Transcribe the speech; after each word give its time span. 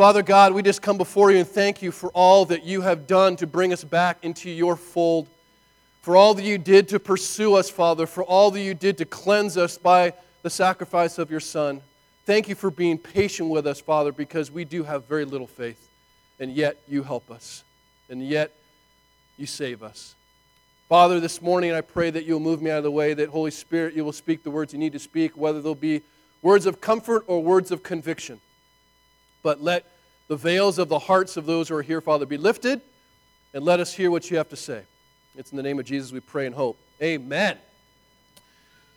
Father 0.00 0.22
God, 0.22 0.54
we 0.54 0.62
just 0.62 0.80
come 0.80 0.96
before 0.96 1.30
you 1.30 1.36
and 1.40 1.46
thank 1.46 1.82
you 1.82 1.92
for 1.92 2.08
all 2.12 2.46
that 2.46 2.64
you 2.64 2.80
have 2.80 3.06
done 3.06 3.36
to 3.36 3.46
bring 3.46 3.70
us 3.70 3.84
back 3.84 4.16
into 4.22 4.48
your 4.48 4.74
fold, 4.74 5.28
for 6.00 6.16
all 6.16 6.32
that 6.32 6.42
you 6.42 6.56
did 6.56 6.88
to 6.88 6.98
pursue 6.98 7.54
us, 7.54 7.68
Father, 7.68 8.06
for 8.06 8.24
all 8.24 8.50
that 8.50 8.62
you 8.62 8.72
did 8.72 8.96
to 8.96 9.04
cleanse 9.04 9.58
us 9.58 9.76
by 9.76 10.14
the 10.40 10.48
sacrifice 10.48 11.18
of 11.18 11.30
your 11.30 11.38
Son. 11.38 11.82
Thank 12.24 12.48
you 12.48 12.54
for 12.54 12.70
being 12.70 12.96
patient 12.96 13.50
with 13.50 13.66
us, 13.66 13.78
Father, 13.78 14.10
because 14.10 14.50
we 14.50 14.64
do 14.64 14.84
have 14.84 15.04
very 15.04 15.26
little 15.26 15.46
faith, 15.46 15.90
and 16.38 16.50
yet 16.50 16.78
you 16.88 17.02
help 17.02 17.30
us, 17.30 17.62
and 18.08 18.26
yet 18.26 18.52
you 19.36 19.44
save 19.44 19.82
us. 19.82 20.14
Father, 20.88 21.20
this 21.20 21.42
morning 21.42 21.72
I 21.72 21.82
pray 21.82 22.08
that 22.08 22.24
you'll 22.24 22.40
move 22.40 22.62
me 22.62 22.70
out 22.70 22.78
of 22.78 22.84
the 22.84 22.90
way, 22.90 23.12
that 23.12 23.28
Holy 23.28 23.50
Spirit, 23.50 23.92
you 23.92 24.06
will 24.06 24.12
speak 24.12 24.44
the 24.44 24.50
words 24.50 24.72
you 24.72 24.78
need 24.78 24.94
to 24.94 24.98
speak, 24.98 25.36
whether 25.36 25.60
they'll 25.60 25.74
be 25.74 26.00
words 26.40 26.64
of 26.64 26.80
comfort 26.80 27.22
or 27.26 27.42
words 27.42 27.70
of 27.70 27.82
conviction. 27.82 28.40
But 29.42 29.62
let 29.62 29.86
the 30.28 30.36
veils 30.36 30.78
of 30.78 30.88
the 30.88 30.98
hearts 30.98 31.36
of 31.36 31.46
those 31.46 31.68
who 31.68 31.76
are 31.76 31.82
here, 31.82 32.00
Father, 32.00 32.26
be 32.26 32.36
lifted, 32.36 32.80
and 33.52 33.64
let 33.64 33.80
us 33.80 33.92
hear 33.92 34.10
what 34.10 34.30
you 34.30 34.36
have 34.36 34.48
to 34.50 34.56
say. 34.56 34.82
It's 35.36 35.50
in 35.50 35.56
the 35.56 35.62
name 35.62 35.78
of 35.78 35.84
Jesus 35.84 36.12
we 36.12 36.20
pray 36.20 36.46
and 36.46 36.54
hope. 36.54 36.78
Amen. 37.02 37.56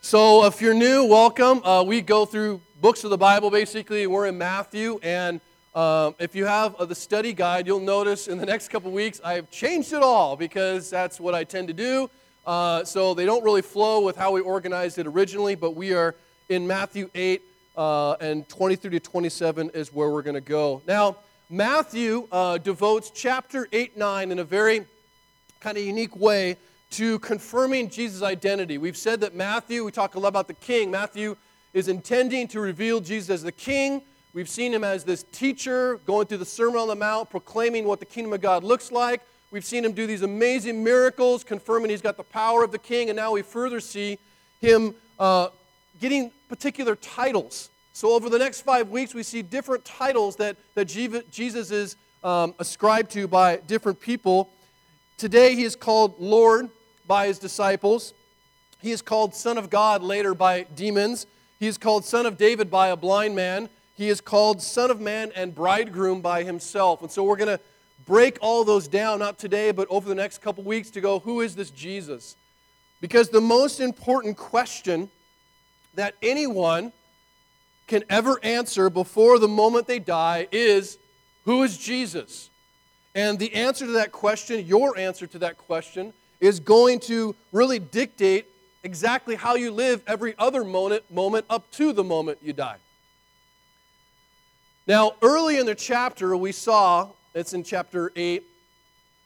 So, 0.02 0.46
if 0.46 0.62
you're 0.62 0.74
new, 0.74 1.06
welcome. 1.06 1.64
Uh, 1.64 1.84
we 1.84 2.02
go 2.02 2.26
through 2.26 2.60
books 2.82 3.04
of 3.04 3.10
the 3.10 3.18
Bible 3.18 3.50
basically. 3.50 4.06
We're 4.06 4.28
in 4.28 4.38
Matthew, 4.38 5.00
and 5.02 5.40
um, 5.74 6.16
if 6.20 6.36
you 6.36 6.46
have 6.46 6.76
uh, 6.76 6.86
the 6.86 6.96
study 6.96 7.34
guide, 7.34 7.66
you'll 7.66 7.80
notice 7.80 8.28
in 8.28 8.38
the 8.38 8.46
next 8.46 8.68
couple 8.68 8.92
weeks 8.92 9.22
I've 9.23 9.50
changed 9.50 9.94
it 9.94 10.04
all 10.04 10.36
because 10.36 10.90
that's 10.90 11.20
what 11.20 11.34
I 11.34 11.46
tend 11.46 11.70
to 11.70 11.73
do. 11.73 12.10
Uh, 12.46 12.84
so 12.84 13.14
they 13.14 13.26
don't 13.26 13.44
really 13.44 13.62
flow 13.62 14.02
with 14.02 14.18
how 14.18 14.32
we 14.32 14.42
organized 14.42 15.00
it 15.00 15.08
originally, 15.08 15.56
but 15.56 15.72
we 15.76 15.94
are 15.94 16.16
in 16.50 16.68
Matthew 16.68 17.10
8 17.16 17.42
uh, 17.76 18.13
and 18.13 18.48
23 18.50 18.91
to 18.91 19.00
27 19.00 19.72
is 19.72 19.94
where 19.94 20.09
we're 20.09 20.22
going 20.22 20.36
to 20.36 20.41
go. 20.41 20.81
Now, 20.88 21.18
Matthew 21.50 22.27
uh, 22.31 22.58
devotes 22.58 23.12
chapter 23.14 23.68
8 23.72 23.98
9 23.98 24.31
in 24.31 24.39
a 24.39 24.44
very 24.44 24.86
kind 25.59 25.78
of 25.78 25.83
unique 25.83 26.16
way 26.16 26.58
to 26.92 27.20
confirming 27.20 27.89
Jesus' 27.89 28.22
identity. 28.22 28.78
We've 28.78 28.98
said 28.98 29.22
that 29.22 29.33
Matthew, 29.33 29.83
we 29.83 29.92
talk 29.92 30.16
a 30.16 30.20
lot 30.20 30.30
about 30.30 30.48
the 30.48 30.53
king. 30.53 30.92
Matthew 30.92 31.36
is 31.73 31.88
intending 31.88 32.48
to 32.50 32.59
reveal 32.59 33.00
Jesus 33.00 33.30
as 33.30 33.44
the 33.44 33.52
king. 33.52 34.03
We've 34.33 34.50
seen 34.50 34.73
him 34.73 34.83
as 34.83 35.03
this 35.03 35.26
teacher 35.31 36.00
going 36.05 36.28
through 36.28 36.39
the 36.39 36.45
Sermon 36.45 36.78
on 36.78 36.88
the 36.88 36.95
Mount, 36.95 37.30
proclaiming 37.30 37.86
what 37.86 38.00
the 38.00 38.05
kingdom 38.05 38.33
of 38.33 38.42
God 38.42 38.64
looks 38.64 38.92
like. 38.92 39.22
We've 39.52 39.66
seen 39.66 39.86
him 39.86 39.94
do 39.94 40.08
these 40.08 40.23
amazing 40.23 40.83
miracles, 40.83 41.44
confirming 41.44 41.92
he's 41.92 42.02
got 42.02 42.17
the 42.17 42.23
power 42.23 42.64
of 42.64 42.72
the 42.72 42.80
king. 42.80 43.09
And 43.09 43.16
now 43.16 43.31
we 43.33 43.44
further 43.44 43.80
see 43.80 44.17
him 44.59 44.95
uh, 45.20 45.50
getting 45.99 46.31
particular 46.49 46.95
titles. 46.95 47.69
So, 47.94 48.11
over 48.11 48.30
the 48.30 48.39
next 48.39 48.61
five 48.61 48.89
weeks, 48.89 49.13
we 49.13 49.23
see 49.23 49.41
different 49.41 49.86
titles 49.86 50.36
that, 50.38 50.58
that 50.73 50.86
Jesus 50.86 51.72
is 51.72 51.95
um, 52.23 52.55
ascribed 52.58 53.11
to 53.11 53.27
by 53.27 53.58
different 53.58 53.99
people. 53.99 54.49
Today, 55.17 55.55
he 55.55 55.64
is 55.64 55.75
called 55.75 56.19
Lord 56.19 56.69
by 57.05 57.27
his 57.27 57.38
disciples. 57.38 58.14
He 58.81 58.91
is 58.91 59.02
called 59.02 59.36
Son 59.36 59.58
of 59.58 59.69
God 59.69 60.02
later 60.02 60.33
by 60.33 60.64
demons. 60.75 61.27
He 61.59 61.67
is 61.67 61.77
called 61.77 62.03
Son 62.03 62.25
of 62.25 62.38
David 62.38 62.71
by 62.71 62.89
a 62.89 62.97
blind 62.97 63.36
man. 63.36 63.69
He 63.95 64.09
is 64.09 64.19
called 64.19 64.61
Son 64.61 64.89
of 64.89 64.99
Man 64.99 65.31
and 65.36 65.53
Bridegroom 65.53 66.21
by 66.21 66.44
himself. 66.44 67.02
And 67.02 67.11
so 67.11 67.23
we're 67.23 67.38
going 67.38 67.58
to 67.58 67.64
break 68.05 68.38
all 68.41 68.64
those 68.64 68.88
down, 68.88 69.19
not 69.19 69.38
today, 69.38 69.71
but 69.71 69.88
over 69.89 70.09
the 70.09 70.16
next 70.16 70.41
couple 70.41 70.64
weeks 70.64 70.89
to 70.91 71.02
go, 71.02 71.19
who 71.19 71.41
is 71.41 71.55
this 71.55 71.69
Jesus? 71.69 72.36
Because 72.99 73.30
the 73.30 73.41
most 73.41 73.80
important 73.80 74.36
question 74.36 75.09
that 75.95 76.16
anyone 76.22 76.91
can 77.88 78.03
ever 78.09 78.39
answer 78.44 78.89
before 78.89 79.39
the 79.39 79.47
moment 79.47 79.88
they 79.88 79.99
die 79.99 80.47
is, 80.52 80.97
who 81.45 81.63
is 81.63 81.77
Jesus? 81.77 82.49
And 83.16 83.38
the 83.38 83.53
answer 83.53 83.86
to 83.86 83.91
that 83.94 84.11
question, 84.11 84.66
your 84.66 84.97
answer 84.97 85.27
to 85.27 85.39
that 85.39 85.58
question, 85.58 86.14
is 86.39 86.59
going 86.59 86.99
to 87.02 87.36
really 87.52 87.80
dictate 87.80 88.48
exactly 88.83 89.36
how 89.36 89.55
you 89.55 89.71
live 89.71 90.02
every 90.08 90.36
other 90.37 90.64
moment, 90.64 91.09
moment 91.11 91.45
up 91.49 91.70
to 91.71 91.93
the 91.93 92.03
moment 92.03 92.37
you 92.42 92.53
die. 92.53 92.77
Now, 94.87 95.14
early 95.21 95.58
in 95.59 95.65
the 95.65 95.76
chapter, 95.76 96.36
we 96.36 96.52
saw, 96.52 97.09
it's 97.33 97.53
in 97.53 97.64
chapter 97.64 98.11
8, 98.15 98.43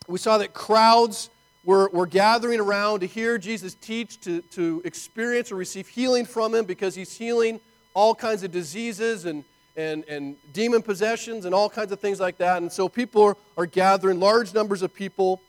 we 0.08 0.20
saw 0.20 0.38
that 0.38 0.54
crowds 0.54 1.30
were, 1.68 1.90
were 1.90 2.08
gathering 2.08 2.62
around 2.62 3.02
to 3.02 3.06
hear 3.06 3.38
Jesus 3.38 3.76
teach, 3.76 4.22
to, 4.22 4.42
to 4.42 4.82
experience 4.86 5.52
or 5.52 5.56
receive 5.56 5.86
healing 5.90 6.26
from 6.26 6.56
him 6.56 6.64
because 6.64 6.96
he's 6.96 7.16
healing 7.16 7.60
all 7.94 8.16
kinds 8.16 8.42
of 8.44 8.52
diseases 8.52 9.26
and, 9.26 9.44
and, 9.76 10.06
and 10.06 10.38
demon 10.54 10.82
possessions 10.82 11.44
and 11.44 11.54
all 11.54 11.70
kinds 11.70 11.92
of 11.92 12.00
things 12.00 12.22
like 12.22 12.38
that. 12.38 12.62
And 12.62 12.72
so 12.72 12.88
people 12.88 13.22
are, 13.22 13.38
are 13.58 13.66
gathering, 13.66 14.18
large 14.18 14.54
numbers 14.54 14.82
of 14.82 14.94
people. 14.94 15.42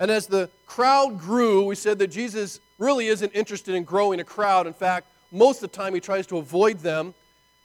And 0.00 0.10
as 0.10 0.26
the 0.26 0.48
crowd 0.64 1.18
grew, 1.18 1.66
we 1.66 1.74
said 1.74 1.98
that 1.98 2.08
Jesus 2.08 2.60
really 2.78 3.08
isn't 3.08 3.32
interested 3.34 3.74
in 3.74 3.84
growing 3.84 4.20
a 4.20 4.24
crowd. 4.24 4.66
In 4.66 4.72
fact, 4.72 5.08
most 5.30 5.62
of 5.62 5.70
the 5.70 5.76
time 5.76 5.92
he 5.92 6.00
tries 6.00 6.26
to 6.28 6.38
avoid 6.38 6.78
them. 6.78 7.12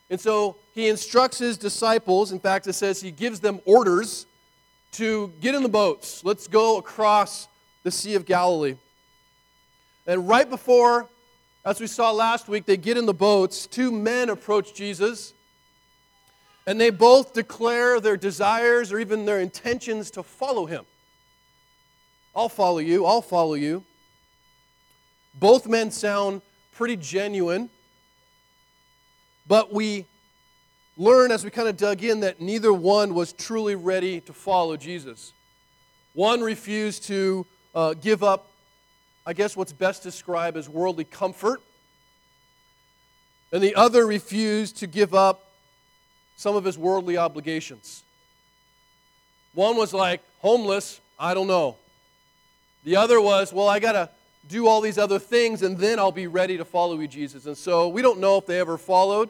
And 0.10 0.20
so 0.20 0.58
he 0.74 0.90
instructs 0.90 1.38
his 1.40 1.58
disciples. 1.58 2.34
In 2.34 2.40
fact, 2.42 2.68
it 2.68 2.74
says 2.74 3.00
he 3.00 3.12
gives 3.12 3.40
them 3.40 3.62
orders 3.64 4.26
to 4.94 5.32
get 5.40 5.56
in 5.56 5.64
the 5.64 5.70
boats. 5.70 6.22
Let's 6.26 6.50
go 6.50 6.78
across 6.80 7.48
the 7.84 7.92
Sea 7.92 8.16
of 8.16 8.26
Galilee. 8.26 8.76
And 10.08 10.28
right 10.28 10.50
before, 10.50 11.08
as 11.66 11.80
we 11.80 11.88
saw 11.88 12.12
last 12.12 12.48
week, 12.48 12.66
they 12.66 12.78
get 12.78 12.98
in 12.98 13.06
the 13.06 13.14
boats, 13.14 13.68
two 13.68 13.92
men 13.92 14.30
approach 14.30 14.74
Jesus. 14.74 15.34
And 16.66 16.80
they 16.80 16.90
both 16.90 17.34
declare 17.34 18.00
their 18.00 18.18
desires 18.18 18.92
or 18.92 19.00
even 19.00 19.26
their 19.26 19.40
intentions 19.40 20.12
to 20.12 20.24
follow 20.24 20.66
him. 20.66 20.86
I'll 22.36 22.50
follow 22.50 22.80
you. 22.80 23.06
I'll 23.06 23.22
follow 23.22 23.54
you. 23.54 23.84
Both 25.36 25.68
men 25.68 25.92
sound 25.92 26.42
pretty 26.74 26.96
genuine, 26.96 27.70
but 29.48 29.74
we 29.74 30.06
learn 30.98 31.32
as 31.32 31.44
we 31.44 31.50
kind 31.50 31.68
of 31.68 31.78
dug 31.78 32.04
in 32.04 32.22
that 32.22 32.40
neither 32.40 32.72
one 32.72 33.14
was 33.14 33.34
truly 33.34 33.76
ready 33.76 34.22
to 34.22 34.34
follow 34.34 34.78
Jesus. 34.78 35.34
One 36.14 36.42
refused 36.42 37.04
to 37.06 37.46
uh, 37.74 37.94
give 37.94 38.24
up, 38.24 38.48
I 39.26 39.34
guess, 39.34 39.56
what's 39.56 39.74
best 39.74 40.04
described 40.04 40.58
as 40.58 40.70
worldly 40.70 41.06
comfort, 41.06 41.62
and 43.52 43.64
the 43.64 43.76
other 43.76 44.06
refused 44.06 44.78
to 44.78 44.88
give 44.88 45.14
up 45.14 45.46
some 46.36 46.56
of 46.56 46.64
his 46.64 46.78
worldly 46.78 47.18
obligations. 47.18 48.04
One 49.54 49.78
was 49.78 49.94
like, 49.94 50.22
homeless, 50.40 51.00
I 51.20 51.34
don't 51.34 51.48
know. 51.48 51.78
The 52.84 52.96
other 52.96 53.22
was, 53.22 53.54
well, 53.54 53.70
I 53.70 53.80
got 53.80 53.92
to 53.94 54.10
do 54.50 54.68
all 54.68 54.82
these 54.82 54.98
other 54.98 55.20
things 55.20 55.62
and 55.62 55.78
then 55.78 56.00
I'll 56.00 56.12
be 56.12 56.28
ready 56.28 56.58
to 56.58 56.66
follow 56.66 57.00
you, 57.00 57.08
Jesus. 57.08 57.46
And 57.46 57.58
so 57.58 57.88
we 57.88 58.02
don't 58.02 58.20
know 58.20 58.38
if 58.38 58.46
they 58.46 58.60
ever 58.60 58.78
followed. 58.78 59.30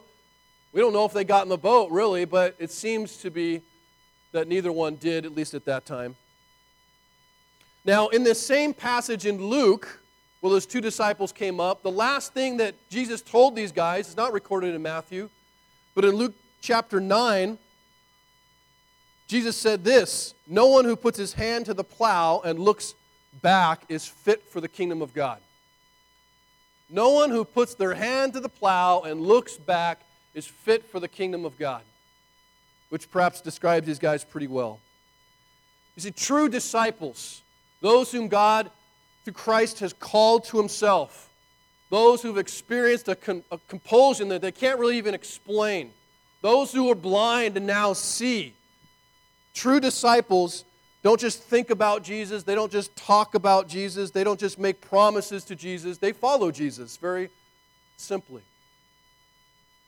We 0.72 0.82
don't 0.82 0.94
know 0.94 1.06
if 1.06 1.14
they 1.14 1.24
got 1.24 1.44
in 1.44 1.50
the 1.50 1.58
boat, 1.58 1.92
really, 1.92 2.26
but 2.26 2.56
it 2.58 2.72
seems 2.72 3.18
to 3.18 3.30
be 3.30 3.62
that 4.32 4.48
neither 4.48 4.72
one 4.72 4.96
did, 4.96 5.26
at 5.26 5.36
least 5.36 5.54
at 5.54 5.66
that 5.66 5.86
time. 5.86 6.16
Now, 7.86 8.08
in 8.08 8.24
this 8.24 8.46
same 8.46 8.74
passage 8.74 9.26
in 9.26 9.44
Luke, 9.44 10.00
well, 10.42 10.52
those 10.52 10.66
two 10.66 10.82
disciples 10.82 11.32
came 11.32 11.60
up, 11.60 11.84
the 11.84 11.92
last 11.92 12.34
thing 12.34 12.58
that 12.58 12.76
Jesus 12.90 13.22
told 13.22 13.56
these 13.56 13.72
guys 13.72 14.10
is 14.10 14.18
not 14.18 14.34
recorded 14.34 14.74
in 14.76 14.82
Matthew, 14.82 15.30
but 15.96 16.06
in 16.06 16.16
Luke 16.16 16.34
chapter 16.62 17.00
9, 17.00 17.58
Jesus 19.28 19.56
said 19.56 19.84
this 19.84 20.34
No 20.48 20.68
one 20.68 20.86
who 20.86 20.96
puts 20.96 21.18
his 21.18 21.34
hand 21.34 21.66
to 21.66 21.74
the 21.74 21.84
plow 21.84 22.42
and 22.44 22.60
looks 22.60 22.96
back 23.42 23.84
is 23.90 24.06
fit 24.06 24.44
for 24.50 24.62
the 24.62 24.68
kingdom 24.68 25.02
of 25.02 25.14
God. 25.14 25.40
No 26.90 27.12
one 27.12 27.30
who 27.30 27.46
puts 27.46 27.76
their 27.76 27.94
hand 27.94 28.34
to 28.34 28.40
the 28.40 28.50
plow 28.50 29.02
and 29.02 29.22
looks 29.22 29.58
back 29.58 30.02
is 30.34 30.46
fit 30.46 30.86
for 30.86 31.00
the 31.00 31.08
kingdom 31.08 31.46
of 31.46 31.58
God, 31.58 31.84
which 32.90 33.10
perhaps 33.10 33.42
describes 33.42 33.88
these 33.88 34.00
guys 34.00 34.24
pretty 34.24 34.48
well. 34.48 34.80
You 35.96 36.02
see, 36.02 36.12
true 36.12 36.50
disciples, 36.50 37.43
those 37.84 38.14
whom 38.14 38.30
God, 38.30 38.72
through 39.26 39.34
Christ, 39.34 39.82
has 39.82 39.92
called 39.92 40.46
to 40.46 40.58
himself, 40.58 41.30
those 41.90 42.22
who've 42.22 42.38
experienced 42.38 43.10
a, 43.10 43.16
con- 43.16 43.44
a 43.52 43.60
compulsion 43.68 44.30
that 44.30 44.42
they 44.42 44.54
can't 44.54 44.80
really 44.80 44.98
even 44.98 45.14
explain, 45.14 45.92
those 46.42 46.72
who 46.72 46.90
are 46.90 46.96
blind 46.96 47.58
and 47.58 47.68
now 47.68 47.92
see, 47.92 48.54
true 49.54 49.82
disciples 49.82 50.64
don't 51.04 51.20
just 51.20 51.44
think 51.44 51.70
about 51.70 52.04
Jesus. 52.04 52.44
They 52.44 52.56
don't 52.56 52.72
just 52.72 52.96
talk 52.96 53.36
about 53.36 53.68
Jesus. 53.68 54.12
They 54.12 54.24
don't 54.24 54.40
just 54.40 54.58
make 54.58 54.80
promises 54.80 55.44
to 55.46 55.56
Jesus. 55.56 55.98
They 55.98 56.14
follow 56.14 56.50
Jesus 56.52 56.96
very 56.96 57.30
simply. 57.98 58.44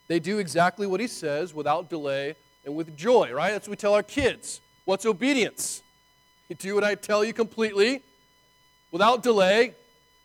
They 0.10 0.20
do 0.20 0.40
exactly 0.40 0.86
what 0.86 1.00
he 1.00 1.08
says 1.08 1.54
without 1.54 1.90
delay 1.90 2.36
and 2.66 2.76
with 2.76 2.98
joy, 2.98 3.32
right? 3.32 3.52
That's 3.52 3.70
what 3.70 3.72
we 3.72 3.78
tell 3.78 3.94
our 3.94 4.04
kids. 4.04 4.60
What's 4.84 5.06
obedience? 5.06 5.82
You 6.50 6.56
do 6.56 6.76
what 6.76 6.84
I 6.84 6.96
tell 6.96 7.24
you 7.24 7.34
completely 7.34 8.02
without 8.92 9.24
delay, 9.24 9.74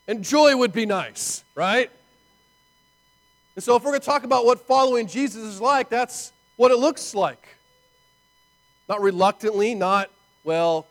and 0.07 0.23
joy 0.23 0.57
would 0.57 0.73
be 0.73 0.85
nice, 0.85 1.45
right? 1.55 1.91
And 3.55 3.65
so, 3.65 3.75
if 3.77 3.83
we're 3.83 3.91
going 3.91 4.01
to 4.01 4.07
talk 4.07 4.25
about 4.25 4.45
what 4.45 4.67
following 4.67 5.07
Jesus 5.07 5.43
is 5.43 5.61
like, 5.61 5.89
that's 5.89 6.33
what 6.57 6.71
it 6.71 6.77
looks 6.77 7.15
like. 7.15 7.57
Not 8.89 9.01
reluctantly, 9.01 9.75
not, 9.75 10.11
well, 10.45 10.87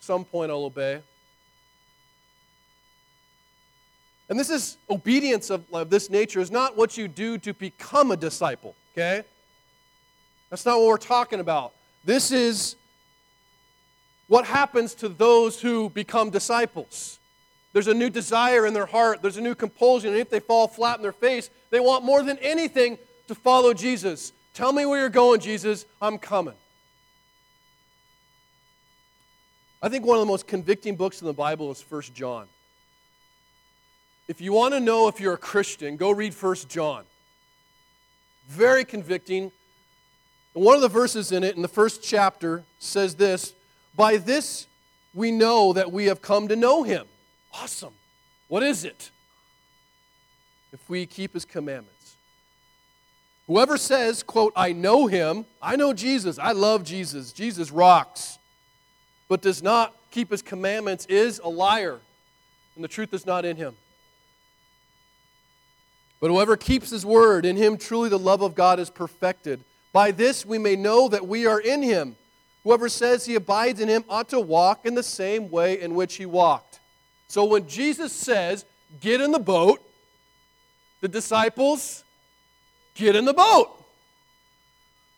some 0.00 0.24
point 0.24 0.50
I'll 0.50 0.64
obey. 0.64 1.00
And 4.28 4.40
this 4.40 4.48
is 4.48 4.78
obedience 4.88 5.50
of, 5.50 5.64
of 5.72 5.90
this 5.90 6.08
nature 6.08 6.40
is 6.40 6.50
not 6.50 6.76
what 6.76 6.96
you 6.96 7.08
do 7.08 7.36
to 7.38 7.52
become 7.52 8.10
a 8.10 8.16
disciple, 8.16 8.74
okay? 8.92 9.24
That's 10.48 10.64
not 10.64 10.78
what 10.78 10.86
we're 10.86 10.96
talking 10.96 11.40
about. 11.40 11.74
This 12.04 12.30
is 12.32 12.76
what 14.32 14.46
happens 14.46 14.94
to 14.94 15.10
those 15.10 15.60
who 15.60 15.90
become 15.90 16.30
disciples. 16.30 17.18
There's 17.74 17.86
a 17.86 17.92
new 17.92 18.08
desire 18.08 18.64
in 18.64 18.72
their 18.72 18.86
heart, 18.86 19.20
there's 19.20 19.36
a 19.36 19.42
new 19.42 19.54
compulsion, 19.54 20.08
and 20.08 20.18
if 20.18 20.30
they 20.30 20.40
fall 20.40 20.68
flat 20.68 20.96
in 20.96 21.02
their 21.02 21.12
face, 21.12 21.50
they 21.68 21.80
want 21.80 22.02
more 22.02 22.22
than 22.22 22.38
anything 22.38 22.96
to 23.28 23.34
follow 23.34 23.74
Jesus. 23.74 24.32
Tell 24.54 24.72
me 24.72 24.86
where 24.86 25.00
you're 25.00 25.10
going, 25.10 25.40
Jesus. 25.40 25.84
I'm 26.00 26.16
coming. 26.16 26.54
I 29.82 29.90
think 29.90 30.06
one 30.06 30.16
of 30.16 30.22
the 30.22 30.32
most 30.32 30.46
convicting 30.46 30.96
books 30.96 31.20
in 31.20 31.26
the 31.26 31.34
Bible 31.34 31.70
is 31.70 31.84
1 31.86 32.00
John. 32.14 32.46
If 34.28 34.40
you 34.40 34.54
want 34.54 34.72
to 34.72 34.80
know 34.80 35.08
if 35.08 35.20
you're 35.20 35.34
a 35.34 35.36
Christian, 35.52 35.98
go 35.98 36.10
read 36.10 36.32
1 36.32 36.56
John. 36.70 37.04
Very 38.48 38.86
convicting. 38.86 39.52
And 40.54 40.64
one 40.64 40.74
of 40.74 40.80
the 40.80 40.88
verses 40.88 41.32
in 41.32 41.44
it, 41.44 41.54
in 41.54 41.60
the 41.60 41.68
first 41.68 42.02
chapter, 42.02 42.62
says 42.78 43.16
this 43.16 43.52
By 43.94 44.16
this 44.16 44.66
we 45.14 45.30
know 45.30 45.72
that 45.72 45.92
we 45.92 46.06
have 46.06 46.22
come 46.22 46.48
to 46.48 46.56
know 46.56 46.82
him. 46.82 47.06
Awesome. 47.52 47.94
What 48.48 48.62
is 48.62 48.84
it? 48.84 49.10
If 50.72 50.88
we 50.88 51.06
keep 51.06 51.34
his 51.34 51.44
commandments. 51.44 52.16
Whoever 53.46 53.76
says, 53.76 54.22
quote, 54.22 54.52
I 54.56 54.72
know 54.72 55.06
him, 55.06 55.44
I 55.60 55.76
know 55.76 55.92
Jesus, 55.92 56.38
I 56.38 56.52
love 56.52 56.84
Jesus, 56.84 57.32
Jesus 57.32 57.70
rocks 57.70 58.38
but 59.32 59.40
does 59.40 59.62
not 59.62 59.96
keep 60.10 60.30
his 60.30 60.42
commandments 60.42 61.06
is 61.06 61.40
a 61.42 61.48
liar, 61.48 61.98
and 62.74 62.84
the 62.84 62.88
truth 62.88 63.14
is 63.14 63.24
not 63.24 63.46
in 63.46 63.56
him. 63.56 63.74
But 66.20 66.28
whoever 66.28 66.54
keeps 66.54 66.90
his 66.90 67.06
word, 67.06 67.46
in 67.46 67.56
him 67.56 67.78
truly 67.78 68.10
the 68.10 68.18
love 68.18 68.42
of 68.42 68.54
God 68.54 68.78
is 68.78 68.90
perfected. 68.90 69.64
By 69.90 70.10
this 70.10 70.44
we 70.44 70.58
may 70.58 70.76
know 70.76 71.08
that 71.08 71.26
we 71.26 71.46
are 71.46 71.58
in 71.58 71.80
him. 71.80 72.16
Whoever 72.64 72.88
says 72.88 73.26
he 73.26 73.34
abides 73.34 73.80
in 73.80 73.88
him 73.88 74.04
ought 74.08 74.28
to 74.28 74.40
walk 74.40 74.86
in 74.86 74.94
the 74.94 75.02
same 75.02 75.50
way 75.50 75.80
in 75.80 75.94
which 75.94 76.14
he 76.14 76.26
walked. 76.26 76.80
So 77.28 77.44
when 77.44 77.66
Jesus 77.66 78.12
says, 78.12 78.64
Get 79.00 79.20
in 79.20 79.32
the 79.32 79.38
boat, 79.38 79.80
the 81.00 81.08
disciples 81.08 82.04
get 82.94 83.16
in 83.16 83.24
the 83.24 83.32
boat. 83.32 83.70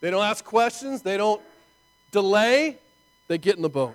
They 0.00 0.10
don't 0.10 0.24
ask 0.24 0.44
questions, 0.44 1.02
they 1.02 1.16
don't 1.16 1.42
delay, 2.12 2.78
they 3.26 3.38
get 3.38 3.56
in 3.56 3.62
the 3.62 3.68
boat. 3.68 3.94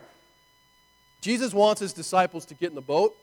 Jesus 1.21 1.53
wants 1.53 1.79
his 1.81 1.93
disciples 1.93 2.45
to 2.47 2.55
get 2.55 2.69
in 2.69 2.75
the 2.75 2.81
boat. 2.81 3.15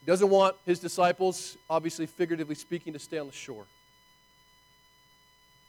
He 0.00 0.06
doesn't 0.06 0.28
want 0.28 0.56
his 0.66 0.78
disciples, 0.78 1.56
obviously, 1.68 2.06
figuratively 2.06 2.54
speaking, 2.54 2.92
to 2.92 2.98
stay 2.98 3.18
on 3.18 3.26
the 3.26 3.32
shore. 3.32 3.64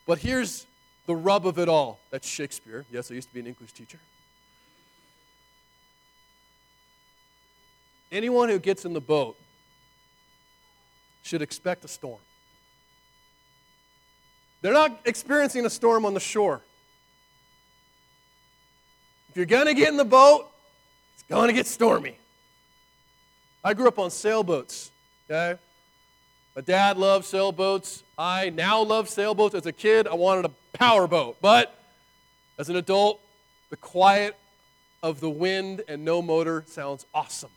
But 0.06 0.18
here's 0.18 0.66
the 1.06 1.16
rub 1.16 1.46
of 1.46 1.60
it 1.60 1.70
all. 1.70 2.00
That's 2.12 2.28
Shakespeare. 2.28 2.86
Yes, 2.92 3.12
I 3.12 3.16
used 3.16 3.28
to 3.30 3.34
be 3.34 3.40
an 3.40 3.48
English 3.48 3.74
teacher. 3.74 4.00
Anyone 8.12 8.50
who 8.50 8.60
gets 8.60 8.86
in 8.86 8.94
the 8.94 9.02
boat 9.02 9.36
should 11.24 11.42
expect 11.42 11.84
a 11.84 11.88
storm. 11.88 12.20
They're 14.62 14.74
not 14.74 15.00
experiencing 15.06 15.66
a 15.66 15.70
storm 15.70 16.06
on 16.06 16.14
the 16.14 16.20
shore. 16.20 16.62
If 19.30 19.38
you're 19.38 19.46
going 19.46 19.66
to 19.66 19.74
get 19.74 19.90
in 19.90 19.98
the 19.98 20.06
boat, 20.06 20.48
it's 21.16 21.24
going 21.24 21.48
to 21.48 21.54
get 21.54 21.66
stormy. 21.66 22.18
I 23.64 23.74
grew 23.74 23.88
up 23.88 23.98
on 23.98 24.12
sailboats, 24.12 24.92
okay? 25.30 25.60
My 26.56 26.62
dad 26.62 26.98
loved 26.98 27.26
sailboats. 27.26 28.04
I 28.18 28.50
now 28.50 28.84
love 28.84 29.10
sailboats. 29.10 29.56
As 29.56 29.66
a 29.66 29.72
kid, 29.72 30.08
I 30.08 30.14
wanted 30.14 30.46
a 30.46 30.52
powerboat. 30.74 31.38
But 31.42 31.78
as 32.58 32.70
an 32.70 32.76
adult, 32.76 33.20
the 33.70 33.78
quiet 33.78 34.36
of 35.02 35.20
the 35.20 35.30
wind 35.30 35.84
and 35.88 36.06
no 36.06 36.22
motor 36.22 36.64
sounds 36.68 37.06
awesome. 37.14 37.50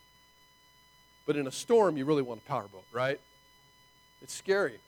But 1.26 1.36
in 1.36 1.46
a 1.46 1.52
storm, 1.52 1.96
you 1.96 2.04
really 2.04 2.22
want 2.22 2.40
a 2.44 2.48
powerboat, 2.48 2.84
right? 2.92 3.20
It's 4.22 4.34
scary. 4.34 4.78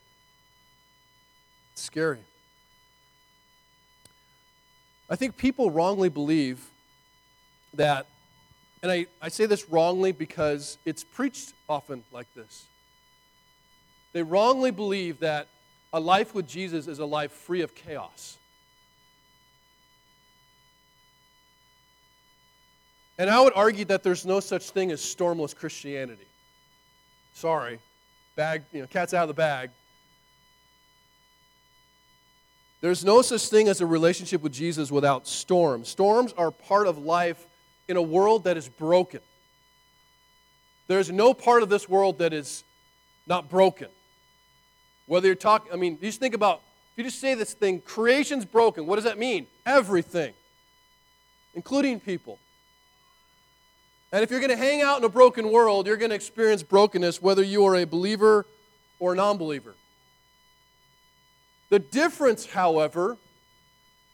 It's 1.72 1.82
scary. 1.82 2.20
I 5.10 5.16
think 5.16 5.36
people 5.36 5.70
wrongly 5.70 6.08
believe 6.08 6.64
that 7.74 8.06
and 8.82 8.92
I, 8.92 9.06
I 9.20 9.28
say 9.28 9.46
this 9.46 9.68
wrongly 9.68 10.12
because 10.12 10.78
it's 10.84 11.02
preached 11.02 11.52
often 11.68 12.04
like 12.12 12.32
this. 12.34 12.66
They 14.12 14.22
wrongly 14.22 14.70
believe 14.70 15.20
that 15.20 15.46
a 15.92 16.00
life 16.00 16.34
with 16.34 16.46
Jesus 16.46 16.86
is 16.86 16.98
a 16.98 17.04
life 17.04 17.32
free 17.32 17.62
of 17.62 17.74
chaos. 17.74 18.36
And 23.18 23.28
I 23.28 23.40
would 23.40 23.52
argue 23.54 23.84
that 23.86 24.02
there's 24.02 24.24
no 24.24 24.38
such 24.40 24.70
thing 24.70 24.92
as 24.92 25.00
stormless 25.00 25.54
Christianity. 25.54 26.26
Sorry, 27.34 27.80
bag, 28.36 28.62
you 28.72 28.80
know, 28.80 28.86
cat's 28.86 29.12
out 29.12 29.22
of 29.22 29.28
the 29.28 29.34
bag. 29.34 29.70
There's 32.80 33.04
no 33.04 33.22
such 33.22 33.48
thing 33.48 33.68
as 33.68 33.80
a 33.80 33.86
relationship 33.86 34.40
with 34.40 34.52
Jesus 34.52 34.92
without 34.92 35.26
storms. 35.26 35.88
Storms 35.88 36.32
are 36.34 36.52
part 36.52 36.86
of 36.86 36.98
life 36.98 37.44
in 37.88 37.96
a 37.96 38.02
world 38.02 38.44
that 38.44 38.56
is 38.56 38.68
broken. 38.68 39.20
There's 40.86 41.10
no 41.10 41.34
part 41.34 41.64
of 41.64 41.68
this 41.68 41.88
world 41.88 42.18
that 42.18 42.32
is 42.32 42.62
not 43.26 43.50
broken. 43.50 43.88
Whether 45.08 45.26
you're 45.26 45.34
talking, 45.34 45.72
I 45.72 45.76
mean, 45.76 45.98
you 46.00 46.08
just 46.08 46.20
think 46.20 46.34
about, 46.34 46.60
if 46.92 46.98
you 46.98 47.04
just 47.04 47.20
say 47.20 47.34
this 47.34 47.54
thing, 47.54 47.80
creation's 47.80 48.44
broken, 48.44 48.86
what 48.86 48.96
does 48.96 49.04
that 49.04 49.18
mean? 49.18 49.46
Everything, 49.66 50.34
including 51.54 51.98
people. 51.98 52.38
And 54.12 54.22
if 54.22 54.30
you're 54.30 54.40
going 54.40 54.50
to 54.50 54.56
hang 54.56 54.82
out 54.82 54.98
in 54.98 55.04
a 55.04 55.08
broken 55.08 55.50
world, 55.50 55.86
you're 55.86 55.96
going 55.96 56.10
to 56.10 56.14
experience 56.14 56.62
brokenness 56.62 57.20
whether 57.20 57.42
you 57.42 57.64
are 57.64 57.76
a 57.76 57.84
believer 57.84 58.46
or 58.98 59.14
a 59.14 59.16
non 59.16 59.38
believer. 59.38 59.74
The 61.70 61.78
difference, 61.78 62.46
however, 62.46 63.16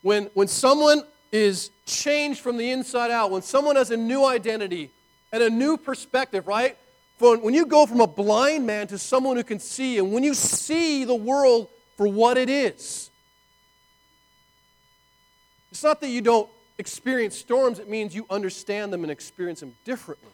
when, 0.03 0.31
when 0.35 0.49
someone 0.49 1.03
is 1.33 1.71
changed 1.87 2.41
from 2.41 2.57
the 2.57 2.71
inside 2.71 3.11
out, 3.11 3.31
when 3.31 3.43
someone 3.43 3.77
has 3.77 3.91
a 3.91 3.97
new 3.97 4.25
identity 4.25 4.91
and 5.33 5.43
a 5.43 5.51
new 5.51 5.77
perspective, 5.77 6.47
right? 6.47 6.77
When 7.19 7.55
you 7.55 7.67
go 7.67 7.87
from 7.87 8.01
a 8.01 8.07
blind 8.07 8.67
man 8.67 8.87
to 8.89 8.99
someone 8.99 9.37
who 9.37 9.45
can 9.45 9.59
see, 9.59 9.99
and 9.99 10.13
when 10.13 10.25
you 10.25 10.35
see 10.35 11.05
the 11.05 11.15
world 11.15 11.69
for 11.97 12.07
what 12.07 12.37
it 12.37 12.51
is, 12.51 13.11
it's 15.71 15.83
not 15.83 16.01
that 16.01 16.09
you 16.09 16.21
don't 16.21 16.49
experience 16.79 17.37
storms, 17.37 17.79
it 17.79 17.89
means 17.89 18.15
you 18.15 18.27
understand 18.31 18.93
them 18.93 19.03
and 19.03 19.11
experience 19.11 19.61
them 19.61 19.75
differently. 19.85 20.31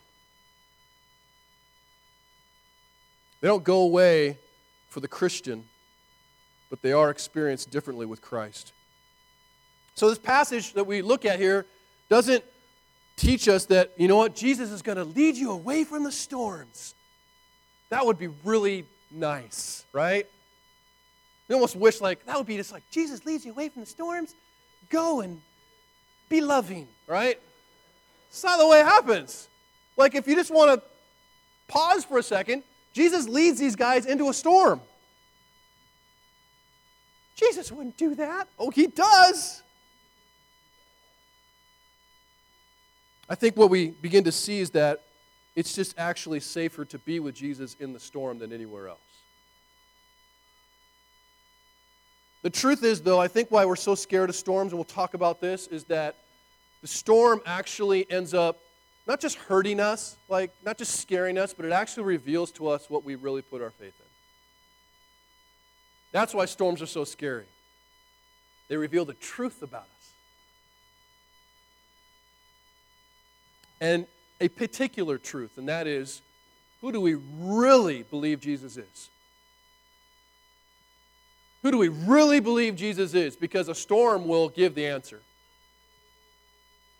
They 3.41 3.49
don't 3.49 3.65
go 3.65 3.83
away 3.83 4.39
for 4.89 5.01
the 5.01 5.09
Christian, 5.09 5.65
but 6.69 6.83
they 6.83 6.93
are 6.93 7.11
experienced 7.11 7.71
differently 7.71 8.07
with 8.07 8.21
Christ. 8.21 8.73
So, 9.95 10.09
this 10.09 10.19
passage 10.19 10.75
that 10.75 10.85
we 10.85 11.03
look 11.03 11.25
at 11.25 11.39
here 11.39 11.67
doesn't 12.09 12.45
teach 13.21 13.49
us 13.49 13.67
that, 13.67 13.93
you 13.97 14.09
know 14.09 14.17
what, 14.17 14.35
Jesus 14.35 14.71
is 14.71 14.81
going 14.83 14.97
to 14.97 15.05
lead 15.05 15.37
you 15.37 15.51
away 15.51 15.85
from 15.85 16.05
the 16.05 16.13
storms. 16.13 16.95
That 17.91 18.07
would 18.07 18.19
be 18.19 18.29
really 18.45 18.87
nice, 19.11 19.85
right? 19.93 20.27
We 21.47 21.55
almost 21.55 21.77
wish, 21.77 22.01
like, 22.01 22.25
that 22.27 22.37
would 22.37 22.47
be 22.47 22.57
just 22.57 22.73
like, 22.73 22.83
Jesus 22.91 23.25
leads 23.27 23.45
you 23.45 23.53
away 23.53 23.69
from 23.69 23.83
the 23.83 23.87
storms. 23.87 24.35
Go 24.89 25.21
and 25.21 25.41
be 26.29 26.41
loving, 26.41 26.89
right? 27.07 27.39
It's 28.29 28.43
not 28.43 28.59
the 28.59 28.67
way 28.67 28.81
it 28.81 28.87
happens. 28.87 29.49
Like, 29.97 30.15
if 30.15 30.27
you 30.27 30.35
just 30.35 30.51
want 30.51 30.81
to 30.81 30.87
pause 31.69 32.05
for 32.05 32.19
a 32.19 32.23
second, 32.23 32.63
Jesus 32.93 33.29
leads 33.29 33.59
these 33.59 33.77
guys 33.77 34.07
into 34.07 34.31
a 34.31 34.35
storm. 34.35 34.81
Jesus 37.37 37.71
wouldn't 37.71 37.97
do 37.97 38.15
that. 38.15 38.49
Oh, 38.59 38.71
he 38.71 38.87
does. 38.87 39.63
I 43.31 43.37
think 43.37 43.57
what 43.57 43.71
we 43.71 43.91
begin 43.91 44.25
to 44.25 44.33
see 44.33 44.59
is 44.59 44.71
that 44.71 45.03
it's 45.55 45.73
just 45.73 45.95
actually 45.97 46.41
safer 46.41 46.85
to 46.87 46.99
be 46.99 47.21
with 47.21 47.37
Jesus 47.37 47.77
in 47.79 47.93
the 47.93 48.01
storm 48.01 48.41
than 48.41 48.53
anywhere 48.53 48.89
else. 48.89 48.99
The 52.43 52.51
truth 52.51 52.83
is, 52.83 53.01
though, 53.03 53.21
I 53.21 53.29
think 53.29 53.51
why 53.51 53.65
we're 53.67 53.77
so 53.77 53.95
scared 53.95 54.31
of 54.31 54.35
storms, 54.35 54.73
and 54.73 54.79
we'll 54.79 54.85
talk 54.85 55.15
about 55.15 55.41
this, 55.41 55.69
is 55.69 55.85
that 55.85 56.17
the 56.83 56.89
storm 56.89 57.41
actually 57.47 58.11
ends 58.11 58.35
up 58.35 58.59
not 59.07 59.21
just 59.21 59.37
hurting 59.37 59.79
us, 59.79 60.17
like 60.29 60.51
not 60.65 60.77
just 60.77 60.97
scaring 61.01 61.39
us, 61.39 61.55
but 61.55 61.65
it 61.65 61.73
actually 61.73 62.05
reveals 62.05 62.51
to 62.53 62.67
us 62.69 62.91
what 62.91 63.05
we 63.05 63.15
really 63.15 63.43
put 63.43 63.63
our 63.63 63.71
faith 63.71 63.95
in. 63.99 64.07
That's 66.13 66.35
why 66.35 66.47
storms 66.47 66.83
are 66.83 66.87
so 66.87 67.05
scary. 67.05 67.47
They 68.69 68.77
reveal 68.77 69.05
the 69.05 69.15
truth 69.15 69.63
about 69.63 69.83
us. 69.83 70.00
And 73.81 74.07
a 74.41 74.49
particular 74.49 75.19
truth, 75.19 75.53
and 75.57 75.69
that 75.69 75.87
is 75.87 76.23
who 76.81 76.93
do 76.93 77.01
we 77.01 77.15
really 77.15 78.03
believe 78.05 78.41
Jesus 78.41 78.77
is? 78.77 79.11
Who 81.63 81.71
do 81.71 81.79
we 81.79 81.89
really 81.89 82.41
believe 82.41 82.75
Jesus 82.77 83.13
is? 83.13 83.37
Because 83.37 83.69
a 83.69 83.75
storm 83.75 84.27
will 84.27 84.49
give 84.49 84.75
the 84.75 84.87
answer. 84.87 85.21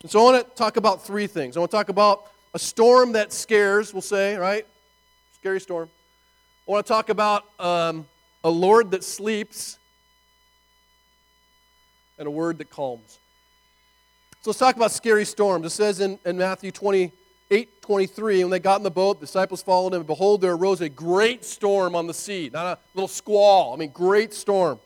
And 0.03 0.11
so 0.11 0.19
I 0.19 0.23
want 0.31 0.47
to 0.47 0.55
talk 0.55 0.77
about 0.77 1.03
three 1.03 1.27
things. 1.27 1.57
I 1.57 1.59
want 1.59 1.71
to 1.71 1.77
talk 1.77 1.89
about 1.89 2.31
a 2.53 2.59
storm 2.59 3.13
that 3.13 3.33
scares, 3.33 3.93
we'll 3.93 4.01
say, 4.01 4.35
right? 4.35 4.67
Scary 5.39 5.59
storm. 5.59 5.89
I 6.67 6.71
want 6.71 6.85
to 6.85 6.93
talk 6.93 7.09
about 7.09 7.45
um, 7.59 8.07
a 8.43 8.49
Lord 8.49 8.91
that 8.91 9.03
sleeps 9.03 9.79
and 12.19 12.27
a 12.27 12.31
word 12.31 12.59
that 12.59 12.69
calms. 12.69 13.17
So 14.41 14.49
let's 14.49 14.59
talk 14.59 14.75
about 14.75 14.91
scary 14.91 15.23
storms. 15.25 15.67
It 15.67 15.69
says 15.69 15.99
in, 15.99 16.17
in 16.25 16.35
Matthew 16.35 16.71
28 16.71 17.81
23, 17.81 18.43
when 18.43 18.49
they 18.49 18.59
got 18.59 18.79
in 18.79 18.83
the 18.83 18.89
boat, 18.89 19.19
the 19.19 19.27
disciples 19.27 19.61
followed 19.61 19.93
him, 19.93 19.99
and 19.99 20.07
behold, 20.07 20.41
there 20.41 20.53
arose 20.53 20.81
a 20.81 20.89
great 20.89 21.45
storm 21.45 21.95
on 21.95 22.07
the 22.07 22.13
sea. 22.13 22.49
Not 22.51 22.65
a 22.65 22.79
little 22.95 23.07
squall, 23.07 23.73
I 23.73 23.77
mean, 23.77 23.91
great 23.91 24.33
storm. 24.33 24.79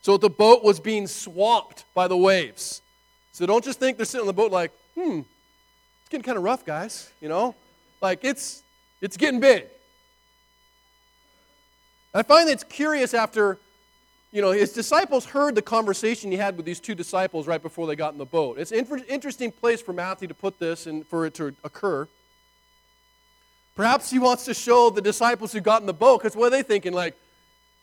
So 0.00 0.16
the 0.16 0.28
boat 0.28 0.64
was 0.64 0.80
being 0.80 1.06
swamped 1.06 1.84
by 1.94 2.08
the 2.08 2.16
waves. 2.16 2.82
So 3.30 3.46
don't 3.46 3.64
just 3.64 3.78
think 3.78 3.98
they're 3.98 4.04
sitting 4.04 4.22
on 4.22 4.26
the 4.26 4.32
boat 4.32 4.50
like, 4.50 4.72
hmm, 4.96 5.20
it's 5.20 6.08
getting 6.10 6.24
kind 6.24 6.36
of 6.36 6.42
rough, 6.42 6.64
guys, 6.64 7.12
you 7.20 7.28
know? 7.28 7.54
Like 8.00 8.24
it's 8.24 8.64
it's 9.00 9.16
getting 9.16 9.38
big. 9.38 9.66
I 12.12 12.24
find 12.24 12.48
that 12.48 12.52
it's 12.52 12.64
curious 12.64 13.14
after 13.14 13.58
you 14.32 14.40
know, 14.40 14.50
his 14.50 14.72
disciples 14.72 15.26
heard 15.26 15.54
the 15.54 15.62
conversation 15.62 16.30
he 16.30 16.38
had 16.38 16.56
with 16.56 16.64
these 16.64 16.80
two 16.80 16.94
disciples 16.94 17.46
right 17.46 17.62
before 17.62 17.86
they 17.86 17.94
got 17.94 18.14
in 18.14 18.18
the 18.18 18.24
boat. 18.24 18.58
It's 18.58 18.72
an 18.72 19.04
interesting 19.08 19.52
place 19.52 19.82
for 19.82 19.92
Matthew 19.92 20.26
to 20.26 20.34
put 20.34 20.58
this 20.58 20.86
and 20.86 21.06
for 21.06 21.26
it 21.26 21.34
to 21.34 21.54
occur. 21.62 22.08
Perhaps 23.76 24.10
he 24.10 24.18
wants 24.18 24.46
to 24.46 24.54
show 24.54 24.88
the 24.88 25.02
disciples 25.02 25.52
who 25.52 25.60
got 25.60 25.82
in 25.82 25.86
the 25.86 25.92
boat, 25.92 26.22
because 26.22 26.34
what 26.34 26.46
are 26.46 26.50
they 26.50 26.62
thinking? 26.62 26.94
Like, 26.94 27.14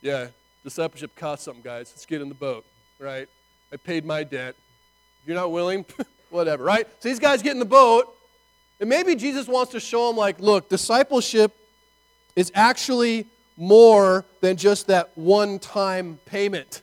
yeah, 0.02 0.28
discipleship 0.64 1.14
costs 1.14 1.44
something, 1.44 1.62
guys. 1.62 1.92
Let's 1.92 2.06
get 2.06 2.20
in 2.20 2.28
the 2.28 2.34
boat, 2.34 2.64
right? 2.98 3.28
I 3.72 3.76
paid 3.76 4.04
my 4.04 4.24
debt. 4.24 4.56
If 5.22 5.28
you're 5.28 5.36
not 5.36 5.52
willing, 5.52 5.84
whatever, 6.30 6.64
right? 6.64 6.86
So 6.98 7.08
these 7.08 7.20
guys 7.20 7.42
get 7.42 7.52
in 7.52 7.60
the 7.60 7.64
boat, 7.64 8.12
and 8.80 8.88
maybe 8.88 9.14
Jesus 9.14 9.46
wants 9.46 9.70
to 9.72 9.80
show 9.80 10.08
them, 10.08 10.16
like, 10.16 10.40
look, 10.40 10.68
discipleship 10.68 11.56
is 12.34 12.50
actually 12.56 13.26
more 13.60 14.24
than 14.40 14.56
just 14.56 14.86
that 14.86 15.10
one 15.16 15.58
time 15.58 16.18
payment, 16.24 16.80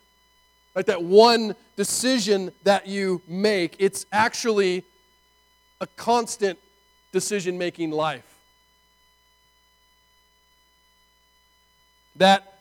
right? 0.75 0.85
That 0.85 1.03
one 1.03 1.55
decision 1.75 2.51
that 2.63 2.85
you 2.85 3.23
make. 3.27 3.75
It's 3.79 4.05
actually 4.11 4.83
a 5.81 5.87
constant 5.87 6.59
decision 7.11 7.57
making 7.57 7.89
life. 7.89 8.37
That 12.17 12.59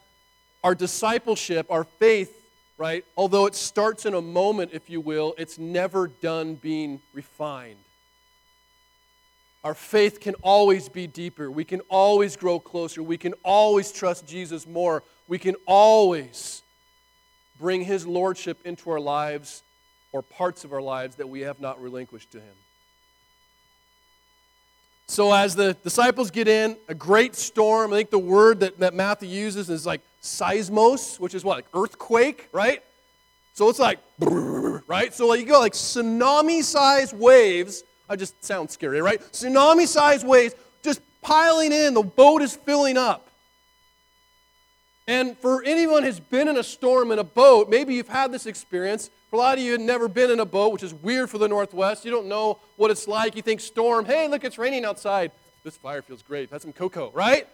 our 0.64 0.74
discipleship, 0.74 1.66
our 1.68 1.84
faith, 1.84 2.34
right, 2.78 3.04
although 3.18 3.44
it 3.44 3.54
starts 3.54 4.06
in 4.06 4.14
a 4.14 4.22
moment, 4.22 4.70
if 4.72 4.88
you 4.88 5.02
will, 5.02 5.34
it's 5.36 5.58
never 5.58 6.08
done 6.08 6.54
being 6.54 7.00
refined. 7.12 7.85
Our 9.66 9.74
faith 9.74 10.20
can 10.20 10.36
always 10.42 10.88
be 10.88 11.08
deeper. 11.08 11.50
We 11.50 11.64
can 11.64 11.80
always 11.88 12.36
grow 12.36 12.60
closer. 12.60 13.02
We 13.02 13.18
can 13.18 13.34
always 13.42 13.90
trust 13.90 14.24
Jesus 14.24 14.64
more. 14.64 15.02
We 15.26 15.40
can 15.40 15.56
always 15.66 16.62
bring 17.58 17.80
his 17.80 18.06
lordship 18.06 18.58
into 18.64 18.90
our 18.90 19.00
lives 19.00 19.64
or 20.12 20.22
parts 20.22 20.62
of 20.62 20.72
our 20.72 20.80
lives 20.80 21.16
that 21.16 21.28
we 21.28 21.40
have 21.40 21.58
not 21.58 21.82
relinquished 21.82 22.30
to 22.30 22.38
him. 22.38 22.54
So, 25.08 25.32
as 25.32 25.56
the 25.56 25.74
disciples 25.82 26.30
get 26.30 26.46
in, 26.46 26.76
a 26.86 26.94
great 26.94 27.34
storm, 27.34 27.92
I 27.92 27.96
think 27.96 28.10
the 28.10 28.20
word 28.20 28.60
that, 28.60 28.78
that 28.78 28.94
Matthew 28.94 29.30
uses 29.30 29.68
is 29.68 29.84
like 29.84 30.00
seismos, 30.22 31.18
which 31.18 31.34
is 31.34 31.42
what, 31.42 31.56
like 31.56 31.66
earthquake, 31.74 32.48
right? 32.52 32.84
So 33.54 33.68
it's 33.68 33.80
like, 33.80 33.98
right? 34.20 35.12
So 35.12 35.26
like 35.26 35.40
you 35.40 35.46
go 35.46 35.58
like 35.58 35.72
tsunami 35.72 36.62
sized 36.62 37.18
waves 37.18 37.82
I 38.08 38.16
just 38.16 38.44
sound 38.44 38.70
scary, 38.70 39.00
right? 39.00 39.20
Tsunami 39.32 39.86
sized 39.86 40.26
waves 40.26 40.54
just 40.82 41.00
piling 41.22 41.72
in. 41.72 41.94
The 41.94 42.02
boat 42.02 42.42
is 42.42 42.54
filling 42.54 42.96
up. 42.96 43.28
And 45.08 45.38
for 45.38 45.62
anyone 45.62 46.02
who's 46.02 46.18
been 46.18 46.48
in 46.48 46.56
a 46.56 46.64
storm 46.64 47.12
in 47.12 47.18
a 47.18 47.24
boat, 47.24 47.68
maybe 47.68 47.94
you've 47.94 48.08
had 48.08 48.32
this 48.32 48.46
experience. 48.46 49.10
For 49.30 49.36
a 49.36 49.38
lot 49.38 49.58
of 49.58 49.64
you 49.64 49.72
have 49.72 49.80
never 49.80 50.08
been 50.08 50.30
in 50.30 50.40
a 50.40 50.44
boat, 50.44 50.72
which 50.72 50.82
is 50.82 50.92
weird 50.92 51.30
for 51.30 51.38
the 51.38 51.46
Northwest. 51.46 52.04
You 52.04 52.10
don't 52.10 52.26
know 52.26 52.58
what 52.76 52.90
it's 52.90 53.06
like. 53.06 53.36
You 53.36 53.42
think 53.42 53.60
storm, 53.60 54.04
hey, 54.04 54.26
look, 54.26 54.42
it's 54.42 54.58
raining 54.58 54.84
outside. 54.84 55.30
This 55.62 55.76
fire 55.76 56.02
feels 56.02 56.22
great. 56.22 56.50
Have 56.50 56.62
some 56.62 56.72
cocoa, 56.72 57.10
right? 57.12 57.46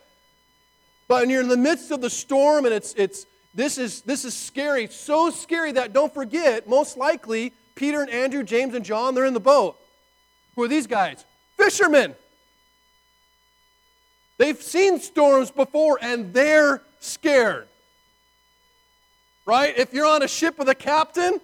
But 1.09 1.23
when 1.23 1.31
you're 1.31 1.43
in 1.43 1.49
the 1.49 1.57
midst 1.57 1.91
of 1.91 2.01
the 2.01 2.11
storm 2.11 2.65
and 2.65 2.75
it's 2.75 2.95
it's 2.95 3.27
this 3.55 3.77
is 3.77 4.01
this 4.03 4.25
is 4.25 4.35
scary, 4.35 4.87
so 4.87 5.29
scary 5.31 5.73
that 5.73 5.93
don't 5.93 6.13
forget, 6.13 6.67
most 6.69 6.97
likely 6.97 7.53
Peter 7.75 8.01
and 8.01 8.11
Andrew, 8.11 8.43
James 8.43 8.75
and 8.75 8.85
John, 8.85 9.15
they're 9.15 9.27
in 9.27 9.35
the 9.35 9.41
boat. 9.41 9.79
Who 10.57 10.63
are 10.63 10.69
these 10.69 10.87
guys? 10.87 11.25
Fishermen. 11.57 12.15
They've 14.39 14.61
seen 14.61 15.01
storms 15.01 15.51
before 15.51 15.99
and 16.03 16.33
they're 16.33 16.83
scared. 17.01 17.69
Right? 19.47 19.77
If 19.77 19.93
you're 19.93 20.07
on 20.07 20.23
a 20.23 20.29
ship 20.29 20.59
with 20.59 20.69
a 20.69 20.75
captain 20.75 21.41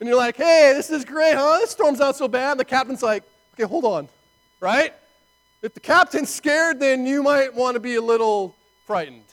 and 0.00 0.08
you're 0.08 0.16
like, 0.16 0.36
hey, 0.36 0.72
this 0.76 0.90
is 0.90 1.04
great, 1.04 1.34
huh? 1.34 1.58
This 1.60 1.70
storm's 1.70 1.98
not 1.98 2.16
so 2.16 2.28
bad. 2.28 2.52
And 2.52 2.60
the 2.60 2.64
captain's 2.64 3.02
like, 3.02 3.24
okay, 3.54 3.64
hold 3.64 3.84
on. 3.84 4.08
Right? 4.60 4.94
If 5.60 5.74
the 5.74 5.80
captain's 5.80 6.32
scared, 6.32 6.78
then 6.78 7.04
you 7.04 7.22
might 7.22 7.52
want 7.52 7.74
to 7.74 7.80
be 7.80 7.96
a 7.96 8.00
little 8.00 8.54
frightened. 8.86 9.24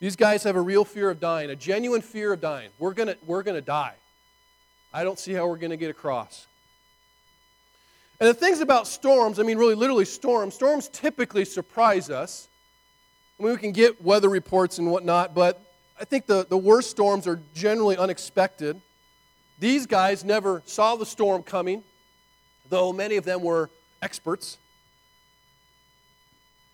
These 0.00 0.16
guys 0.16 0.42
have 0.42 0.56
a 0.56 0.60
real 0.60 0.84
fear 0.84 1.10
of 1.10 1.20
dying, 1.20 1.50
a 1.50 1.56
genuine 1.56 2.02
fear 2.02 2.32
of 2.32 2.40
dying. 2.40 2.70
We're 2.78 2.92
going 2.92 3.08
to 3.08 3.16
we're 3.24 3.44
going 3.44 3.56
to 3.56 3.60
die. 3.60 3.94
I 4.92 5.04
don't 5.04 5.18
see 5.18 5.32
how 5.32 5.46
we're 5.46 5.58
going 5.58 5.70
to 5.70 5.76
get 5.76 5.90
across. 5.90 6.47
And 8.20 8.28
the 8.28 8.34
things 8.34 8.60
about 8.60 8.88
storms, 8.88 9.38
I 9.38 9.44
mean, 9.44 9.58
really, 9.58 9.76
literally 9.76 10.04
storms, 10.04 10.54
storms 10.54 10.88
typically 10.88 11.44
surprise 11.44 12.10
us. 12.10 12.48
I 13.38 13.44
mean, 13.44 13.52
we 13.52 13.58
can 13.58 13.70
get 13.70 14.02
weather 14.02 14.28
reports 14.28 14.78
and 14.78 14.90
whatnot, 14.90 15.34
but 15.34 15.62
I 16.00 16.04
think 16.04 16.26
the, 16.26 16.44
the 16.48 16.58
worst 16.58 16.90
storms 16.90 17.28
are 17.28 17.40
generally 17.54 17.96
unexpected. 17.96 18.80
These 19.60 19.86
guys 19.86 20.24
never 20.24 20.62
saw 20.66 20.96
the 20.96 21.06
storm 21.06 21.44
coming, 21.44 21.84
though 22.68 22.92
many 22.92 23.16
of 23.16 23.24
them 23.24 23.42
were 23.42 23.70
experts. 24.02 24.58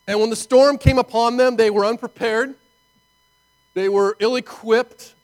And 0.07 0.21
when 0.21 0.31
the 0.31 0.37
storm 0.37 0.79
came 0.79 0.99
upon 0.99 1.37
them, 1.37 1.57
they 1.57 1.71
were 1.71 1.85
unprepared, 1.85 2.55
they 3.75 3.91
were 3.91 4.17
ill 4.19 4.37
equipped. 4.37 5.15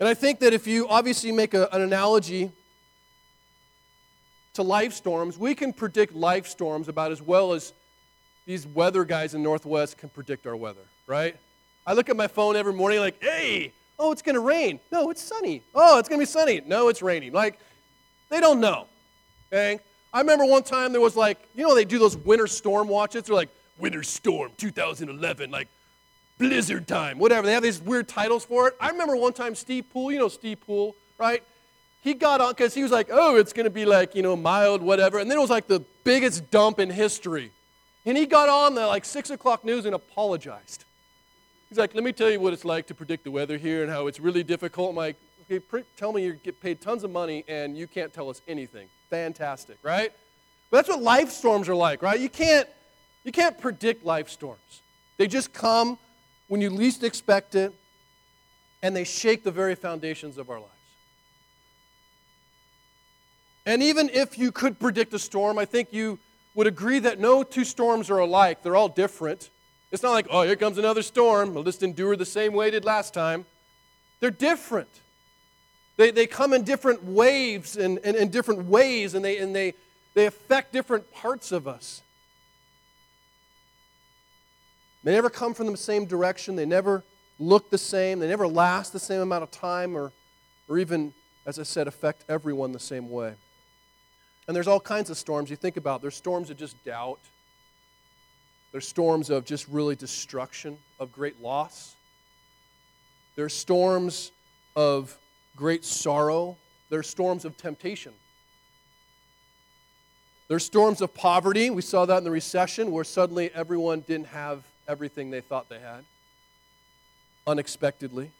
And 0.00 0.08
I 0.08 0.14
think 0.14 0.40
that 0.40 0.52
if 0.52 0.66
you 0.66 0.88
obviously 0.88 1.30
make 1.30 1.54
a, 1.54 1.68
an 1.70 1.80
analogy 1.80 2.50
to 4.54 4.62
life 4.62 4.92
storms, 4.92 5.38
we 5.38 5.54
can 5.54 5.72
predict 5.72 6.14
life 6.14 6.46
storms 6.46 6.88
about 6.88 7.12
as 7.12 7.22
well 7.22 7.52
as 7.52 7.72
these 8.46 8.66
weather 8.66 9.04
guys 9.04 9.34
in 9.34 9.42
Northwest 9.42 9.98
can 9.98 10.08
predict 10.08 10.46
our 10.46 10.56
weather, 10.56 10.82
right? 11.06 11.36
I 11.86 11.94
look 11.94 12.08
at 12.08 12.16
my 12.16 12.26
phone 12.26 12.56
every 12.56 12.72
morning 12.72 13.00
like, 13.00 13.22
hey, 13.22 13.72
oh, 13.98 14.12
it's 14.12 14.22
going 14.22 14.34
to 14.34 14.40
rain. 14.40 14.80
No, 14.90 15.10
it's 15.10 15.22
sunny. 15.22 15.62
Oh, 15.74 15.98
it's 15.98 16.08
going 16.08 16.18
to 16.18 16.22
be 16.22 16.30
sunny. 16.30 16.60
No, 16.66 16.88
it's 16.88 17.02
raining. 17.02 17.32
Like, 17.32 17.58
they 18.28 18.40
don't 18.40 18.60
know. 18.60 18.86
Okay? 19.52 19.80
I 20.12 20.20
remember 20.20 20.44
one 20.44 20.62
time 20.62 20.92
there 20.92 21.00
was 21.00 21.16
like, 21.16 21.38
you 21.54 21.62
know, 21.62 21.74
they 21.74 21.84
do 21.84 21.98
those 21.98 22.16
winter 22.16 22.46
storm 22.46 22.88
watches. 22.88 23.24
They're 23.24 23.34
like, 23.34 23.48
winter 23.78 24.02
storm 24.02 24.52
2011, 24.58 25.50
like 25.50 25.68
blizzard 26.38 26.86
time, 26.86 27.18
whatever. 27.18 27.46
They 27.46 27.52
have 27.52 27.62
these 27.62 27.80
weird 27.80 28.08
titles 28.08 28.44
for 28.44 28.68
it. 28.68 28.76
I 28.80 28.90
remember 28.90 29.16
one 29.16 29.32
time 29.32 29.54
Steve 29.54 29.90
Pool, 29.92 30.12
you 30.12 30.18
know 30.18 30.28
Steve 30.28 30.60
Pool, 30.60 30.94
right? 31.18 31.42
He 32.02 32.14
got 32.14 32.40
on 32.40 32.50
because 32.50 32.74
he 32.74 32.82
was 32.82 32.90
like, 32.90 33.08
oh, 33.10 33.36
it's 33.36 33.52
going 33.52 33.64
to 33.64 33.70
be 33.70 33.84
like, 33.84 34.16
you 34.16 34.22
know, 34.22 34.34
mild, 34.34 34.82
whatever. 34.82 35.18
And 35.18 35.30
then 35.30 35.38
it 35.38 35.40
was 35.40 35.50
like 35.50 35.68
the 35.68 35.84
biggest 36.02 36.50
dump 36.50 36.80
in 36.80 36.90
history. 36.90 37.52
And 38.04 38.18
he 38.18 38.26
got 38.26 38.48
on 38.48 38.74
the 38.74 38.86
like 38.88 39.04
6 39.04 39.30
o'clock 39.30 39.64
news 39.64 39.86
and 39.86 39.94
apologized. 39.94 40.84
He's 41.68 41.78
like, 41.78 41.94
let 41.94 42.02
me 42.02 42.12
tell 42.12 42.28
you 42.28 42.40
what 42.40 42.52
it's 42.52 42.64
like 42.64 42.88
to 42.88 42.94
predict 42.94 43.22
the 43.22 43.30
weather 43.30 43.56
here 43.56 43.82
and 43.82 43.90
how 43.90 44.08
it's 44.08 44.18
really 44.18 44.42
difficult. 44.42 44.90
I'm 44.90 44.96
like, 44.96 45.16
okay, 45.42 45.60
pre- 45.60 45.84
tell 45.96 46.12
me 46.12 46.24
you 46.24 46.32
get 46.34 46.60
paid 46.60 46.80
tons 46.80 47.04
of 47.04 47.12
money 47.12 47.44
and 47.46 47.76
you 47.78 47.86
can't 47.86 48.12
tell 48.12 48.28
us 48.28 48.42
anything. 48.48 48.88
Fantastic, 49.08 49.78
right? 49.84 50.12
But 50.70 50.78
that's 50.78 50.88
what 50.88 51.02
life 51.02 51.30
storms 51.30 51.68
are 51.68 51.74
like, 51.76 52.02
right? 52.02 52.18
You 52.18 52.28
can't, 52.28 52.68
you 53.22 53.30
can't 53.30 53.56
predict 53.60 54.04
life 54.04 54.28
storms. 54.28 54.82
They 55.18 55.28
just 55.28 55.52
come 55.52 55.98
when 56.48 56.60
you 56.60 56.68
least 56.68 57.04
expect 57.04 57.54
it 57.54 57.72
and 58.82 58.96
they 58.96 59.04
shake 59.04 59.44
the 59.44 59.52
very 59.52 59.76
foundations 59.76 60.36
of 60.36 60.50
our 60.50 60.58
lives. 60.58 60.71
And 63.64 63.82
even 63.82 64.08
if 64.08 64.38
you 64.38 64.50
could 64.50 64.78
predict 64.78 65.14
a 65.14 65.18
storm, 65.18 65.58
I 65.58 65.64
think 65.64 65.92
you 65.92 66.18
would 66.54 66.66
agree 66.66 66.98
that 66.98 67.20
no 67.20 67.42
two 67.42 67.64
storms 67.64 68.10
are 68.10 68.18
alike. 68.18 68.62
They're 68.62 68.76
all 68.76 68.88
different. 68.88 69.50
It's 69.90 70.02
not 70.02 70.12
like, 70.12 70.26
oh, 70.30 70.42
here 70.42 70.56
comes 70.56 70.78
another 70.78 71.02
storm. 71.02 71.54
We'll 71.54 71.64
just 71.64 71.82
endure 71.82 72.16
the 72.16 72.24
same 72.24 72.54
way 72.54 72.68
it 72.68 72.72
did 72.72 72.84
last 72.84 73.14
time. 73.14 73.46
They're 74.20 74.30
different. 74.30 74.88
They, 75.96 76.10
they 76.10 76.26
come 76.26 76.52
in 76.52 76.64
different 76.64 77.04
waves 77.04 77.76
and, 77.76 77.98
and, 78.02 78.16
and 78.16 78.32
different 78.32 78.64
ways, 78.64 79.14
and, 79.14 79.24
they, 79.24 79.38
and 79.38 79.54
they, 79.54 79.74
they 80.14 80.26
affect 80.26 80.72
different 80.72 81.12
parts 81.12 81.52
of 81.52 81.68
us. 81.68 82.02
They 85.04 85.12
never 85.12 85.30
come 85.30 85.52
from 85.52 85.66
the 85.70 85.76
same 85.76 86.06
direction. 86.06 86.56
They 86.56 86.66
never 86.66 87.02
look 87.38 87.70
the 87.70 87.78
same. 87.78 88.20
They 88.20 88.28
never 88.28 88.46
last 88.46 88.92
the 88.92 89.00
same 89.00 89.20
amount 89.20 89.42
of 89.42 89.50
time 89.50 89.96
or, 89.96 90.12
or 90.68 90.78
even, 90.78 91.12
as 91.44 91.58
I 91.58 91.64
said, 91.64 91.88
affect 91.88 92.24
everyone 92.28 92.72
the 92.72 92.78
same 92.78 93.10
way. 93.10 93.34
And 94.46 94.56
there's 94.56 94.68
all 94.68 94.80
kinds 94.80 95.10
of 95.10 95.16
storms 95.16 95.50
you 95.50 95.56
think 95.56 95.76
about. 95.76 96.02
There's 96.02 96.16
storms 96.16 96.50
of 96.50 96.56
just 96.56 96.82
doubt. 96.84 97.20
There's 98.72 98.88
storms 98.88 99.30
of 99.30 99.44
just 99.44 99.68
really 99.68 99.94
destruction, 99.94 100.78
of 100.98 101.12
great 101.12 101.40
loss. 101.40 101.94
There's 103.36 103.54
storms 103.54 104.32
of 104.74 105.16
great 105.56 105.84
sorrow. 105.84 106.56
There's 106.90 107.08
storms 107.08 107.44
of 107.44 107.56
temptation. 107.56 108.12
There's 110.48 110.64
storms 110.64 111.00
of 111.00 111.14
poverty. 111.14 111.70
We 111.70 111.82
saw 111.82 112.04
that 112.06 112.18
in 112.18 112.24
the 112.24 112.30
recession 112.30 112.90
where 112.90 113.04
suddenly 113.04 113.50
everyone 113.54 114.00
didn't 114.00 114.26
have 114.26 114.64
everything 114.88 115.30
they 115.30 115.40
thought 115.40 115.68
they 115.68 115.78
had 115.78 116.04
unexpectedly. 117.46 118.30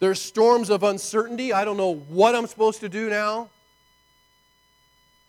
There's 0.00 0.20
storms 0.20 0.70
of 0.70 0.82
uncertainty. 0.82 1.52
I 1.52 1.64
don't 1.64 1.76
know 1.76 1.94
what 1.94 2.34
I'm 2.34 2.46
supposed 2.46 2.80
to 2.80 2.88
do 2.88 3.08
now. 3.08 3.48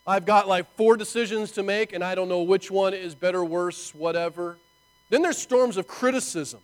I've 0.08 0.24
got 0.24 0.48
like 0.48 0.74
four 0.74 0.96
decisions 0.96 1.52
to 1.52 1.62
make, 1.62 1.92
and 1.92 2.02
I 2.02 2.14
don't 2.14 2.30
know 2.30 2.42
which 2.42 2.70
one 2.70 2.94
is 2.94 3.14
better, 3.14 3.44
worse, 3.44 3.94
whatever. 3.94 4.56
Then 5.10 5.20
there's 5.20 5.36
storms 5.36 5.76
of 5.76 5.86
criticism. 5.86 6.60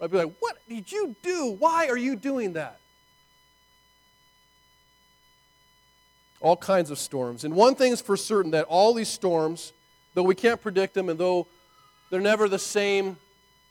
I'd 0.00 0.12
be 0.12 0.18
like, 0.18 0.32
What 0.38 0.56
did 0.68 0.90
you 0.92 1.16
do? 1.20 1.56
Why 1.58 1.88
are 1.88 1.96
you 1.96 2.14
doing 2.14 2.52
that? 2.52 2.78
All 6.40 6.56
kinds 6.56 6.92
of 6.92 6.98
storms. 7.00 7.42
And 7.42 7.56
one 7.56 7.74
thing 7.74 7.92
is 7.92 8.00
for 8.00 8.16
certain 8.16 8.52
that 8.52 8.66
all 8.66 8.94
these 8.94 9.08
storms, 9.08 9.72
though 10.14 10.22
we 10.22 10.36
can't 10.36 10.62
predict 10.62 10.94
them 10.94 11.08
and 11.08 11.18
though 11.18 11.48
they're 12.10 12.20
never 12.20 12.48
the 12.48 12.58
same, 12.58 13.16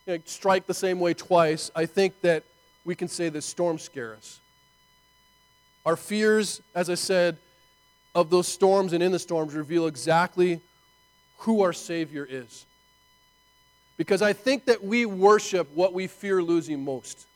you 0.05 0.17
know, 0.17 0.19
strike 0.25 0.67
the 0.67 0.73
same 0.73 0.99
way 0.99 1.13
twice, 1.13 1.71
I 1.73 1.85
think 1.85 2.19
that 2.19 2.43
we 2.83 2.95
can 2.95 3.07
say 3.07 3.29
that 3.29 3.43
storms 3.43 3.81
scare 3.81 4.13
us. 4.13 4.41
Our 5.85 5.95
fears, 5.95 6.61
as 6.73 6.89
I 6.89 6.95
said, 6.95 7.37
of 8.15 8.29
those 8.29 8.47
storms 8.47 8.93
and 8.93 9.03
in 9.03 9.11
the 9.11 9.19
storms 9.19 9.53
reveal 9.53 9.85
exactly 9.87 10.61
who 11.39 11.61
our 11.61 11.73
Savior 11.73 12.25
is. 12.27 12.65
Because 13.97 14.21
I 14.21 14.33
think 14.33 14.65
that 14.65 14.83
we 14.83 15.05
worship 15.05 15.69
what 15.75 15.93
we 15.93 16.07
fear 16.07 16.41
losing 16.41 16.83
most. 16.83 17.27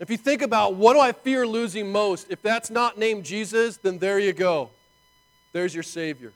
If 0.00 0.10
you 0.10 0.16
think 0.16 0.42
about 0.42 0.74
what 0.74 0.94
do 0.94 1.00
I 1.00 1.12
fear 1.12 1.46
losing 1.46 1.92
most, 1.92 2.26
if 2.30 2.42
that's 2.42 2.70
not 2.70 2.98
named 2.98 3.24
Jesus, 3.24 3.76
then 3.76 3.98
there 3.98 4.18
you 4.18 4.32
go. 4.32 4.70
There's 5.52 5.74
your 5.74 5.84
Savior. 5.84 6.32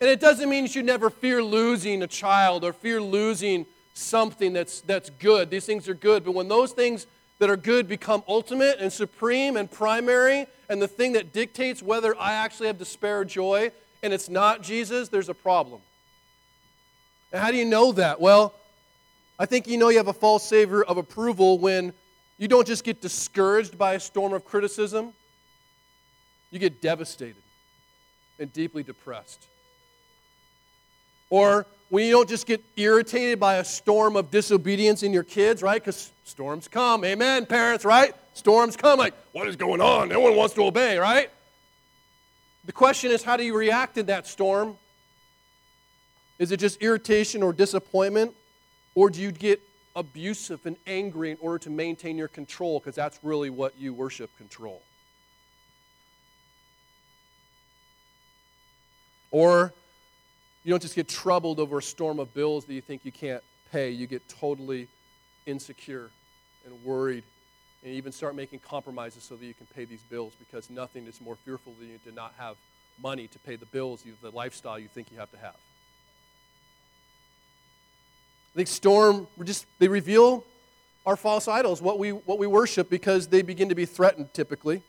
And 0.00 0.08
it 0.08 0.20
doesn't 0.20 0.48
mean 0.48 0.64
you 0.64 0.70
should 0.70 0.84
never 0.84 1.10
fear 1.10 1.42
losing 1.42 2.02
a 2.02 2.06
child 2.06 2.64
or 2.64 2.72
fear 2.72 3.00
losing 3.00 3.66
something 3.94 4.52
that's, 4.52 4.80
that's 4.82 5.10
good. 5.10 5.50
These 5.50 5.66
things 5.66 5.88
are 5.88 5.94
good. 5.94 6.24
But 6.24 6.32
when 6.32 6.46
those 6.46 6.72
things 6.72 7.08
that 7.38 7.48
are 7.48 7.56
good 7.56 7.88
become 7.88 8.22
ultimate 8.26 8.78
and 8.80 8.92
supreme 8.92 9.56
and 9.56 9.70
primary, 9.70 10.46
and 10.68 10.82
the 10.82 10.88
thing 10.88 11.12
that 11.12 11.32
dictates 11.32 11.82
whether 11.82 12.18
I 12.18 12.32
actually 12.34 12.66
have 12.66 12.78
despair 12.78 13.20
or 13.20 13.24
joy, 13.24 13.70
and 14.02 14.12
it's 14.12 14.28
not 14.28 14.62
Jesus, 14.62 15.08
there's 15.08 15.28
a 15.28 15.34
problem. 15.34 15.80
And 17.32 17.40
how 17.40 17.50
do 17.50 17.56
you 17.56 17.64
know 17.64 17.92
that? 17.92 18.20
Well, 18.20 18.54
I 19.38 19.46
think 19.46 19.68
you 19.68 19.76
know 19.76 19.88
you 19.88 19.98
have 19.98 20.08
a 20.08 20.12
false 20.12 20.44
savior 20.44 20.82
of 20.82 20.96
approval 20.96 21.58
when 21.58 21.92
you 22.38 22.48
don't 22.48 22.66
just 22.66 22.84
get 22.84 23.00
discouraged 23.00 23.78
by 23.78 23.94
a 23.94 24.00
storm 24.00 24.32
of 24.32 24.44
criticism, 24.44 25.12
you 26.50 26.58
get 26.58 26.80
devastated 26.80 27.42
and 28.38 28.52
deeply 28.52 28.82
depressed. 28.82 29.46
Or 31.30 31.66
when 31.90 32.04
you 32.04 32.12
don't 32.12 32.28
just 32.28 32.46
get 32.46 32.62
irritated 32.76 33.40
by 33.40 33.56
a 33.56 33.64
storm 33.64 34.16
of 34.16 34.30
disobedience 34.30 35.02
in 35.02 35.12
your 35.12 35.22
kids, 35.22 35.62
right? 35.62 35.80
Because 35.80 36.12
storms 36.24 36.68
come. 36.68 37.04
Amen, 37.04 37.46
parents, 37.46 37.84
right? 37.84 38.14
Storms 38.34 38.76
come. 38.76 38.98
Like, 38.98 39.14
what 39.32 39.48
is 39.48 39.56
going 39.56 39.80
on? 39.80 40.08
No 40.08 40.20
one 40.20 40.36
wants 40.36 40.54
to 40.54 40.64
obey, 40.64 40.98
right? 40.98 41.30
The 42.66 42.72
question 42.72 43.10
is, 43.10 43.22
how 43.22 43.36
do 43.36 43.44
you 43.44 43.56
react 43.56 43.96
in 43.96 44.06
that 44.06 44.26
storm? 44.26 44.76
Is 46.38 46.52
it 46.52 46.60
just 46.60 46.82
irritation 46.82 47.42
or 47.42 47.52
disappointment? 47.52 48.34
Or 48.94 49.08
do 49.08 49.20
you 49.20 49.32
get 49.32 49.60
abusive 49.96 50.66
and 50.66 50.76
angry 50.86 51.30
in 51.30 51.38
order 51.40 51.58
to 51.60 51.70
maintain 51.70 52.18
your 52.18 52.28
control? 52.28 52.78
Because 52.78 52.94
that's 52.94 53.18
really 53.22 53.48
what 53.48 53.78
you 53.78 53.94
worship 53.94 54.30
control. 54.36 54.82
Or 59.30 59.72
you 60.68 60.74
don't 60.74 60.82
just 60.82 60.94
get 60.94 61.08
troubled 61.08 61.60
over 61.60 61.78
a 61.78 61.82
storm 61.82 62.20
of 62.20 62.34
bills 62.34 62.66
that 62.66 62.74
you 62.74 62.82
think 62.82 63.02
you 63.06 63.10
can't 63.10 63.42
pay. 63.72 63.88
You 63.88 64.06
get 64.06 64.28
totally 64.28 64.86
insecure 65.46 66.10
and 66.66 66.84
worried 66.84 67.24
and 67.82 67.94
even 67.94 68.12
start 68.12 68.34
making 68.34 68.58
compromises 68.58 69.22
so 69.22 69.34
that 69.34 69.46
you 69.46 69.54
can 69.54 69.66
pay 69.74 69.86
these 69.86 70.02
bills 70.10 70.34
because 70.38 70.68
nothing 70.68 71.06
is 71.06 71.22
more 71.22 71.36
fearful 71.36 71.72
than 71.80 71.88
you 71.88 71.98
to 72.04 72.12
not 72.12 72.34
have 72.36 72.56
money 73.02 73.28
to 73.28 73.38
pay 73.38 73.56
the 73.56 73.64
bills, 73.64 74.04
the 74.20 74.30
lifestyle 74.32 74.78
you 74.78 74.88
think 74.88 75.10
you 75.10 75.18
have 75.18 75.30
to 75.30 75.38
have. 75.38 75.56
I 78.52 78.56
think 78.56 78.68
storm 78.68 79.26
just 79.44 79.64
they 79.78 79.88
reveal 79.88 80.44
our 81.06 81.16
false 81.16 81.48
idols, 81.48 81.80
what 81.80 81.98
we 81.98 82.10
what 82.10 82.38
we 82.38 82.46
worship, 82.46 82.90
because 82.90 83.26
they 83.26 83.40
begin 83.40 83.70
to 83.70 83.74
be 83.74 83.86
threatened 83.86 84.34
typically. 84.34 84.82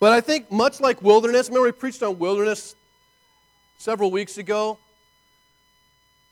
But 0.00 0.12
I 0.12 0.20
think 0.20 0.52
much 0.52 0.82
like 0.82 1.00
wilderness, 1.00 1.48
remember 1.48 1.68
we 1.68 1.72
preached 1.72 2.02
on 2.02 2.18
wilderness 2.18 2.74
several 3.82 4.12
weeks 4.12 4.38
ago. 4.38 4.78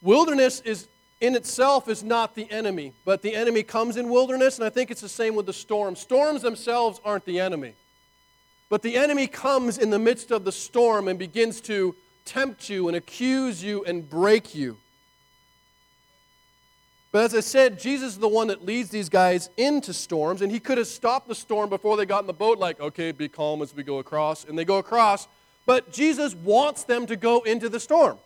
Wilderness 0.03 0.61
is 0.61 0.87
in 1.21 1.35
itself 1.35 1.89
is 1.89 2.05
not 2.05 2.37
the 2.37 2.49
enemy, 2.49 2.95
but 3.05 3.23
the 3.23 3.35
enemy 3.35 3.65
comes 3.65 3.97
in 3.97 4.09
wilderness, 4.09 4.57
and 4.57 4.65
I 4.65 4.71
think 4.71 4.91
it's 4.91 5.01
the 5.01 5.09
same 5.09 5.35
with 5.35 5.47
the 5.47 5.53
storm. 5.53 5.97
Storms 5.97 6.43
themselves 6.43 7.01
aren't 7.05 7.25
the 7.25 7.41
enemy, 7.41 7.75
but 8.69 8.83
the 8.83 8.97
enemy 8.97 9.27
comes 9.27 9.79
in 9.79 9.91
the 9.91 9.99
midst 9.99 10.31
of 10.31 10.45
the 10.45 10.53
storm 10.53 11.09
and 11.09 11.19
begins 11.19 11.61
to 11.63 11.97
tempt 12.25 12.71
you 12.71 12.87
and 12.87 12.97
accuse 12.97 13.63
you 13.65 13.85
and 13.85 14.09
break 14.09 14.55
you. 14.55 14.77
But 17.11 17.25
as 17.25 17.35
I 17.35 17.41
said, 17.41 17.81
Jesus 17.81 18.13
is 18.13 18.19
the 18.21 18.29
one 18.29 18.47
that 18.47 18.65
leads 18.65 18.91
these 18.91 19.09
guys 19.09 19.51
into 19.57 19.93
storms, 19.93 20.41
and 20.41 20.53
he 20.53 20.61
could 20.61 20.79
have 20.79 20.87
stopped 20.87 21.27
the 21.27 21.35
storm 21.35 21.69
before 21.69 21.97
they 21.97 22.07
got 22.07 22.21
in 22.21 22.29
the 22.29 22.33
boat, 22.33 22.59
like, 22.59 22.79
okay, 22.79 23.11
be 23.11 23.29
calm 23.29 23.61
as 23.61 23.75
we 23.75 23.83
go 23.83 23.99
across. 23.99 24.45
And 24.45 24.57
they 24.57 24.65
go 24.65 24.79
across, 24.79 25.27
but 25.71 25.93
Jesus 25.93 26.35
wants 26.35 26.83
them 26.83 27.07
to 27.07 27.15
go 27.15 27.43
into 27.43 27.69
the 27.69 27.79
storm. 27.79 28.19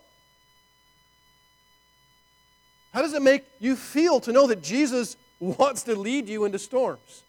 How 2.95 3.03
does 3.03 3.13
it 3.13 3.21
make 3.21 3.45
you 3.61 3.77
feel 3.77 4.19
to 4.21 4.33
know 4.33 4.47
that 4.47 4.63
Jesus 4.63 5.19
wants 5.41 5.83
to 5.83 5.95
lead 5.95 6.27
you 6.27 6.47
into 6.47 6.59
storms? 6.59 7.23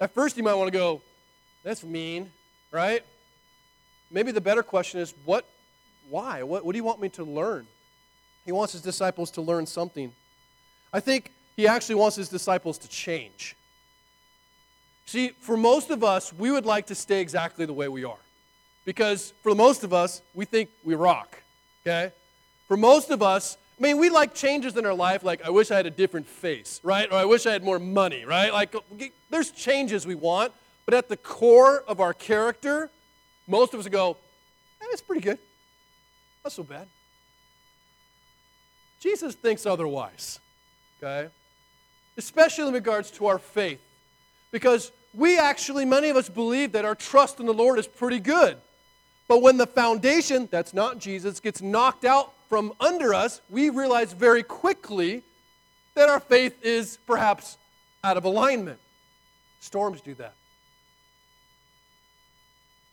At 0.00 0.14
first, 0.14 0.36
you 0.36 0.44
might 0.44 0.54
want 0.54 0.68
to 0.72 0.78
go, 0.78 1.02
that's 1.64 1.82
mean, 1.82 2.30
right? 2.70 3.02
Maybe 4.08 4.30
the 4.30 4.40
better 4.40 4.62
question 4.62 5.00
is, 5.00 5.14
what, 5.24 5.44
why? 6.08 6.44
What, 6.44 6.64
what 6.64 6.70
do 6.70 6.76
you 6.78 6.84
want 6.84 7.00
me 7.00 7.08
to 7.08 7.24
learn? 7.24 7.66
He 8.44 8.52
wants 8.52 8.72
his 8.72 8.82
disciples 8.82 9.32
to 9.32 9.40
learn 9.40 9.66
something. 9.66 10.12
I 10.92 11.00
think 11.00 11.32
he 11.56 11.66
actually 11.66 11.96
wants 11.96 12.14
his 12.14 12.28
disciples 12.28 12.78
to 12.78 12.88
change. 12.88 13.56
See, 15.06 15.30
for 15.40 15.56
most 15.56 15.90
of 15.90 16.04
us, 16.04 16.32
we 16.32 16.52
would 16.52 16.66
like 16.66 16.86
to 16.86 16.94
stay 16.94 17.20
exactly 17.20 17.66
the 17.66 17.72
way 17.72 17.88
we 17.88 18.04
are. 18.04 18.20
Because 18.84 19.32
for 19.42 19.54
most 19.54 19.84
of 19.84 19.92
us, 19.92 20.22
we 20.34 20.44
think 20.44 20.70
we 20.84 20.94
rock, 20.94 21.42
okay? 21.86 22.12
For 22.66 22.76
most 22.76 23.10
of 23.10 23.22
us, 23.22 23.56
I 23.78 23.82
mean, 23.82 23.98
we 23.98 24.10
like 24.10 24.34
changes 24.34 24.76
in 24.76 24.84
our 24.84 24.94
life, 24.94 25.22
like 25.22 25.42
I 25.44 25.50
wish 25.50 25.70
I 25.70 25.76
had 25.76 25.86
a 25.86 25.90
different 25.90 26.26
face, 26.26 26.80
right? 26.82 27.10
Or 27.10 27.16
I 27.16 27.24
wish 27.24 27.46
I 27.46 27.52
had 27.52 27.62
more 27.62 27.78
money, 27.78 28.24
right? 28.24 28.52
Like, 28.52 28.74
there's 29.30 29.50
changes 29.50 30.06
we 30.06 30.14
want, 30.14 30.52
but 30.84 30.94
at 30.94 31.08
the 31.08 31.16
core 31.16 31.82
of 31.86 32.00
our 32.00 32.12
character, 32.12 32.90
most 33.46 33.74
of 33.74 33.80
us 33.80 33.88
go, 33.88 34.16
eh, 34.80 34.86
that's 34.90 35.02
pretty 35.02 35.22
good. 35.22 35.38
Not 36.44 36.52
so 36.52 36.62
bad. 36.62 36.86
Jesus 39.00 39.34
thinks 39.34 39.64
otherwise, 39.64 40.40
okay? 41.02 41.30
Especially 42.16 42.68
in 42.68 42.74
regards 42.74 43.10
to 43.12 43.26
our 43.26 43.38
faith. 43.38 43.80
Because 44.52 44.92
we 45.14 45.38
actually, 45.38 45.84
many 45.84 46.10
of 46.10 46.16
us 46.16 46.28
believe 46.28 46.72
that 46.72 46.84
our 46.84 46.94
trust 46.94 47.40
in 47.40 47.46
the 47.46 47.54
Lord 47.54 47.78
is 47.78 47.86
pretty 47.86 48.20
good. 48.20 48.58
But 49.30 49.42
when 49.42 49.58
the 49.58 49.66
foundation, 49.68 50.48
that's 50.50 50.74
not 50.74 50.98
Jesus, 50.98 51.38
gets 51.38 51.62
knocked 51.62 52.04
out 52.04 52.32
from 52.48 52.72
under 52.80 53.14
us, 53.14 53.40
we 53.48 53.70
realize 53.70 54.12
very 54.12 54.42
quickly 54.42 55.22
that 55.94 56.08
our 56.08 56.18
faith 56.18 56.64
is 56.64 56.98
perhaps 57.06 57.56
out 58.02 58.16
of 58.16 58.24
alignment. 58.24 58.80
Storms 59.60 60.00
do 60.00 60.14
that. 60.14 60.34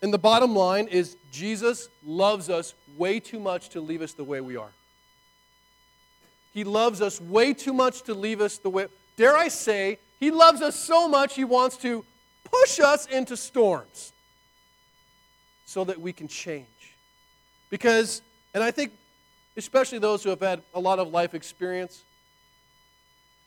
And 0.04 0.14
the 0.14 0.20
bottom 0.20 0.56
line 0.56 0.88
is 0.90 1.18
Jesus 1.32 1.90
loves 2.06 2.52
us 2.52 2.76
way 3.00 3.20
too 3.20 3.40
much 3.40 3.70
to 3.70 3.82
leave 3.82 4.04
us 4.04 4.14
the 4.14 4.24
way 4.24 4.40
we 4.40 4.58
are. 4.58 4.70
He 6.54 6.64
loves 6.64 7.02
us 7.02 7.20
way 7.20 7.52
too 7.56 7.74
much 7.74 8.04
to 8.04 8.14
leave 8.14 8.42
us 8.42 8.60
the 8.60 8.70
way. 8.70 8.86
dare 9.16 9.36
I 9.36 9.48
say, 9.48 9.98
He 10.20 10.30
loves 10.30 10.62
us 10.62 10.76
so 10.76 11.10
much, 11.10 11.34
He 11.34 11.46
wants 11.46 11.78
to 11.78 12.06
push 12.44 12.80
us 12.80 13.08
into 13.08 13.36
storms 13.36 14.14
so 15.68 15.84
that 15.84 16.00
we 16.00 16.14
can 16.14 16.30
change. 16.30 16.96
Because, 17.70 18.22
and 18.54 18.64
I 18.64 18.72
think, 18.72 18.94
especially 19.58 20.00
those 20.00 20.24
who 20.24 20.30
have 20.30 20.40
had 20.40 20.62
a 20.74 20.80
lot 20.80 20.98
of 20.98 21.10
life 21.10 21.36
experience, 21.36 22.04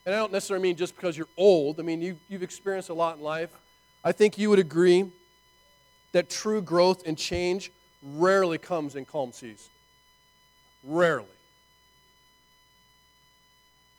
and 0.04 0.14
I 0.14 0.18
don't 0.18 0.30
necessarily 0.30 0.62
mean 0.62 0.76
just 0.76 0.94
because 0.94 1.16
you're 1.16 1.35
old, 1.38 1.80
I 1.80 1.83
mean, 1.83 2.02
you, 2.02 2.18
you've 2.28 2.42
experienced 2.42 2.90
a 2.90 2.94
lot 2.94 3.16
in 3.16 3.22
life. 3.22 3.50
I 4.04 4.12
think 4.12 4.37
you 4.37 4.50
would 4.50 4.59
agree 4.59 5.11
that 6.12 6.28
true 6.28 6.61
growth 6.61 7.06
and 7.06 7.16
change 7.16 7.72
rarely 8.02 8.59
comes 8.59 8.96
in 8.96 9.06
calm 9.06 9.33
seas. 9.33 9.70
Rarely. 10.85 11.26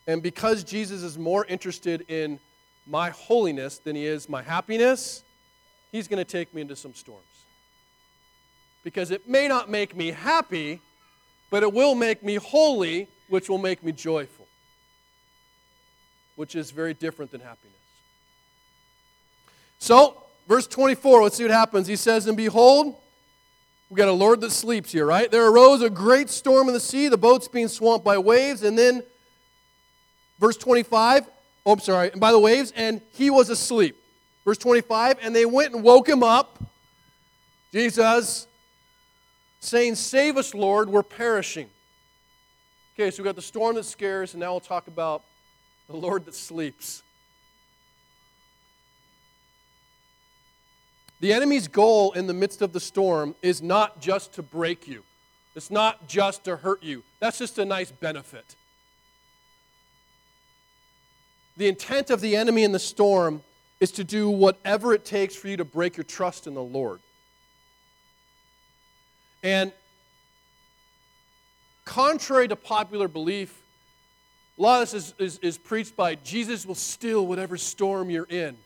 And 0.05 0.21
because 0.21 0.63
Jesus 0.63 1.01
is 1.01 1.17
more 1.17 1.43
interested 1.45 2.05
in 2.07 2.39
my 2.85 3.09
holiness 3.09 3.79
than 3.79 3.95
he 3.95 4.05
is 4.05 4.29
my 4.29 4.43
happiness, 4.43 5.23
he's 5.91 6.07
going 6.07 6.23
to 6.23 6.31
take 6.31 6.53
me 6.53 6.61
into 6.61 6.75
some 6.75 6.93
storms. 6.93 7.25
Because 8.83 9.11
it 9.11 9.27
may 9.27 9.47
not 9.47 9.69
make 9.69 9.95
me 9.95 10.11
happy, 10.11 10.81
but 11.49 11.63
it 11.63 11.71
will 11.71 11.95
make 11.95 12.23
me 12.23 12.35
holy, 12.35 13.07
which 13.29 13.49
will 13.49 13.57
make 13.57 13.83
me 13.83 13.91
joyful, 13.91 14.47
which 16.35 16.55
is 16.55 16.71
very 16.71 16.93
different 16.93 17.31
than 17.31 17.41
happiness. 17.41 17.75
So, 19.77 20.23
verse 20.47 20.67
24, 20.67 21.23
let's 21.23 21.37
see 21.37 21.43
what 21.43 21.51
happens. 21.51 21.87
He 21.87 21.95
says, 21.95 22.27
And 22.27 22.37
behold, 22.37 22.95
we 23.89 23.97
got 23.97 24.07
a 24.07 24.13
Lord 24.13 24.39
that 24.41 24.51
sleeps 24.51 24.91
here, 24.91 25.05
right? 25.05 25.29
There 25.29 25.45
arose 25.47 25.81
a 25.81 25.89
great 25.89 26.29
storm 26.29 26.67
in 26.67 26.73
the 26.73 26.79
sea, 26.79 27.09
the 27.09 27.17
boats 27.17 27.47
being 27.47 27.67
swamped 27.67 28.05
by 28.05 28.17
waves, 28.17 28.63
and 28.63 28.77
then 28.77 29.03
verse 30.39 30.55
25, 30.55 31.29
oh, 31.65 31.73
I'm 31.73 31.79
sorry, 31.79 32.09
by 32.15 32.31
the 32.31 32.39
waves, 32.39 32.71
and 32.75 33.01
he 33.11 33.29
was 33.29 33.49
asleep. 33.49 33.97
Verse 34.45 34.57
25, 34.57 35.17
and 35.21 35.35
they 35.35 35.45
went 35.45 35.73
and 35.73 35.83
woke 35.83 36.07
him 36.07 36.23
up, 36.23 36.63
Jesus, 37.73 38.47
saying, 39.61 39.95
Save 39.95 40.35
us, 40.35 40.53
Lord, 40.53 40.89
we're 40.89 41.03
perishing. 41.03 41.69
Okay, 42.95 43.09
so 43.09 43.23
we've 43.23 43.25
got 43.29 43.37
the 43.37 43.41
storm 43.41 43.75
that 43.75 43.85
scares, 43.85 44.33
and 44.33 44.41
now 44.41 44.51
we'll 44.51 44.59
talk 44.59 44.87
about 44.87 45.23
the 45.87 45.95
Lord 45.95 46.25
that 46.25 46.35
sleeps. 46.35 47.03
The 51.21 51.31
enemy's 51.31 51.67
goal 51.67 52.11
in 52.13 52.27
the 52.27 52.33
midst 52.33 52.61
of 52.61 52.73
the 52.73 52.79
storm 52.79 53.35
is 53.41 53.61
not 53.61 54.01
just 54.01 54.33
to 54.33 54.43
break 54.43 54.87
you, 54.87 55.03
it's 55.55 55.71
not 55.71 56.07
just 56.07 56.43
to 56.45 56.57
hurt 56.57 56.83
you. 56.83 57.03
That's 57.19 57.37
just 57.37 57.57
a 57.59 57.65
nice 57.65 57.91
benefit. 57.91 58.55
The 61.57 61.67
intent 61.67 62.09
of 62.09 62.21
the 62.21 62.35
enemy 62.35 62.63
in 62.63 62.71
the 62.71 62.79
storm 62.79 63.43
is 63.79 63.91
to 63.91 64.03
do 64.03 64.29
whatever 64.29 64.93
it 64.93 65.05
takes 65.05 65.35
for 65.35 65.47
you 65.47 65.57
to 65.57 65.65
break 65.65 65.97
your 65.97 66.05
trust 66.05 66.47
in 66.47 66.55
the 66.55 66.63
Lord. 66.63 67.01
And 69.43 69.71
contrary 71.85 72.47
to 72.47 72.55
popular 72.55 73.07
belief, 73.07 73.61
a 74.57 74.61
lot 74.61 74.81
of 74.81 74.91
this 74.91 75.03
is, 75.03 75.13
is, 75.17 75.39
is 75.39 75.57
preached 75.57 75.95
by 75.95 76.15
Jesus 76.15 76.65
will 76.65 76.75
still 76.75 77.25
whatever 77.25 77.57
storm 77.57 78.09
you're 78.09 78.25
in. 78.25 78.57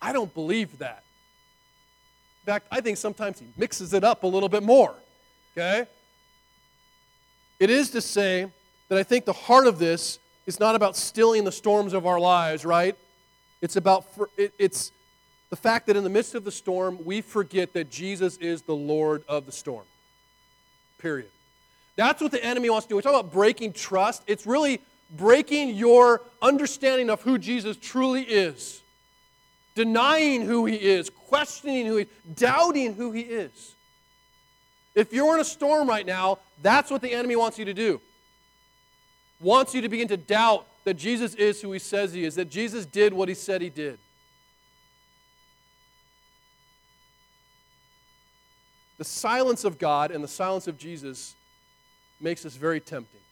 I 0.00 0.12
don't 0.12 0.32
believe 0.32 0.78
that. 0.78 1.02
In 2.42 2.46
fact, 2.46 2.66
I 2.70 2.80
think 2.80 2.96
sometimes 2.96 3.38
he 3.38 3.46
mixes 3.56 3.92
it 3.92 4.04
up 4.04 4.22
a 4.22 4.26
little 4.26 4.48
bit 4.48 4.62
more. 4.62 4.94
Okay? 5.56 5.86
It 7.58 7.68
is 7.68 7.90
to 7.90 8.00
say 8.00 8.46
that 8.88 8.98
I 8.98 9.02
think 9.02 9.24
the 9.24 9.32
heart 9.32 9.66
of 9.66 9.78
this 9.78 10.18
is 10.46 10.58
not 10.58 10.74
about 10.74 10.96
stilling 10.96 11.44
the 11.44 11.52
storms 11.52 11.92
of 11.92 12.06
our 12.06 12.18
lives, 12.18 12.64
right? 12.64 12.96
It's 13.60 13.76
about 13.76 14.06
it's 14.36 14.90
the 15.50 15.56
fact 15.56 15.86
that 15.88 15.96
in 15.96 16.04
the 16.04 16.10
midst 16.10 16.34
of 16.34 16.44
the 16.44 16.52
storm, 16.52 16.98
we 17.04 17.20
forget 17.20 17.72
that 17.74 17.90
Jesus 17.90 18.36
is 18.38 18.62
the 18.62 18.74
Lord 18.74 19.22
of 19.28 19.46
the 19.46 19.52
storm. 19.52 19.84
Period. 21.00 21.28
That's 21.96 22.22
what 22.22 22.30
the 22.30 22.44
enemy 22.44 22.70
wants 22.70 22.86
to 22.86 22.90
do. 22.90 22.96
We 22.96 23.02
talk 23.02 23.18
about 23.18 23.32
breaking 23.32 23.72
trust. 23.72 24.22
It's 24.26 24.46
really 24.46 24.80
breaking 25.16 25.74
your 25.74 26.22
understanding 26.40 27.10
of 27.10 27.20
who 27.22 27.38
Jesus 27.38 27.76
truly 27.76 28.22
is 28.22 28.80
denying 29.74 30.42
who 30.42 30.66
he 30.66 30.76
is, 30.76 31.10
questioning 31.10 31.86
who 31.86 31.96
he 31.96 32.06
doubting 32.34 32.94
who 32.94 33.12
he 33.12 33.22
is. 33.22 33.74
If 34.94 35.12
you're 35.12 35.34
in 35.34 35.40
a 35.40 35.44
storm 35.44 35.88
right 35.88 36.04
now, 36.04 36.38
that's 36.62 36.90
what 36.90 37.00
the 37.00 37.12
enemy 37.12 37.36
wants 37.36 37.58
you 37.58 37.64
to 37.64 37.74
do. 37.74 38.00
Wants 39.40 39.74
you 39.74 39.80
to 39.80 39.88
begin 39.88 40.08
to 40.08 40.16
doubt 40.16 40.66
that 40.84 40.94
Jesus 40.94 41.34
is 41.34 41.62
who 41.62 41.72
he 41.72 41.78
says 41.78 42.12
he 42.12 42.24
is, 42.24 42.34
that 42.34 42.50
Jesus 42.50 42.84
did 42.84 43.12
what 43.12 43.28
he 43.28 43.34
said 43.34 43.62
he 43.62 43.70
did. 43.70 43.98
The 49.00 49.04
silence 49.06 49.64
of 49.64 49.78
God 49.78 50.10
and 50.10 50.22
the 50.22 50.28
silence 50.28 50.68
of 50.68 50.76
Jesus 50.76 51.34
makes 52.20 52.44
us 52.44 52.54
very 52.54 52.80
tempting. 52.80 53.22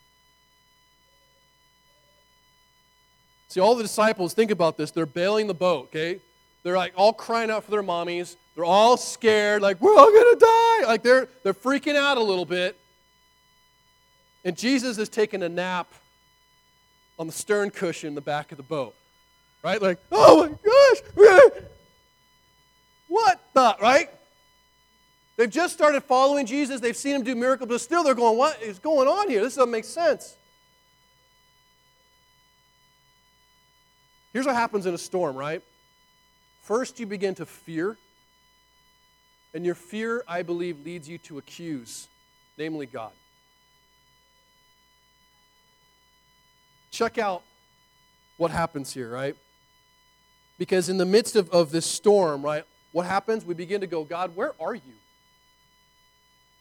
See, 3.49 3.61
all 3.61 3.75
the 3.75 3.83
disciples, 3.83 4.33
think 4.33 4.51
about 4.51 4.79
this. 4.79 4.93
They're 4.93 5.05
bailing 5.05 5.47
the 5.47 5.53
boat, 5.53 5.89
okay? 5.89 6.21
They're 6.63 6.79
like 6.79 6.95
all 6.97 7.13
crying 7.13 7.51
out 7.51 7.65
for 7.65 7.71
their 7.71 7.83
mommies. 7.83 8.37
They're 8.55 8.65
all 8.65 8.97
scared, 8.97 9.61
like, 9.61 9.79
we're 9.83 9.95
all 9.95 10.07
to 10.07 10.37
die. 10.41 10.87
Like 10.87 11.03
they're, 11.03 11.29
they're 11.43 11.53
freaking 11.53 11.97
out 11.97 12.17
a 12.17 12.23
little 12.23 12.47
bit. 12.47 12.75
And 14.47 14.57
Jesus 14.57 14.97
is 14.97 15.11
taking 15.11 15.43
a 15.43 15.51
nap 15.51 15.93
on 17.19 17.27
the 17.27 17.33
stern 17.35 17.69
cushion 17.69 18.09
in 18.09 18.15
the 18.15 18.23
back 18.23 18.53
of 18.53 18.57
the 18.57 18.65
boat. 18.65 18.95
Right? 19.63 19.83
Like, 19.83 19.99
oh 20.11 20.49
my 20.49 21.29
gosh. 21.29 21.63
What 23.09 23.39
the, 23.53 23.77
right? 23.83 24.09
They've 25.39 25.49
just 25.49 25.73
started 25.73 26.03
following 26.03 26.47
Jesus. 26.47 26.81
They've 26.81 26.97
seen 26.97 27.15
him 27.15 27.23
do 27.23 27.37
miracles, 27.37 27.69
but 27.69 27.81
still 27.81 28.03
they're 28.03 28.13
going, 28.13 28.37
what 28.37 28.61
is 28.61 28.81
going 28.81 29.07
on 29.07 29.31
here? 29.31 29.41
This 29.41 29.55
doesn't 29.55 29.71
make 29.71 29.85
sense. 29.85 30.37
Here's 34.33 34.47
what 34.47 34.57
happens 34.57 34.85
in 34.85 34.95
a 34.95 34.99
storm, 34.99 35.37
right? 35.37 35.63
First, 36.63 36.99
you 36.99 37.07
begin 37.07 37.37
to 37.37 37.47
fear. 37.47 37.97
And 39.55 39.65
your 39.65 39.77
fear, 39.77 40.25
I 40.27 40.43
believe, 40.43 40.85
leads 40.85 41.09
you 41.09 41.19
to 41.19 41.39
accuse, 41.39 42.09
namely 42.59 42.87
God. 42.87 43.13
Check 46.91 47.17
out 47.17 47.45
what 48.39 48.51
happens 48.51 48.93
here, 48.93 49.09
right? 49.09 49.37
Because 50.59 50.89
in 50.89 50.99
the 50.99 51.07
midst 51.07 51.37
of, 51.37 51.49
of 51.51 51.71
this 51.71 51.87
storm, 51.87 52.43
right, 52.43 52.65
what 52.91 53.07
happens? 53.07 53.45
We 53.45 53.55
begin 53.55 53.83
to 53.83 53.87
go, 53.87 54.03
God, 54.03 54.35
where 54.35 54.53
are 54.61 54.75
you? 54.75 54.95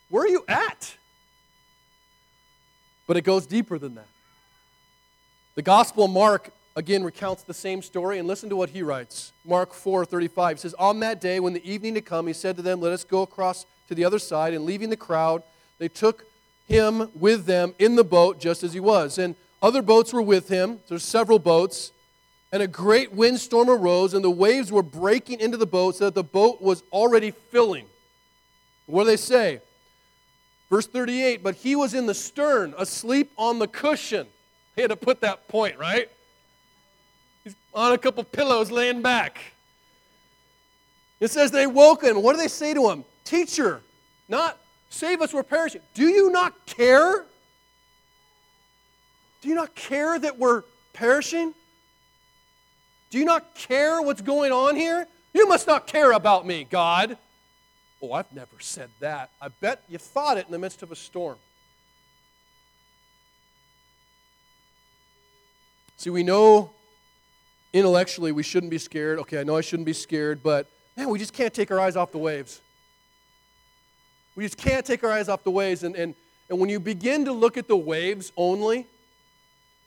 Where 0.09 0.23
are 0.23 0.27
you 0.27 0.43
at? 0.47 0.95
But 3.07 3.17
it 3.17 3.21
goes 3.21 3.45
deeper 3.45 3.77
than 3.77 3.95
that. 3.95 4.07
The 5.55 5.61
Gospel 5.61 6.05
of 6.05 6.11
Mark 6.11 6.51
again 6.77 7.03
recounts 7.03 7.41
the 7.41 7.53
same 7.53 7.81
story 7.81 8.19
and 8.19 8.27
listen 8.27 8.49
to 8.49 8.55
what 8.55 8.69
he 8.69 8.83
writes 8.83 9.33
mark 9.43 9.73
4 9.73 10.05
35 10.05 10.59
says 10.59 10.75
on 10.75 10.99
that 10.99 11.19
day 11.19 11.39
when 11.39 11.53
the 11.53 11.69
evening 11.69 11.95
had 11.95 12.05
come 12.05 12.27
he 12.27 12.33
said 12.33 12.55
to 12.55 12.61
them 12.61 12.79
let 12.79 12.93
us 12.93 13.03
go 13.03 13.23
across 13.23 13.65
to 13.87 13.95
the 13.95 14.05
other 14.05 14.19
side 14.19 14.53
and 14.53 14.63
leaving 14.63 14.91
the 14.91 14.95
crowd 14.95 15.41
they 15.79 15.87
took 15.87 16.25
him 16.67 17.09
with 17.15 17.47
them 17.47 17.73
in 17.79 17.95
the 17.95 18.03
boat 18.03 18.39
just 18.39 18.63
as 18.63 18.73
he 18.73 18.79
was 18.79 19.17
and 19.17 19.35
other 19.59 19.81
boats 19.81 20.13
were 20.13 20.21
with 20.21 20.49
him 20.49 20.79
there's 20.87 21.03
several 21.03 21.39
boats 21.39 21.91
and 22.51 22.61
a 22.61 22.67
great 22.67 23.11
windstorm 23.11 23.71
arose 23.71 24.13
and 24.13 24.23
the 24.23 24.29
waves 24.29 24.71
were 24.71 24.83
breaking 24.83 25.39
into 25.39 25.57
the 25.57 25.65
boat 25.65 25.95
so 25.95 26.05
that 26.05 26.13
the 26.13 26.23
boat 26.23 26.61
was 26.61 26.83
already 26.91 27.31
filling 27.31 27.87
what 28.85 29.05
do 29.05 29.09
they 29.09 29.17
say 29.17 29.59
verse 30.69 30.87
38 30.87 31.43
but 31.43 31.55
he 31.55 31.75
was 31.75 31.93
in 31.93 32.05
the 32.05 32.13
stern 32.13 32.73
asleep 32.77 33.31
on 33.37 33.59
the 33.59 33.67
cushion 33.67 34.27
he 34.75 34.81
had 34.81 34.89
to 34.89 34.95
put 34.95 35.21
that 35.21 35.47
point 35.47 35.77
right 35.77 36.09
He's 37.47 37.55
on 37.73 37.93
a 37.93 37.97
couple 37.97 38.25
pillows 38.25 38.71
laying 38.71 39.01
back. 39.01 39.39
It 41.21 41.31
says 41.31 41.49
they 41.49 41.65
woke 41.65 42.03
him. 42.03 42.21
What 42.21 42.33
do 42.33 42.39
they 42.39 42.49
say 42.49 42.73
to 42.73 42.89
him? 42.89 43.05
Teacher, 43.23 43.79
not 44.27 44.57
save 44.89 45.21
us, 45.21 45.33
we're 45.33 45.43
perishing. 45.43 45.79
Do 45.93 46.09
you 46.09 46.29
not 46.29 46.65
care? 46.65 47.23
Do 49.39 49.47
you 49.47 49.55
not 49.55 49.75
care 49.75 50.19
that 50.19 50.37
we're 50.37 50.63
perishing? 50.91 51.53
Do 53.11 53.17
you 53.17 53.23
not 53.23 53.55
care 53.55 54.01
what's 54.01 54.21
going 54.21 54.51
on 54.51 54.75
here? 54.75 55.07
You 55.33 55.47
must 55.47 55.67
not 55.67 55.87
care 55.87 56.11
about 56.11 56.45
me, 56.45 56.67
God. 56.69 57.17
Oh, 58.01 58.13
I've 58.13 58.31
never 58.33 58.59
said 58.59 58.89
that. 58.99 59.31
I 59.41 59.47
bet 59.47 59.81
you 59.89 59.97
thought 59.97 60.37
it 60.37 60.45
in 60.45 60.51
the 60.51 60.59
midst 60.59 60.83
of 60.83 60.91
a 60.91 60.95
storm. 60.95 61.37
See, 65.97 66.11
we 66.11 66.21
know 66.21 66.69
intellectually 67.73 68.31
we 68.31 68.43
shouldn't 68.43 68.69
be 68.69 68.77
scared. 68.77 69.17
Okay, 69.19 69.39
I 69.39 69.43
know 69.43 69.57
I 69.57 69.61
shouldn't 69.61 69.87
be 69.87 69.93
scared, 69.93 70.43
but 70.43 70.67
man, 70.95 71.09
we 71.09 71.17
just 71.17 71.33
can't 71.33 71.53
take 71.53 71.71
our 71.71 71.79
eyes 71.79 71.95
off 71.95 72.11
the 72.11 72.19
waves. 72.19 72.61
We 74.35 74.43
just 74.43 74.57
can't 74.57 74.85
take 74.85 75.03
our 75.03 75.11
eyes 75.11 75.27
off 75.27 75.43
the 75.43 75.49
waves. 75.49 75.83
And, 75.83 75.95
and, 75.95 76.13
and 76.51 76.59
when 76.59 76.69
you 76.69 76.79
begin 76.79 77.25
to 77.25 77.31
look 77.31 77.57
at 77.57 77.67
the 77.67 77.75
waves 77.75 78.31
only, 78.37 78.85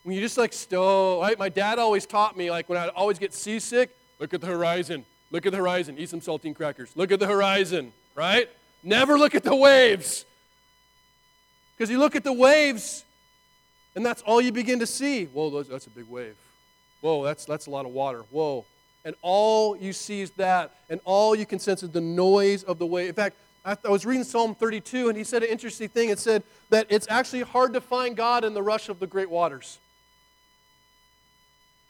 When 0.03 0.15
you 0.15 0.21
just 0.21 0.37
like 0.37 0.51
stow, 0.51 1.21
right? 1.21 1.37
My 1.37 1.49
dad 1.49 1.77
always 1.77 2.05
taught 2.05 2.35
me, 2.35 2.49
like 2.49 2.67
when 2.67 2.77
I'd 2.77 2.89
always 2.89 3.19
get 3.19 3.33
seasick, 3.33 3.95
look 4.19 4.33
at 4.33 4.41
the 4.41 4.47
horizon, 4.47 5.05
look 5.29 5.45
at 5.45 5.51
the 5.51 5.59
horizon, 5.59 5.95
eat 5.99 6.09
some 6.09 6.21
saltine 6.21 6.55
crackers, 6.55 6.91
look 6.95 7.11
at 7.11 7.19
the 7.19 7.27
horizon, 7.27 7.93
right? 8.15 8.49
Never 8.83 9.17
look 9.17 9.35
at 9.35 9.43
the 9.43 9.55
waves. 9.55 10.25
Because 11.75 11.89
you 11.89 11.99
look 11.99 12.15
at 12.15 12.23
the 12.23 12.33
waves, 12.33 13.03
and 13.95 14.05
that's 14.05 14.21
all 14.21 14.41
you 14.41 14.51
begin 14.51 14.79
to 14.79 14.87
see. 14.87 15.25
Whoa, 15.25 15.63
that's 15.63 15.87
a 15.87 15.89
big 15.89 16.07
wave. 16.07 16.35
Whoa, 17.01 17.23
that's, 17.23 17.45
that's 17.45 17.65
a 17.65 17.69
lot 17.69 17.85
of 17.85 17.91
water. 17.91 18.23
Whoa. 18.29 18.65
And 19.03 19.15
all 19.21 19.75
you 19.75 19.93
see 19.93 20.21
is 20.21 20.31
that, 20.31 20.75
and 20.89 21.01
all 21.05 21.35
you 21.35 21.45
can 21.45 21.57
sense 21.57 21.81
is 21.81 21.89
the 21.89 22.01
noise 22.01 22.63
of 22.63 22.77
the 22.77 22.85
wave. 22.85 23.09
In 23.09 23.15
fact, 23.15 23.35
I 23.63 23.75
was 23.87 24.05
reading 24.05 24.23
Psalm 24.23 24.55
32, 24.55 25.09
and 25.09 25.17
he 25.17 25.23
said 25.23 25.43
an 25.43 25.49
interesting 25.49 25.89
thing. 25.89 26.09
It 26.09 26.19
said 26.19 26.43
that 26.69 26.87
it's 26.89 27.07
actually 27.09 27.41
hard 27.41 27.73
to 27.73 27.81
find 27.81 28.15
God 28.15 28.43
in 28.43 28.53
the 28.53 28.63
rush 28.63 28.89
of 28.89 28.99
the 28.99 29.05
great 29.05 29.29
waters. 29.29 29.79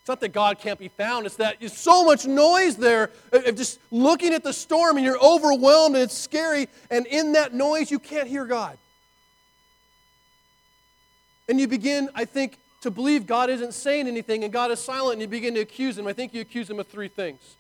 It's 0.02 0.10
not 0.10 0.20
that 0.22 0.30
God 0.30 0.58
can't 0.58 0.80
be 0.80 0.88
found, 0.88 1.28
it's 1.28 1.36
that 1.36 1.58
there's 1.60 1.78
so 1.78 2.04
much 2.04 2.26
noise 2.26 2.76
there 2.76 3.12
of 3.32 3.56
just 3.56 3.80
looking 3.92 4.34
at 4.34 4.44
the 4.44 4.52
storm 4.52 4.98
and 4.98 5.06
you're 5.06 5.24
overwhelmed 5.24 5.96
and 5.96 6.04
it's 6.04 6.18
scary, 6.18 6.68
and 6.90 7.06
in 7.06 7.34
that 7.34 7.54
noise, 7.54 7.92
you 7.92 8.00
can't 8.00 8.28
hear 8.28 8.46
God. 8.46 8.80
And 11.48 11.60
you 11.60 11.68
begin, 11.68 12.10
I 12.16 12.26
think, 12.26 12.58
to 12.82 12.90
believe 12.90 13.28
God 13.28 13.52
isn't 13.52 13.76
saying 13.76 14.08
anything 14.08 14.44
and 14.44 14.52
God 14.52 14.72
is 14.72 14.80
silent, 14.80 15.14
and 15.14 15.22
you 15.22 15.28
begin 15.28 15.54
to 15.54 15.60
accuse 15.60 16.00
him. 16.00 16.08
I 16.08 16.14
think 16.14 16.34
you 16.34 16.42
accuse 16.42 16.68
him 16.68 16.80
of 16.80 16.88
three 16.88 17.08
things 17.08 17.58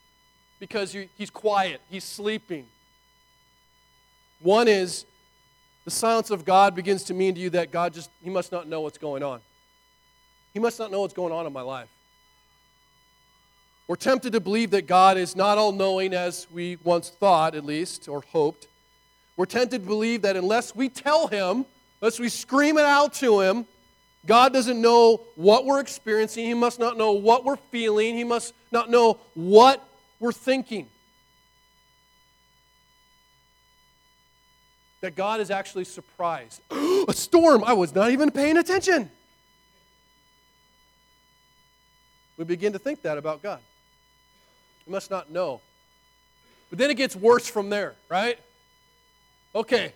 because 0.60 0.98
he's 1.16 1.30
quiet, 1.30 1.80
he's 1.92 2.04
sleeping. 2.04 2.66
One 4.42 4.68
is 4.68 5.06
the 5.86 5.92
silence 5.92 6.32
of 6.32 6.44
God 6.44 6.74
begins 6.74 7.04
to 7.04 7.14
mean 7.14 7.36
to 7.36 7.40
you 7.40 7.52
that 7.52 7.72
God 7.72 7.94
just, 7.94 8.10
he 8.24 8.32
must 8.32 8.52
not 8.52 8.68
know 8.68 8.82
what's 8.82 8.98
going 8.98 9.22
on. 9.22 9.42
He 10.56 10.60
must 10.60 10.80
not 10.80 10.92
know 10.92 11.02
what's 11.02 11.14
going 11.14 11.32
on 11.32 11.46
in 11.46 11.54
my 11.54 11.62
life. 11.62 11.88
We're 13.92 13.98
tempted 13.98 14.32
to 14.32 14.40
believe 14.40 14.72
that 14.72 14.88
God 14.88 15.18
is 15.18 15.36
not 15.36 15.58
all 15.58 15.74
knowing 15.74 16.14
as 16.14 16.48
we 16.50 16.78
once 16.82 17.10
thought, 17.10 17.56
at 17.56 17.66
least, 17.66 18.08
or 18.08 18.24
hoped. 18.32 18.68
We're 19.36 19.46
tempted 19.46 19.82
to 19.82 19.86
believe 19.86 20.22
that 20.22 20.38
unless 20.38 20.74
we 20.74 20.88
tell 20.88 21.28
Him, 21.28 21.66
unless 22.02 22.18
we 22.18 22.30
scream 22.30 22.78
it 22.78 22.86
out 22.86 23.14
to 23.16 23.42
Him, 23.42 23.66
God 24.26 24.54
doesn't 24.54 24.82
know 24.82 25.20
what 25.36 25.66
we're 25.66 25.82
experiencing. 25.82 26.46
He 26.46 26.54
must 26.54 26.80
not 26.80 26.98
know 26.98 27.12
what 27.12 27.44
we're 27.44 27.58
feeling. 27.58 28.16
He 28.16 28.24
must 28.24 28.54
not 28.72 28.90
know 28.90 29.20
what 29.34 29.86
we're 30.22 30.32
thinking. 30.32 30.88
That 35.02 35.16
God 35.16 35.42
is 35.42 35.52
actually 35.52 35.84
surprised. 35.84 36.62
A 36.72 37.14
storm! 37.14 37.62
I 37.66 37.74
was 37.74 37.94
not 37.94 38.12
even 38.12 38.32
paying 38.32 38.56
attention. 38.56 39.12
We 42.38 42.46
begin 42.46 42.72
to 42.72 42.80
think 42.80 43.02
that 43.02 43.18
about 43.18 43.44
God. 43.44 43.60
He 44.86 44.92
must 44.92 45.12
not 45.12 45.32
know. 45.32 45.62
But 46.70 46.80
then 46.80 46.90
it 46.90 46.98
gets 46.98 47.16
worse 47.16 47.48
from 47.48 47.70
there, 47.70 47.96
right? 48.10 48.40
Okay, 49.54 49.94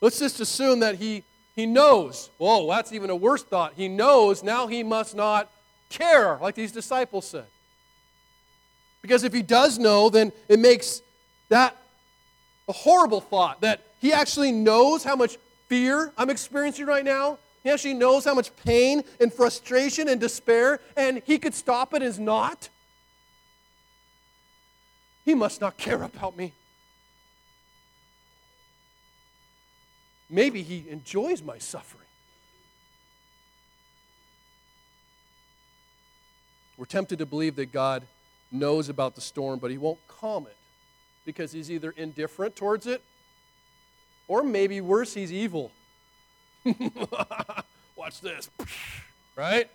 let's 0.00 0.18
just 0.18 0.40
assume 0.40 0.80
that 0.80 0.96
he, 0.96 1.24
he 1.56 1.66
knows. 1.66 2.30
Whoa, 2.38 2.68
that's 2.68 2.92
even 2.92 3.10
a 3.10 3.16
worse 3.16 3.42
thought. 3.42 3.72
He 3.76 3.88
knows, 3.88 4.42
now 4.42 4.66
he 4.66 4.82
must 4.82 5.16
not 5.16 5.50
care, 5.88 6.38
like 6.40 6.54
these 6.54 6.72
disciples 6.72 7.26
said. 7.26 7.46
Because 9.00 9.24
if 9.24 9.32
he 9.32 9.42
does 9.42 9.78
know, 9.78 10.10
then 10.10 10.32
it 10.48 10.58
makes 10.58 11.00
that 11.48 11.76
a 12.68 12.72
horrible 12.72 13.20
thought 13.20 13.62
that 13.62 13.80
he 14.00 14.12
actually 14.12 14.52
knows 14.52 15.02
how 15.02 15.16
much 15.16 15.38
fear 15.68 16.12
I'm 16.18 16.30
experiencing 16.30 16.86
right 16.86 17.04
now. 17.04 17.38
He 17.62 17.70
actually 17.70 17.94
knows 17.94 18.24
how 18.24 18.34
much 18.34 18.54
pain 18.64 19.02
and 19.20 19.32
frustration 19.32 20.08
and 20.08 20.20
despair, 20.20 20.80
and 20.96 21.22
he 21.24 21.38
could 21.38 21.54
stop 21.54 21.94
it 21.94 22.02
and 22.02 22.18
not. 22.18 22.68
He 25.28 25.34
must 25.34 25.60
not 25.60 25.76
care 25.76 26.02
about 26.02 26.38
me. 26.38 26.54
Maybe 30.30 30.62
he 30.62 30.86
enjoys 30.88 31.42
my 31.42 31.58
suffering. 31.58 32.06
We're 36.78 36.86
tempted 36.86 37.18
to 37.18 37.26
believe 37.26 37.56
that 37.56 37.72
God 37.72 38.04
knows 38.50 38.88
about 38.88 39.16
the 39.16 39.20
storm, 39.20 39.58
but 39.58 39.70
he 39.70 39.76
won't 39.76 39.98
calm 40.08 40.46
it 40.46 40.56
because 41.26 41.52
he's 41.52 41.70
either 41.70 41.90
indifferent 41.98 42.56
towards 42.56 42.86
it 42.86 43.02
or 44.28 44.42
maybe 44.42 44.80
worse, 44.80 45.12
he's 45.12 45.30
evil. 45.30 45.70
Watch 47.96 48.22
this. 48.22 48.48
Right? 49.36 49.68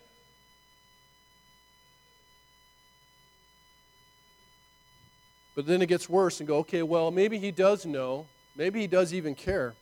But 5.56 5.68
then 5.68 5.82
it 5.82 5.88
gets 5.88 6.10
worse 6.10 6.40
and 6.40 6.48
go, 6.48 6.58
okay, 6.58 6.82
well, 6.82 7.12
maybe 7.12 7.38
he 7.38 7.52
does 7.52 7.86
know. 7.86 8.26
Maybe 8.56 8.82
he 8.82 8.88
does 8.88 9.14
even 9.14 9.36
care. 9.36 9.74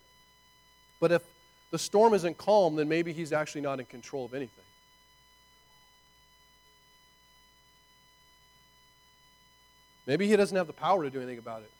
But 0.99 1.11
if 1.11 1.21
the 1.71 1.79
storm 1.79 2.13
isn't 2.13 2.37
calm, 2.37 2.75
then 2.75 2.89
maybe 2.89 3.13
he's 3.13 3.31
actually 3.31 3.61
not 3.61 3.79
in 3.79 3.85
control 3.85 4.25
of 4.25 4.33
anything. 4.33 4.63
Maybe 10.05 10.27
he 10.27 10.35
doesn't 10.35 10.55
have 10.57 10.67
the 10.67 10.73
power 10.73 11.03
to 11.03 11.09
do 11.09 11.19
anything 11.19 11.37
about 11.37 11.61
it. 11.61 11.71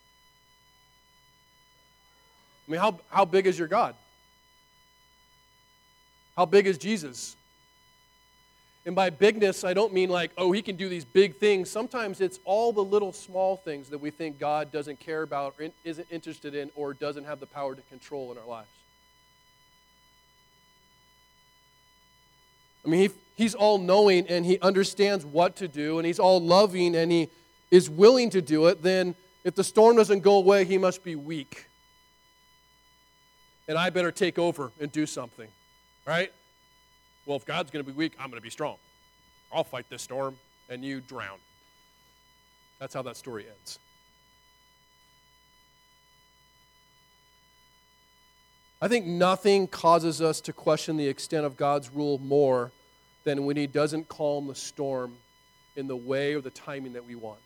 I 2.68 2.72
mean, 2.72 2.80
how, 2.80 3.00
how 3.10 3.26
big 3.26 3.48
is 3.48 3.60
your 3.60 3.68
God? 3.68 3.96
How 6.38 6.46
big 6.46 6.68
is 6.68 6.78
Jesus? 6.78 7.36
And 8.86 8.96
by 8.96 9.12
bigness, 9.12 9.64
I 9.64 9.74
don't 9.74 9.94
mean 9.94 10.10
like, 10.10 10.32
oh, 10.38 10.52
he 10.52 10.62
can 10.62 10.76
do 10.76 10.90
these 10.90 11.06
big 11.06 11.38
things. 11.38 11.70
Sometimes 11.70 12.20
it's 12.20 12.40
all 12.46 12.74
the 12.74 12.84
little 12.84 13.14
small 13.14 13.58
things 13.58 13.90
that 13.90 14.00
we 14.00 14.10
think 14.10 14.40
God 14.40 14.72
doesn't 14.72 15.00
care 15.00 15.22
about 15.22 15.54
or 15.60 15.70
isn't 15.84 16.08
interested 16.10 16.56
in 16.56 16.72
or 16.76 16.94
doesn't 16.94 17.26
have 17.26 17.40
the 17.40 17.46
power 17.46 17.76
to 17.76 17.82
control 17.84 18.32
in 18.32 18.40
our 18.40 18.48
lives. 18.48 18.70
I 22.84 22.90
mean, 22.90 23.02
he, 23.02 23.16
he's 23.36 23.54
all 23.54 23.78
knowing 23.78 24.28
and 24.28 24.44
he 24.44 24.60
understands 24.60 25.24
what 25.24 25.58
to 25.58 25.68
do 25.68 26.00
and 26.00 26.06
he's 26.06 26.18
all 26.18 26.42
loving 26.42 26.96
and 26.96 27.12
he 27.12 27.30
is 27.70 27.88
willing 27.88 28.32
to 28.32 28.42
do 28.42 28.66
it. 28.66 28.82
Then, 28.82 29.14
if 29.44 29.56
the 29.56 29.64
storm 29.64 29.96
doesn't 29.96 30.22
go 30.22 30.38
away, 30.38 30.66
he 30.66 30.80
must 30.80 31.04
be 31.04 31.16
weak. 31.16 31.68
And 33.68 33.78
I 33.78 33.92
better 33.92 34.12
take 34.12 34.40
over 34.40 34.72
and 34.80 34.92
do 34.92 35.06
something, 35.06 35.48
right? 36.06 36.32
Well, 37.26 37.38
if 37.38 37.46
God's 37.46 37.72
going 37.72 37.86
to 37.86 37.92
be 37.92 37.96
weak, 37.96 38.14
I'm 38.20 38.30
going 38.30 38.40
to 38.40 38.44
be 38.44 38.50
strong. 38.50 38.78
I'll 39.54 39.64
fight 39.64 39.86
this 39.90 40.02
storm, 40.02 40.38
and 40.70 40.84
you 40.84 41.02
drown. 41.02 41.38
That's 42.80 42.94
how 42.94 43.02
that 43.04 43.18
story 43.18 43.46
ends. 43.48 43.80
I 48.82 48.88
think 48.88 49.06
nothing 49.06 49.68
causes 49.68 50.22
us 50.22 50.42
to 50.42 50.54
question 50.54 50.98
the 50.98 51.08
extent 51.08 51.46
of 51.46 51.56
God's 51.56 51.92
rule 51.94 52.18
more 52.18 52.72
than 53.24 53.46
when 53.46 53.56
He 53.56 53.68
doesn't 53.68 54.08
calm 54.08 54.48
the 54.48 54.56
storm 54.56 55.16
in 55.76 55.88
the 55.88 55.96
way 55.96 56.34
or 56.34 56.42
the 56.42 56.50
timing 56.50 56.94
that 56.94 57.06
we 57.06 57.14
want. 57.14 57.40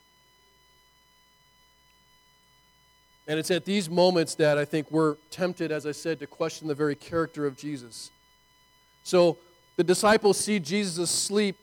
And 3.27 3.39
it's 3.39 3.51
at 3.51 3.65
these 3.65 3.89
moments 3.89 4.35
that 4.35 4.57
I 4.57 4.65
think 4.65 4.89
we're 4.91 5.15
tempted, 5.31 5.71
as 5.71 5.85
I 5.85 5.91
said, 5.91 6.19
to 6.19 6.27
question 6.27 6.67
the 6.67 6.75
very 6.75 6.95
character 6.95 7.45
of 7.45 7.57
Jesus. 7.57 8.11
So 9.03 9.38
the 9.75 9.83
disciples 9.83 10.38
see 10.38 10.59
Jesus 10.59 10.97
asleep 10.97 11.57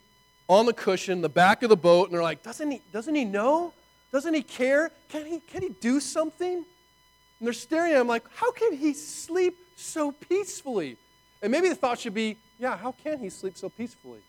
on 0.48 0.66
the 0.66 0.72
cushion, 0.72 1.20
the 1.20 1.28
back 1.28 1.62
of 1.62 1.70
the 1.70 1.76
boat, 1.76 2.08
and 2.08 2.14
they're 2.14 2.22
like, 2.22 2.42
doesn't 2.42 2.70
he, 2.70 2.82
doesn't 2.92 3.14
he 3.14 3.24
know? 3.24 3.72
Doesn't 4.12 4.34
he 4.34 4.42
care? 4.42 4.90
Can 5.08 5.24
he, 5.24 5.40
can 5.40 5.62
he 5.62 5.70
do 5.80 5.98
something? 6.00 6.56
And 6.56 7.46
they're 7.46 7.52
staring 7.52 7.92
at 7.92 8.00
him 8.00 8.06
like, 8.06 8.24
how 8.34 8.52
can 8.52 8.74
he 8.74 8.92
sleep 8.92 9.56
so 9.76 10.12
peacefully? 10.12 10.96
And 11.40 11.50
maybe 11.50 11.68
the 11.68 11.74
thought 11.74 11.98
should 11.98 12.14
be, 12.14 12.36
yeah, 12.58 12.76
how 12.76 12.92
can 12.92 13.18
he 13.18 13.30
sleep 13.30 13.56
so 13.56 13.68
peacefully? 13.68 14.20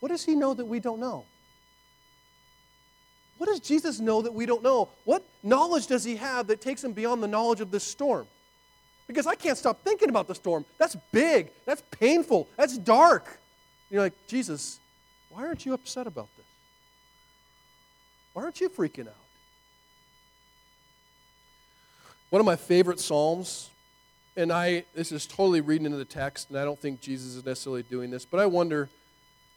What 0.00 0.08
does 0.08 0.24
he 0.24 0.34
know 0.34 0.52
that 0.52 0.64
we 0.64 0.80
don't 0.80 1.00
know? 1.00 1.24
What 3.38 3.46
does 3.46 3.60
Jesus 3.60 4.00
know 4.00 4.22
that 4.22 4.34
we 4.34 4.46
don't 4.46 4.62
know? 4.62 4.88
What 5.04 5.24
knowledge 5.42 5.86
does 5.86 6.04
he 6.04 6.16
have 6.16 6.48
that 6.48 6.60
takes 6.60 6.82
him 6.84 6.92
beyond 6.92 7.22
the 7.22 7.28
knowledge 7.28 7.60
of 7.60 7.70
this 7.70 7.84
storm? 7.84 8.26
Because 9.06 9.26
I 9.26 9.34
can't 9.34 9.58
stop 9.58 9.82
thinking 9.82 10.08
about 10.08 10.28
the 10.28 10.34
storm. 10.34 10.64
That's 10.78 10.96
big. 11.10 11.50
That's 11.64 11.82
painful. 11.90 12.48
That's 12.56 12.78
dark. 12.78 13.26
And 13.26 13.36
you're 13.90 14.02
like, 14.02 14.14
Jesus, 14.26 14.80
why 15.30 15.46
aren't 15.46 15.66
you 15.66 15.74
upset 15.74 16.06
about 16.06 16.28
this? 16.36 16.46
Why 18.32 18.44
aren't 18.44 18.60
you 18.60 18.68
freaking 18.68 19.08
out? 19.08 19.14
One 22.30 22.40
of 22.40 22.46
my 22.46 22.56
favorite 22.56 22.98
Psalms, 22.98 23.68
and 24.36 24.50
I 24.50 24.84
this 24.94 25.12
is 25.12 25.26
totally 25.26 25.60
reading 25.60 25.84
into 25.84 25.98
the 25.98 26.04
text, 26.04 26.48
and 26.48 26.58
I 26.58 26.64
don't 26.64 26.80
think 26.80 27.00
Jesus 27.00 27.34
is 27.34 27.44
necessarily 27.44 27.82
doing 27.82 28.10
this, 28.10 28.24
but 28.24 28.40
I 28.40 28.46
wonder 28.46 28.88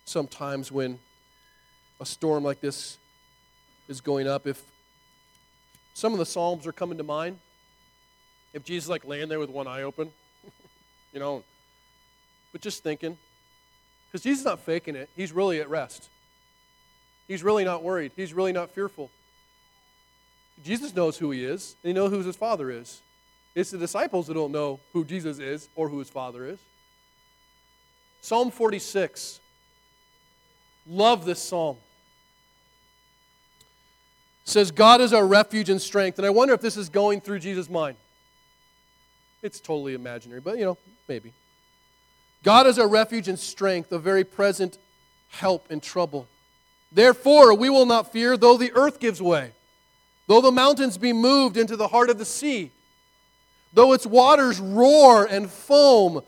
sometimes 0.03 0.71
when 0.71 0.99
a 2.01 2.05
storm 2.05 2.43
like 2.43 2.60
this 2.60 2.97
is 3.88 4.01
going 4.01 4.27
up 4.27 4.45
if 4.45 4.62
some 5.93 6.12
of 6.12 6.19
the 6.19 6.25
Psalms 6.25 6.67
are 6.67 6.73
coming 6.73 6.97
to 6.97 7.03
mind 7.03 7.39
if 8.56 8.63
Jesus 8.63 8.89
like 8.89 9.06
laying 9.06 9.28
there 9.28 9.38
with 9.38 9.50
one 9.50 9.68
eye 9.68 9.84
open, 9.84 10.10
you 11.13 11.20
know, 11.20 11.44
but 12.54 12.62
just 12.62 12.82
thinking. 12.82 13.18
Because 14.08 14.24
Jesus 14.24 14.39
is 14.39 14.46
not 14.46 14.62
faking 14.62 14.96
it, 14.96 15.10
he's 15.15 15.34
really 15.34 15.60
at 15.60 15.70
rest. 15.70 16.10
He's 17.28 17.44
really 17.44 17.65
not 17.65 17.84
worried, 17.84 18.13
he's 18.15 18.34
really 18.34 18.54
not 18.54 18.72
fearful. 18.72 19.12
Jesus 20.63 20.96
knows 20.96 21.18
who 21.18 21.32
he 21.32 21.44
is, 21.44 21.76
and 21.84 21.89
he 21.89 21.94
knows 21.94 22.12
who 22.12 22.24
his 22.24 22.38
father 22.38 22.72
is. 22.72 23.02
It's 23.56 23.72
the 23.72 23.78
disciples 23.78 24.28
that 24.28 24.36
don't 24.36 24.54
know 24.54 24.80
who 24.94 25.04
Jesus 25.04 25.38
is 25.39 25.68
or 25.76 25.89
who 25.89 26.00
his 26.00 26.10
father 26.10 26.48
is. 26.48 26.60
Psalm 28.22 28.52
46. 28.52 29.41
Love 30.88 31.26
this 31.26 31.41
psalm. 31.41 31.76
It 34.46 34.50
says, 34.50 34.72
God 34.72 35.02
is 35.02 35.12
our 35.12 35.28
refuge 35.28 35.70
and 35.70 35.82
strength. 35.82 36.20
And 36.20 36.26
I 36.26 36.30
wonder 36.30 36.54
if 36.54 36.62
this 36.62 36.78
is 36.78 36.88
going 36.88 37.20
through 37.20 37.39
Jesus' 37.39 37.70
mind. 37.70 37.98
It's 39.45 39.60
totally 39.60 39.93
imaginary, 39.93 40.41
but 40.41 40.58
you 40.58 40.65
know, 40.65 40.77
maybe. 41.08 41.31
God 42.43 42.65
is 42.65 42.79
our 42.79 42.88
refuge 42.88 43.27
and 43.27 43.38
strength, 43.38 43.91
a 43.91 43.99
very 43.99 44.23
present 44.23 44.79
help 45.29 45.71
in 45.71 45.79
trouble. 45.81 46.27
Therefore, 46.91 47.53
we 47.53 47.69
will 47.69 47.86
not 47.86 48.12
fear, 48.12 48.38
though 48.38 48.58
the 48.58 48.71
earth 48.73 48.99
gives 48.99 49.21
way, 49.21 49.51
though 50.25 50.41
the 50.41 50.51
mountains 50.51 50.97
be 50.97 51.13
moved 51.13 51.58
into 51.58 51.75
the 51.75 51.89
heart 51.89 52.10
of 52.10 52.17
the 52.17 52.25
sea, 52.25 52.71
though 53.71 53.93
its 53.93 54.08
waters 54.08 54.60
roar 54.60 55.25
and 55.25 55.47
foam, 55.47 56.23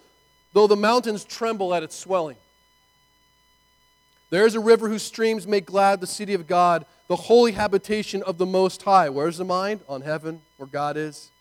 though 0.53 0.67
the 0.67 0.75
mountains 0.75 1.25
tremble 1.25 1.73
at 1.73 1.82
its 1.82 1.95
swelling. 1.95 2.38
There 4.30 4.45
is 4.45 4.53
a 4.53 4.60
river 4.60 4.89
whose 4.89 5.01
streams 5.01 5.47
make 5.47 5.65
glad 5.65 6.01
the 6.01 6.08
city 6.08 6.36
of 6.36 6.45
God, 6.45 6.86
the 7.08 7.15
holy 7.15 7.53
habitation 7.53 8.21
of 8.21 8.38
the 8.38 8.45
Most 8.45 8.84
High. 8.84 9.10
Where's 9.10 9.39
the 9.39 9.45
mind? 9.45 9.80
On 9.89 10.01
heaven, 10.01 10.41
where 10.58 10.67
God 10.67 10.97
is. 10.97 11.32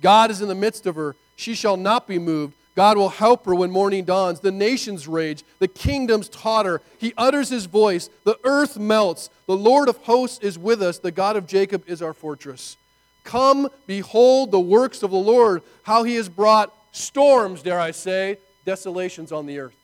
God 0.00 0.30
is 0.30 0.40
in 0.40 0.48
the 0.48 0.54
midst 0.54 0.86
of 0.86 0.96
her. 0.96 1.16
She 1.36 1.54
shall 1.54 1.76
not 1.76 2.06
be 2.06 2.18
moved. 2.18 2.54
God 2.74 2.96
will 2.96 3.08
help 3.08 3.44
her 3.46 3.54
when 3.56 3.72
morning 3.72 4.04
dawns. 4.04 4.38
The 4.38 4.52
nations 4.52 5.08
rage, 5.08 5.42
the 5.58 5.66
kingdoms 5.66 6.28
totter. 6.28 6.80
He 6.98 7.12
utters 7.16 7.48
his 7.48 7.66
voice, 7.66 8.08
the 8.24 8.38
earth 8.44 8.78
melts. 8.78 9.30
The 9.46 9.56
Lord 9.56 9.88
of 9.88 9.96
hosts 9.98 10.38
is 10.44 10.56
with 10.56 10.80
us, 10.80 10.98
the 10.98 11.10
God 11.10 11.36
of 11.36 11.46
Jacob 11.46 11.82
is 11.88 12.02
our 12.02 12.14
fortress. 12.14 12.76
Come, 13.24 13.68
behold 13.86 14.52
the 14.52 14.60
works 14.60 15.02
of 15.02 15.10
the 15.10 15.16
Lord, 15.16 15.62
how 15.82 16.04
he 16.04 16.14
has 16.14 16.28
brought 16.28 16.72
storms, 16.92 17.62
dare 17.62 17.80
I 17.80 17.90
say, 17.90 18.38
desolations 18.64 19.32
on 19.32 19.46
the 19.46 19.58
earth. 19.58 19.74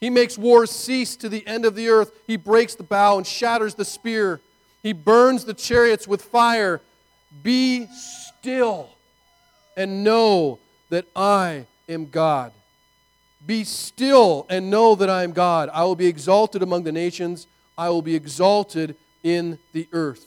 He 0.00 0.10
makes 0.10 0.38
wars 0.38 0.70
cease 0.70 1.14
to 1.16 1.28
the 1.28 1.46
end 1.46 1.64
of 1.64 1.74
the 1.74 1.88
earth. 1.88 2.12
He 2.26 2.36
breaks 2.36 2.74
the 2.74 2.84
bow 2.84 3.18
and 3.18 3.26
shatters 3.26 3.74
the 3.74 3.84
spear. 3.84 4.40
He 4.82 4.92
burns 4.92 5.44
the 5.44 5.54
chariots 5.54 6.08
with 6.08 6.22
fire. 6.22 6.80
Be 7.42 7.86
still 7.86 8.90
and 9.76 10.02
know 10.02 10.58
that 10.90 11.06
I 11.14 11.66
am 11.88 12.06
God. 12.06 12.52
Be 13.46 13.64
still 13.64 14.46
and 14.48 14.70
know 14.70 14.94
that 14.94 15.08
I 15.08 15.22
am 15.22 15.32
God. 15.32 15.70
I 15.72 15.84
will 15.84 15.96
be 15.96 16.06
exalted 16.06 16.62
among 16.62 16.82
the 16.82 16.92
nations, 16.92 17.46
I 17.76 17.90
will 17.90 18.02
be 18.02 18.14
exalted 18.14 18.96
in 19.22 19.58
the 19.72 19.88
earth. 19.92 20.24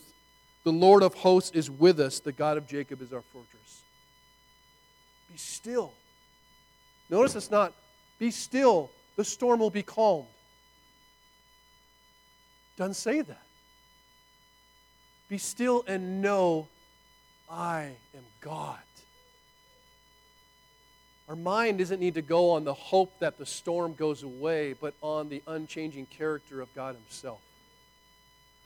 The 0.64 0.72
Lord 0.72 1.04
of 1.04 1.14
hosts 1.16 1.52
is 1.56 1.70
with 1.70 2.00
us, 2.00 2.20
the 2.20 2.32
God 2.32 2.58
of 2.58 2.68
Jacob 2.68 3.02
is 3.02 3.12
our 3.12 3.22
fortress. 3.34 3.82
Be 5.32 5.38
still. 5.38 5.92
Notice 7.10 7.36
it's 7.36 7.52
not, 7.52 7.74
be 8.20 8.32
still, 8.32 8.90
the 9.16 9.26
storm 9.26 9.60
will 9.60 9.70
be 9.70 9.84
calmed. 9.84 10.28
Doesn't 12.78 12.94
say 12.94 13.22
that. 13.22 13.44
Be 15.28 15.38
still 15.38 15.84
and 15.88 16.22
know 16.22 16.68
I 17.52 17.92
am 18.16 18.24
God. 18.40 18.80
Our 21.28 21.36
mind 21.36 21.80
doesn't 21.80 22.00
need 22.00 22.16
to 22.16 22.22
go 22.22 22.52
on 22.52 22.64
the 22.64 22.74
hope 22.74 23.20
that 23.20 23.38
the 23.38 23.46
storm 23.46 23.94
goes 23.94 24.24
away, 24.24 24.74
but 24.74 24.94
on 25.02 25.30
the 25.30 25.44
unchanging 25.48 26.06
character 26.08 26.62
of 26.62 26.74
God 26.74 26.96
Himself. 26.96 27.42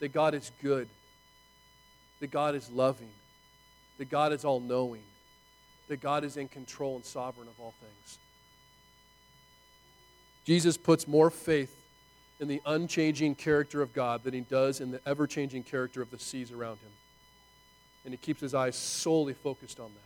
That 0.00 0.12
God 0.12 0.34
is 0.34 0.52
good, 0.62 0.88
that 2.20 2.30
God 2.30 2.54
is 2.54 2.70
loving, 2.70 3.10
that 3.98 4.10
God 4.10 4.32
is 4.32 4.44
all 4.44 4.60
knowing, 4.60 5.02
that 5.88 6.00
God 6.00 6.24
is 6.24 6.36
in 6.36 6.48
control 6.48 6.96
and 6.96 7.04
sovereign 7.04 7.48
of 7.48 7.54
all 7.60 7.74
things. 7.80 8.18
Jesus 10.44 10.76
puts 10.76 11.08
more 11.08 11.30
faith 11.30 11.74
in 12.38 12.46
the 12.46 12.60
unchanging 12.66 13.34
character 13.34 13.82
of 13.82 13.92
God 13.92 14.22
than 14.22 14.34
he 14.34 14.40
does 14.40 14.80
in 14.80 14.90
the 14.90 15.00
ever 15.06 15.26
changing 15.26 15.62
character 15.64 16.02
of 16.02 16.10
the 16.10 16.18
seas 16.18 16.52
around 16.52 16.76
him. 16.76 16.90
And 18.06 18.14
he 18.14 18.16
keeps 18.16 18.40
his 18.40 18.54
eyes 18.54 18.76
solely 18.76 19.34
focused 19.34 19.80
on 19.80 19.90
that. 19.92 20.00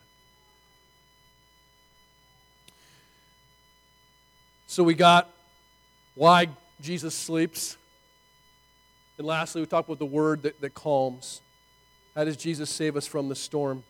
So 4.67 4.83
we 4.83 4.95
got 4.95 5.29
why 6.15 6.49
Jesus 6.81 7.15
sleeps. 7.15 7.77
And 9.19 9.27
lastly, 9.27 9.61
we 9.61 9.67
talked 9.67 9.87
about 9.87 9.99
the 9.99 10.07
word 10.07 10.45
that, 10.45 10.59
that 10.63 10.73
calms. 10.73 11.43
How 12.17 12.25
does 12.25 12.39
Jesus 12.39 12.71
save 12.71 12.97
us 12.97 13.07
from 13.07 13.29
the 13.29 13.35
storm? 13.35 13.83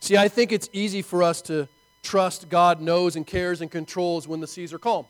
See, 0.00 0.16
I 0.16 0.26
think 0.26 0.50
it's 0.50 0.68
easy 0.72 1.00
for 1.00 1.22
us 1.22 1.42
to 1.42 1.68
trust 2.02 2.48
God 2.48 2.80
knows 2.80 3.14
and 3.14 3.24
cares 3.24 3.60
and 3.60 3.70
controls 3.70 4.26
when 4.26 4.40
the 4.40 4.48
seas 4.48 4.72
are 4.72 4.78
calm. 4.80 5.06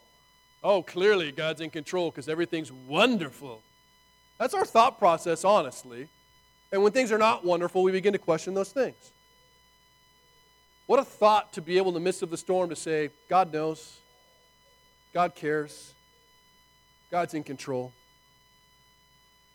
Oh, 0.62 0.82
clearly 0.82 1.32
God's 1.32 1.62
in 1.62 1.70
control 1.70 2.10
because 2.10 2.28
everything's 2.28 2.70
wonderful. 2.70 3.62
That's 4.38 4.52
our 4.52 4.66
thought 4.66 4.98
process, 4.98 5.44
honestly. 5.46 6.08
And 6.72 6.82
when 6.82 6.92
things 6.92 7.10
are 7.10 7.18
not 7.18 7.44
wonderful, 7.44 7.82
we 7.82 7.92
begin 7.92 8.12
to 8.12 8.18
question 8.18 8.54
those 8.54 8.72
things. 8.72 9.12
What 10.86 10.98
a 10.98 11.04
thought 11.04 11.52
to 11.52 11.62
be 11.62 11.76
able 11.76 11.88
in 11.88 11.94
the 11.94 12.00
midst 12.00 12.22
of 12.22 12.30
the 12.30 12.36
storm 12.36 12.70
to 12.70 12.76
say, 12.76 13.10
God 13.28 13.52
knows, 13.52 13.98
God 15.14 15.34
cares, 15.34 15.94
God's 17.10 17.34
in 17.34 17.44
control. 17.44 17.92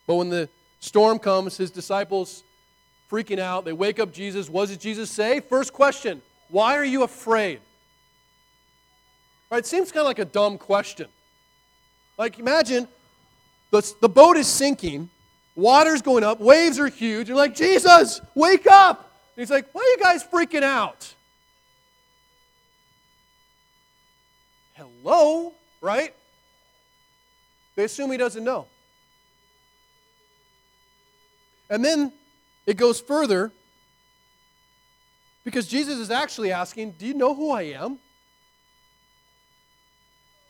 But 0.08 0.15
when 0.15 0.30
the 0.30 0.49
storm 0.80 1.19
comes, 1.19 1.58
his 1.58 1.71
disciples 1.71 2.43
freaking 3.12 3.39
out, 3.39 3.65
they 3.65 3.73
wake 3.73 3.99
up 3.99 4.13
Jesus. 4.13 4.49
What 4.49 4.69
does 4.69 4.78
Jesus 4.78 5.10
say? 5.10 5.39
First 5.39 5.73
question 5.73 6.21
Why 6.49 6.78
are 6.78 6.86
you 6.86 7.04
afraid? 7.04 7.60
Right? 9.51 9.60
It 9.60 9.65
seems 9.65 9.91
kind 9.91 10.01
of 10.01 10.08
like 10.08 10.19
a 10.19 10.25
dumb 10.25 10.58
question. 10.58 11.08
Like, 12.17 12.39
imagine 12.39 12.88
the, 13.71 13.93
the 13.99 14.10
boat 14.10 14.38
is 14.38 14.47
sinking, 14.47 15.10
water's 15.55 16.01
going 16.01 16.23
up, 16.23 16.39
waves 16.39 16.79
are 16.79 16.87
huge. 16.87 17.27
You're 17.27 17.37
like, 17.37 17.55
Jesus, 17.55 18.21
wake 18.33 18.67
up. 18.67 19.11
And 19.35 19.41
he's 19.41 19.51
like, 19.51 19.67
why 19.73 19.81
are 19.81 19.97
you 19.97 19.97
guys 19.97 20.23
freaking 20.23 20.63
out? 20.63 21.13
Hello, 24.73 25.53
right? 25.81 26.13
They 27.75 27.83
assume 27.83 28.11
he 28.11 28.17
doesn't 28.17 28.43
know. 28.43 28.67
And 31.69 31.83
then 31.83 32.11
it 32.65 32.77
goes 32.77 32.99
further 32.99 33.51
because 35.43 35.67
Jesus 35.67 35.97
is 35.99 36.11
actually 36.11 36.51
asking, 36.51 36.95
Do 36.97 37.05
you 37.05 37.13
know 37.13 37.33
who 37.33 37.51
I 37.51 37.63
am? 37.63 37.99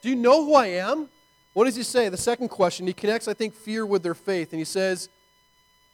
Do 0.02 0.10
you 0.10 0.16
know 0.16 0.46
who 0.46 0.56
I 0.56 0.68
am? 0.68 1.10
What 1.56 1.64
does 1.64 1.78
he 1.78 1.84
say? 1.84 2.10
The 2.10 2.18
second 2.18 2.50
question, 2.50 2.86
he 2.86 2.92
connects, 2.92 3.30
I 3.30 3.34
think, 3.34 3.54
fear 3.54 3.86
with 3.86 4.04
their 4.04 4.14
faith. 4.14 4.52
And 4.52 4.60
he 4.60 4.66
says, 4.66 5.08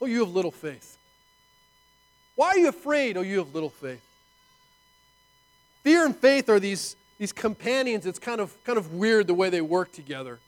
Oh, 0.01 0.07
you 0.07 0.21
have 0.21 0.33
little 0.33 0.49
faith. 0.49 0.97
Why 2.35 2.47
are 2.47 2.57
you 2.57 2.69
afraid? 2.69 3.15
Oh, 3.15 3.21
you 3.21 3.37
have 3.37 3.53
little 3.53 3.69
faith. 3.69 4.01
Fear 5.83 6.07
and 6.07 6.17
faith 6.17 6.49
are 6.49 6.59
these, 6.59 6.95
these 7.19 7.31
companions. 7.31 8.07
It's 8.07 8.17
kind 8.17 8.41
of, 8.41 8.51
kind 8.63 8.79
of 8.79 8.95
weird 8.95 9.27
the 9.27 9.35
way 9.35 9.51
they 9.51 9.61
work 9.61 9.91
together. 9.91 10.39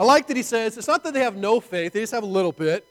I 0.00 0.02
like 0.02 0.26
that 0.26 0.36
he 0.36 0.42
says 0.42 0.76
it's 0.76 0.88
not 0.88 1.04
that 1.04 1.14
they 1.14 1.20
have 1.22 1.36
no 1.36 1.60
faith, 1.60 1.92
they 1.92 2.00
just 2.00 2.12
have 2.12 2.24
a 2.24 2.26
little 2.26 2.50
bit. 2.50 2.84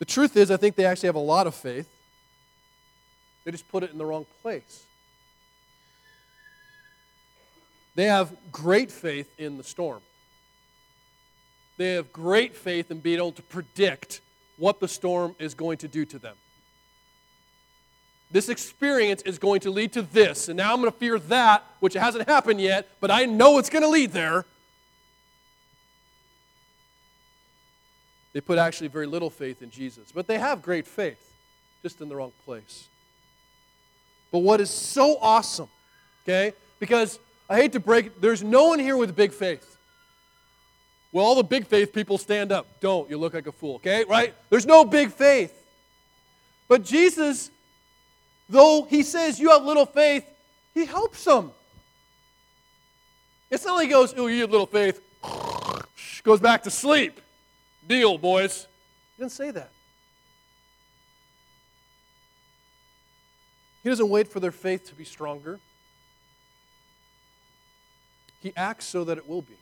The 0.00 0.04
truth 0.04 0.36
is, 0.36 0.50
I 0.50 0.56
think 0.56 0.74
they 0.74 0.84
actually 0.84 1.06
have 1.06 1.14
a 1.14 1.20
lot 1.20 1.46
of 1.46 1.54
faith. 1.54 1.88
They 3.48 3.52
just 3.52 3.68
put 3.70 3.82
it 3.82 3.90
in 3.92 3.96
the 3.96 4.04
wrong 4.04 4.26
place. 4.42 4.84
They 7.94 8.04
have 8.04 8.30
great 8.52 8.92
faith 8.92 9.26
in 9.38 9.56
the 9.56 9.64
storm. 9.64 10.02
They 11.78 11.94
have 11.94 12.12
great 12.12 12.54
faith 12.54 12.90
in 12.90 12.98
being 12.98 13.16
able 13.16 13.32
to 13.32 13.40
predict 13.40 14.20
what 14.58 14.80
the 14.80 14.86
storm 14.86 15.34
is 15.38 15.54
going 15.54 15.78
to 15.78 15.88
do 15.88 16.04
to 16.04 16.18
them. 16.18 16.36
This 18.30 18.50
experience 18.50 19.22
is 19.22 19.38
going 19.38 19.60
to 19.60 19.70
lead 19.70 19.94
to 19.94 20.02
this, 20.02 20.50
and 20.50 20.58
now 20.58 20.74
I'm 20.74 20.82
going 20.82 20.92
to 20.92 20.98
fear 20.98 21.18
that, 21.18 21.64
which 21.80 21.94
hasn't 21.94 22.28
happened 22.28 22.60
yet, 22.60 22.86
but 23.00 23.10
I 23.10 23.24
know 23.24 23.56
it's 23.56 23.70
going 23.70 23.82
to 23.82 23.88
lead 23.88 24.12
there. 24.12 24.44
They 28.34 28.42
put 28.42 28.58
actually 28.58 28.88
very 28.88 29.06
little 29.06 29.30
faith 29.30 29.62
in 29.62 29.70
Jesus. 29.70 30.12
But 30.14 30.26
they 30.26 30.38
have 30.38 30.60
great 30.60 30.86
faith, 30.86 31.32
just 31.80 32.02
in 32.02 32.10
the 32.10 32.16
wrong 32.16 32.32
place. 32.44 32.88
But 34.30 34.40
what 34.40 34.60
is 34.60 34.70
so 34.70 35.18
awesome, 35.20 35.68
okay? 36.24 36.52
Because 36.78 37.18
I 37.48 37.56
hate 37.56 37.72
to 37.72 37.80
break 37.80 38.06
it, 38.06 38.20
there's 38.20 38.42
no 38.42 38.68
one 38.68 38.78
here 38.78 38.96
with 38.96 39.14
big 39.16 39.32
faith. 39.32 39.76
Well, 41.12 41.24
all 41.24 41.34
the 41.34 41.42
big 41.42 41.66
faith 41.66 41.92
people 41.92 42.18
stand 42.18 42.52
up. 42.52 42.80
Don't. 42.80 43.08
You 43.08 43.16
look 43.16 43.32
like 43.32 43.46
a 43.46 43.52
fool, 43.52 43.76
okay? 43.76 44.04
Right? 44.04 44.34
There's 44.50 44.66
no 44.66 44.84
big 44.84 45.10
faith. 45.10 45.54
But 46.68 46.84
Jesus, 46.84 47.50
though 48.48 48.86
he 48.88 49.02
says 49.02 49.40
you 49.40 49.50
have 49.50 49.64
little 49.64 49.86
faith, 49.86 50.26
he 50.74 50.84
helps 50.84 51.24
them. 51.24 51.50
It's 53.50 53.64
not 53.64 53.76
like 53.76 53.86
he 53.86 53.92
goes, 53.92 54.12
Oh, 54.16 54.26
you 54.26 54.42
have 54.42 54.50
little 54.50 54.66
faith, 54.66 55.00
goes 56.22 56.40
back 56.40 56.62
to 56.64 56.70
sleep. 56.70 57.20
Deal, 57.86 58.18
boys. 58.18 58.66
He 59.16 59.22
didn't 59.22 59.32
say 59.32 59.50
that. 59.50 59.70
He 63.88 63.90
doesn't 63.90 64.10
wait 64.10 64.28
for 64.28 64.38
their 64.38 64.52
faith 64.52 64.86
to 64.90 64.94
be 64.94 65.04
stronger. 65.04 65.58
He 68.42 68.52
acts 68.54 68.84
so 68.84 69.02
that 69.04 69.16
it 69.16 69.26
will 69.26 69.40
be. 69.40 69.56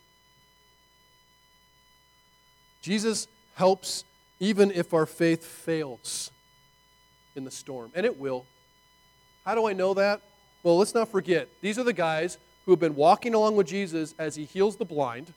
Jesus 2.83 3.29
helps 3.55 4.03
even 4.41 4.72
if 4.72 4.93
our 4.93 5.07
faith 5.07 5.45
fails 5.45 6.33
in 7.37 7.45
the 7.45 7.53
storm, 7.53 7.93
and 7.95 8.05
it 8.05 8.18
will. 8.18 8.45
How 9.45 9.55
do 9.55 9.68
I 9.68 9.72
know 9.74 9.95
that? 9.95 10.22
Well, 10.64 10.77
let's 10.77 10.93
not 10.93 11.09
forget, 11.09 11.47
these 11.61 11.79
are 11.79 11.85
the 11.85 11.93
guys 11.93 12.37
who 12.64 12.72
have 12.72 12.81
been 12.81 12.97
walking 12.97 13.33
along 13.33 13.55
with 13.55 13.68
Jesus 13.68 14.12
as 14.18 14.35
he 14.35 14.45
heals 14.45 14.74
the 14.74 14.85
blind, 14.85 15.33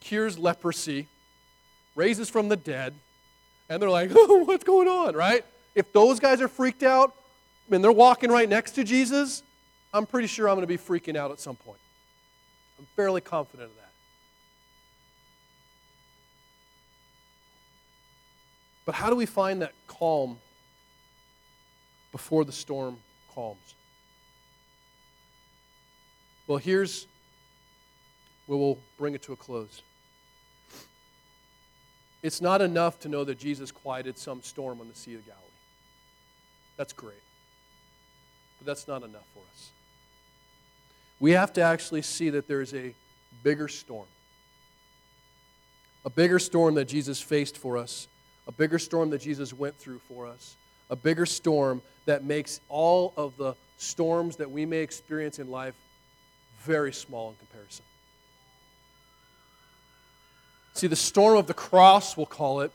cures 0.00 0.38
leprosy, 0.38 1.08
raises 1.96 2.28
from 2.28 2.50
the 2.50 2.56
dead, 2.56 2.92
and 3.70 3.80
they're 3.80 3.88
like, 3.88 4.10
oh, 4.14 4.42
what's 4.44 4.64
going 4.64 4.88
on, 4.88 5.16
right? 5.16 5.42
If 5.74 5.90
those 5.94 6.20
guys 6.20 6.42
are 6.42 6.48
freaked 6.48 6.82
out 6.82 7.14
and 7.70 7.82
they're 7.84 7.92
walking 7.92 8.30
right 8.30 8.48
next 8.48 8.72
to 8.72 8.84
Jesus, 8.84 9.42
I'm 9.92 10.06
pretty 10.06 10.28
sure 10.28 10.48
I'm 10.48 10.56
going 10.56 10.66
to 10.66 10.66
be 10.66 10.78
freaking 10.78 11.16
out 11.16 11.30
at 11.30 11.40
some 11.40 11.56
point. 11.56 11.80
I'm 12.78 12.86
fairly 12.96 13.20
confident 13.20 13.70
of 13.70 13.76
that. 13.76 13.84
But 18.86 18.94
how 18.94 19.10
do 19.10 19.16
we 19.16 19.26
find 19.26 19.60
that 19.62 19.72
calm 19.86 20.38
before 22.10 22.44
the 22.44 22.52
storm 22.52 22.98
calms? 23.34 23.74
Well, 26.46 26.58
here's 26.58 27.06
where 28.46 28.58
we'll 28.58 28.78
bring 28.96 29.14
it 29.14 29.22
to 29.24 29.34
a 29.34 29.36
close. 29.36 29.82
It's 32.22 32.40
not 32.40 32.62
enough 32.62 32.98
to 33.00 33.08
know 33.08 33.24
that 33.24 33.38
Jesus 33.38 33.70
quieted 33.70 34.16
some 34.16 34.42
storm 34.42 34.80
on 34.80 34.88
the 34.88 34.94
Sea 34.94 35.14
of 35.14 35.26
Galilee. 35.26 35.44
That's 36.78 36.92
great. 36.94 37.20
But 38.58 38.66
that's 38.66 38.88
not 38.88 39.02
enough 39.02 39.26
for 39.34 39.40
us. 39.52 39.70
We 41.20 41.32
have 41.32 41.52
to 41.54 41.62
actually 41.62 42.02
see 42.02 42.30
that 42.30 42.46
there's 42.46 42.74
a 42.74 42.94
bigger 43.42 43.68
storm. 43.68 44.06
A 46.04 46.10
bigger 46.10 46.38
storm 46.38 46.74
that 46.74 46.86
Jesus 46.86 47.20
faced 47.20 47.56
for 47.56 47.76
us 47.76 48.08
a 48.48 48.52
bigger 48.52 48.78
storm 48.78 49.10
that 49.10 49.20
Jesus 49.20 49.52
went 49.52 49.76
through 49.76 50.00
for 50.08 50.26
us, 50.26 50.56
a 50.88 50.96
bigger 50.96 51.26
storm 51.26 51.82
that 52.06 52.24
makes 52.24 52.60
all 52.70 53.12
of 53.16 53.36
the 53.36 53.54
storms 53.76 54.36
that 54.36 54.50
we 54.50 54.64
may 54.64 54.78
experience 54.78 55.38
in 55.38 55.50
life 55.50 55.74
very 56.62 56.92
small 56.92 57.28
in 57.28 57.36
comparison. 57.36 57.84
See, 60.72 60.86
the 60.86 60.96
storm 60.96 61.36
of 61.36 61.46
the 61.46 61.54
cross, 61.54 62.16
we'll 62.16 62.26
call 62.26 62.62
it, 62.62 62.72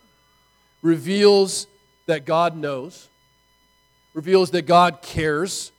reveals 0.83 1.65
that 2.05 2.25
God 2.25 2.55
knows, 2.55 3.09
reveals 4.13 4.51
that 4.51 4.63
God 4.63 5.01
cares, 5.01 5.71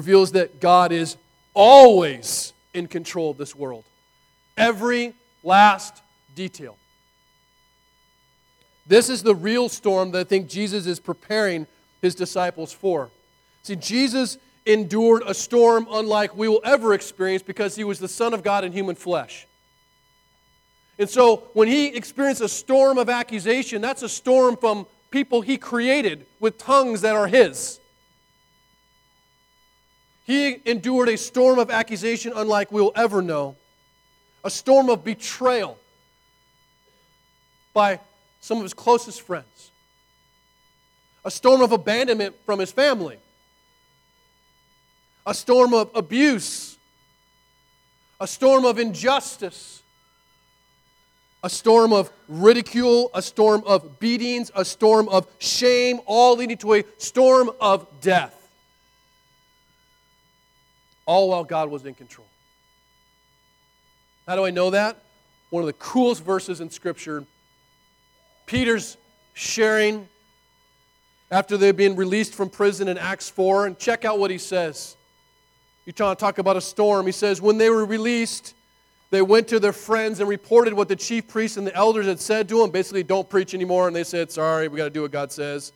reveals 0.00 0.32
that 0.32 0.62
God 0.62 0.92
is 0.92 1.18
always 1.52 2.54
in 2.72 2.86
control 2.86 3.32
of 3.32 3.36
this 3.36 3.54
world. 3.54 3.84
Every 4.56 5.12
last 5.42 6.02
detail. 6.34 6.78
This 8.86 9.10
is 9.10 9.22
the 9.22 9.34
real 9.34 9.68
storm 9.68 10.12
that 10.12 10.20
I 10.20 10.24
think 10.24 10.48
Jesus 10.48 10.86
is 10.86 10.98
preparing 10.98 11.66
his 12.00 12.14
disciples 12.14 12.72
for. 12.72 13.10
See, 13.62 13.76
Jesus 13.76 14.38
endured 14.64 15.22
a 15.26 15.34
storm 15.34 15.86
unlike 15.90 16.34
we 16.34 16.48
will 16.48 16.62
ever 16.64 16.94
experience 16.94 17.42
because 17.42 17.76
he 17.76 17.84
was 17.84 17.98
the 17.98 18.08
Son 18.08 18.32
of 18.32 18.42
God 18.42 18.64
in 18.64 18.72
human 18.72 18.96
flesh. 18.96 19.46
And 20.98 21.10
so 21.10 21.48
when 21.52 21.68
he 21.68 21.88
experienced 21.88 22.40
a 22.40 22.48
storm 22.48 22.96
of 22.96 23.10
accusation, 23.10 23.82
that's 23.82 24.02
a 24.02 24.08
storm 24.08 24.56
from 24.56 24.86
people 25.10 25.42
he 25.42 25.58
created 25.58 26.24
with 26.40 26.56
tongues 26.56 27.02
that 27.02 27.14
are 27.14 27.26
his. 27.26 27.80
He 30.30 30.62
endured 30.64 31.08
a 31.08 31.18
storm 31.18 31.58
of 31.58 31.72
accusation 31.72 32.32
unlike 32.36 32.70
we'll 32.70 32.92
ever 32.94 33.20
know, 33.20 33.56
a 34.44 34.50
storm 34.50 34.88
of 34.88 35.02
betrayal 35.02 35.76
by 37.74 37.98
some 38.40 38.58
of 38.58 38.62
his 38.62 38.72
closest 38.72 39.22
friends, 39.22 39.72
a 41.24 41.32
storm 41.32 41.62
of 41.62 41.72
abandonment 41.72 42.36
from 42.46 42.60
his 42.60 42.70
family, 42.70 43.18
a 45.26 45.34
storm 45.34 45.74
of 45.74 45.90
abuse, 45.96 46.78
a 48.20 48.26
storm 48.28 48.64
of 48.64 48.78
injustice, 48.78 49.82
a 51.42 51.50
storm 51.50 51.92
of 51.92 52.08
ridicule, 52.28 53.10
a 53.14 53.20
storm 53.22 53.64
of 53.66 53.98
beatings, 53.98 54.52
a 54.54 54.64
storm 54.64 55.08
of 55.08 55.26
shame, 55.40 55.98
all 56.06 56.36
leading 56.36 56.58
to 56.58 56.74
a 56.74 56.84
storm 56.98 57.50
of 57.60 57.84
death. 58.00 58.39
All 61.10 61.30
while 61.30 61.42
God 61.42 61.70
was 61.70 61.84
in 61.86 61.94
control. 61.94 62.28
How 64.28 64.36
do 64.36 64.44
I 64.44 64.50
know 64.50 64.70
that? 64.70 65.02
One 65.50 65.60
of 65.60 65.66
the 65.66 65.72
coolest 65.72 66.22
verses 66.22 66.60
in 66.60 66.70
Scripture 66.70 67.24
Peter's 68.46 68.96
sharing 69.32 70.08
after 71.32 71.56
they've 71.56 71.76
been 71.76 71.96
released 71.96 72.36
from 72.36 72.48
prison 72.48 72.86
in 72.86 72.96
Acts 72.96 73.28
4. 73.28 73.66
And 73.66 73.76
check 73.76 74.04
out 74.04 74.20
what 74.20 74.30
he 74.30 74.38
says. 74.38 74.96
You're 75.84 75.94
trying 75.94 76.14
to 76.14 76.20
talk 76.20 76.38
about 76.38 76.56
a 76.56 76.60
storm. 76.60 77.06
He 77.06 77.12
says, 77.12 77.42
When 77.42 77.58
they 77.58 77.70
were 77.70 77.84
released, 77.84 78.54
they 79.10 79.20
went 79.20 79.48
to 79.48 79.58
their 79.58 79.72
friends 79.72 80.20
and 80.20 80.28
reported 80.28 80.74
what 80.74 80.86
the 80.86 80.94
chief 80.94 81.26
priests 81.26 81.56
and 81.56 81.66
the 81.66 81.74
elders 81.74 82.06
had 82.06 82.20
said 82.20 82.48
to 82.50 82.60
them. 82.60 82.70
Basically, 82.70 83.02
don't 83.02 83.28
preach 83.28 83.52
anymore. 83.52 83.88
And 83.88 83.96
they 83.96 84.04
said, 84.04 84.30
Sorry, 84.30 84.68
we 84.68 84.76
got 84.76 84.84
to 84.84 84.90
do 84.90 85.02
what 85.02 85.10
God 85.10 85.32
says. 85.32 85.72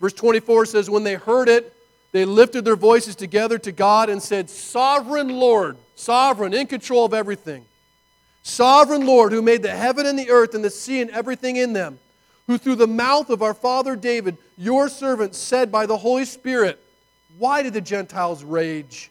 Verse 0.00 0.14
24 0.14 0.66
says, 0.66 0.90
When 0.90 1.04
they 1.04 1.14
heard 1.14 1.48
it, 1.48 1.75
they 2.12 2.24
lifted 2.24 2.64
their 2.64 2.76
voices 2.76 3.16
together 3.16 3.58
to 3.58 3.72
God 3.72 4.08
and 4.08 4.22
said, 4.22 4.48
Sovereign 4.48 5.28
Lord, 5.28 5.76
sovereign, 5.94 6.54
in 6.54 6.66
control 6.66 7.04
of 7.04 7.14
everything. 7.14 7.64
Sovereign 8.42 9.04
Lord, 9.04 9.32
who 9.32 9.42
made 9.42 9.62
the 9.62 9.70
heaven 9.70 10.06
and 10.06 10.18
the 10.18 10.30
earth 10.30 10.54
and 10.54 10.64
the 10.64 10.70
sea 10.70 11.00
and 11.00 11.10
everything 11.10 11.56
in 11.56 11.72
them, 11.72 11.98
who 12.46 12.58
through 12.58 12.76
the 12.76 12.86
mouth 12.86 13.28
of 13.28 13.42
our 13.42 13.54
father 13.54 13.96
David, 13.96 14.38
your 14.56 14.88
servant, 14.88 15.34
said 15.34 15.72
by 15.72 15.84
the 15.84 15.96
Holy 15.96 16.24
Spirit, 16.24 16.78
Why 17.38 17.62
did 17.62 17.72
the 17.72 17.80
Gentiles 17.80 18.44
rage 18.44 19.10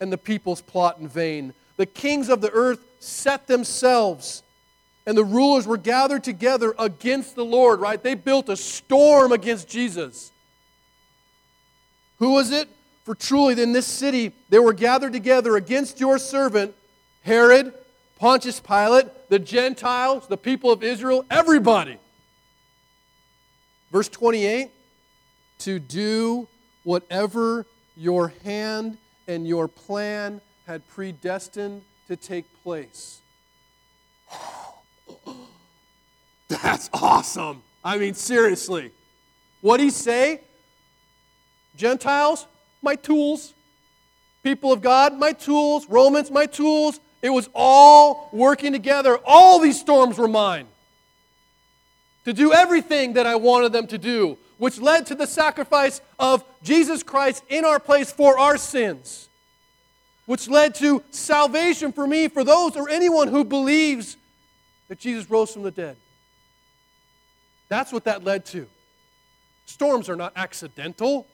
and 0.00 0.12
the 0.12 0.18
peoples 0.18 0.60
plot 0.60 0.98
in 0.98 1.08
vain? 1.08 1.52
The 1.76 1.86
kings 1.86 2.28
of 2.28 2.40
the 2.40 2.52
earth 2.52 2.78
set 3.00 3.48
themselves, 3.48 4.44
and 5.04 5.16
the 5.16 5.24
rulers 5.24 5.66
were 5.66 5.76
gathered 5.76 6.22
together 6.22 6.74
against 6.78 7.34
the 7.34 7.44
Lord, 7.44 7.80
right? 7.80 8.00
They 8.00 8.14
built 8.14 8.48
a 8.48 8.56
storm 8.56 9.32
against 9.32 9.68
Jesus. 9.68 10.30
Who 12.24 12.30
was 12.30 12.52
it? 12.52 12.70
For 13.04 13.14
truly 13.14 13.62
in 13.62 13.72
this 13.72 13.86
city 13.86 14.32
they 14.48 14.58
were 14.58 14.72
gathered 14.72 15.12
together 15.12 15.56
against 15.56 16.00
your 16.00 16.18
servant, 16.18 16.74
Herod 17.20 17.74
Pontius 18.18 18.60
Pilate, 18.60 19.28
the 19.28 19.38
Gentiles, 19.38 20.26
the 20.26 20.38
people 20.38 20.72
of 20.72 20.82
Israel, 20.82 21.26
everybody. 21.30 21.98
Verse 23.92 24.08
28 24.08 24.70
to 25.58 25.78
do 25.78 26.48
whatever 26.82 27.66
your 27.94 28.32
hand 28.42 28.96
and 29.28 29.46
your 29.46 29.68
plan 29.68 30.40
had 30.66 30.88
predestined 30.88 31.82
to 32.08 32.16
take 32.16 32.46
place. 32.62 33.20
That's 36.48 36.88
awesome. 36.94 37.62
I 37.84 37.98
mean, 37.98 38.14
seriously. 38.14 38.92
What 39.60 39.78
he 39.78 39.90
say? 39.90 40.40
Gentiles, 41.76 42.46
my 42.82 42.96
tools. 42.96 43.54
People 44.42 44.72
of 44.72 44.82
God, 44.82 45.18
my 45.18 45.32
tools. 45.32 45.86
Romans, 45.88 46.30
my 46.30 46.46
tools. 46.46 47.00
It 47.22 47.30
was 47.30 47.48
all 47.54 48.28
working 48.32 48.72
together. 48.72 49.18
All 49.24 49.58
these 49.58 49.80
storms 49.80 50.18
were 50.18 50.28
mine 50.28 50.66
to 52.24 52.32
do 52.32 52.52
everything 52.52 53.14
that 53.14 53.26
I 53.26 53.36
wanted 53.36 53.72
them 53.72 53.86
to 53.88 53.98
do, 53.98 54.38
which 54.58 54.80
led 54.80 55.06
to 55.06 55.14
the 55.14 55.26
sacrifice 55.26 56.00
of 56.18 56.44
Jesus 56.62 57.02
Christ 57.02 57.44
in 57.48 57.64
our 57.64 57.78
place 57.78 58.10
for 58.10 58.38
our 58.38 58.56
sins, 58.56 59.28
which 60.26 60.48
led 60.48 60.74
to 60.76 61.02
salvation 61.10 61.92
for 61.92 62.06
me, 62.06 62.28
for 62.28 62.44
those 62.44 62.76
or 62.76 62.88
anyone 62.88 63.28
who 63.28 63.44
believes 63.44 64.16
that 64.88 64.98
Jesus 64.98 65.28
rose 65.30 65.52
from 65.52 65.62
the 65.62 65.70
dead. 65.70 65.96
That's 67.68 67.92
what 67.92 68.04
that 68.04 68.24
led 68.24 68.46
to. 68.46 68.66
Storms 69.66 70.08
are 70.08 70.16
not 70.16 70.32
accidental. 70.36 71.26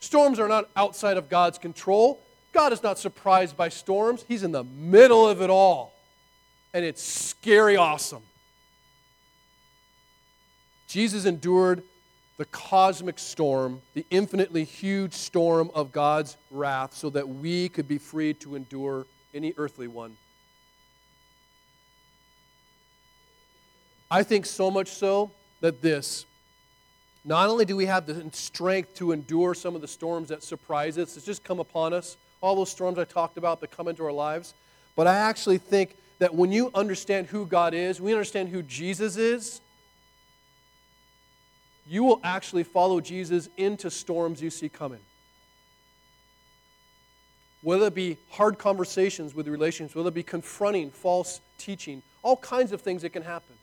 Storms 0.00 0.38
are 0.38 0.48
not 0.48 0.68
outside 0.74 1.16
of 1.16 1.28
God's 1.28 1.58
control. 1.58 2.20
God 2.52 2.72
is 2.72 2.82
not 2.82 2.98
surprised 2.98 3.56
by 3.56 3.68
storms, 3.68 4.24
He's 4.26 4.42
in 4.42 4.52
the 4.52 4.64
middle 4.64 5.28
of 5.28 5.40
it 5.40 5.50
all. 5.50 5.92
And 6.74 6.84
it's 6.84 7.02
scary 7.02 7.76
awesome. 7.76 8.22
Jesus 10.88 11.24
endured 11.24 11.82
the 12.36 12.44
cosmic 12.46 13.18
storm, 13.18 13.82
the 13.94 14.04
infinitely 14.10 14.64
huge 14.64 15.12
storm 15.12 15.70
of 15.74 15.92
God's 15.92 16.36
wrath, 16.50 16.94
so 16.94 17.10
that 17.10 17.28
we 17.28 17.68
could 17.68 17.86
be 17.86 17.98
free 17.98 18.34
to 18.34 18.56
endure 18.56 19.04
any 19.34 19.52
earthly 19.56 19.86
one. 19.86 20.16
I 24.10 24.22
think 24.22 24.46
so 24.46 24.70
much 24.70 24.88
so 24.88 25.30
that 25.60 25.82
this, 25.82 26.24
not 27.24 27.48
only 27.48 27.64
do 27.64 27.76
we 27.76 27.86
have 27.86 28.06
the 28.06 28.28
strength 28.32 28.94
to 28.94 29.12
endure 29.12 29.54
some 29.54 29.74
of 29.74 29.80
the 29.80 29.88
storms 29.88 30.28
that 30.28 30.42
surprise 30.42 30.96
us, 30.96 31.14
that 31.14 31.24
just 31.24 31.44
come 31.44 31.60
upon 31.60 31.92
us, 31.92 32.16
all 32.40 32.56
those 32.56 32.70
storms 32.70 32.98
I 32.98 33.04
talked 33.04 33.36
about 33.36 33.60
that 33.60 33.70
come 33.70 33.88
into 33.88 34.04
our 34.04 34.12
lives, 34.12 34.54
but 34.96 35.06
I 35.06 35.16
actually 35.16 35.58
think 35.58 35.96
that 36.18 36.34
when 36.34 36.52
you 36.52 36.70
understand 36.74 37.26
who 37.26 37.46
God 37.46 37.74
is, 37.74 38.00
we 38.00 38.12
understand 38.12 38.48
who 38.48 38.62
Jesus 38.62 39.16
is, 39.16 39.60
you 41.86 42.04
will 42.04 42.20
actually 42.22 42.62
follow 42.62 43.00
Jesus 43.00 43.48
into 43.56 43.90
storms 43.90 44.40
you 44.40 44.50
see 44.50 44.68
coming. 44.68 45.00
Whether 47.62 47.86
it 47.86 47.94
be 47.94 48.16
hard 48.30 48.58
conversations 48.58 49.34
with 49.34 49.48
relationships, 49.48 49.94
whether 49.94 50.08
it 50.08 50.14
be 50.14 50.22
confronting 50.22 50.90
false 50.90 51.40
teaching, 51.58 52.02
all 52.22 52.36
kinds 52.36 52.72
of 52.72 52.80
things 52.80 53.02
that 53.02 53.10
can 53.10 53.22
happen. 53.22 53.56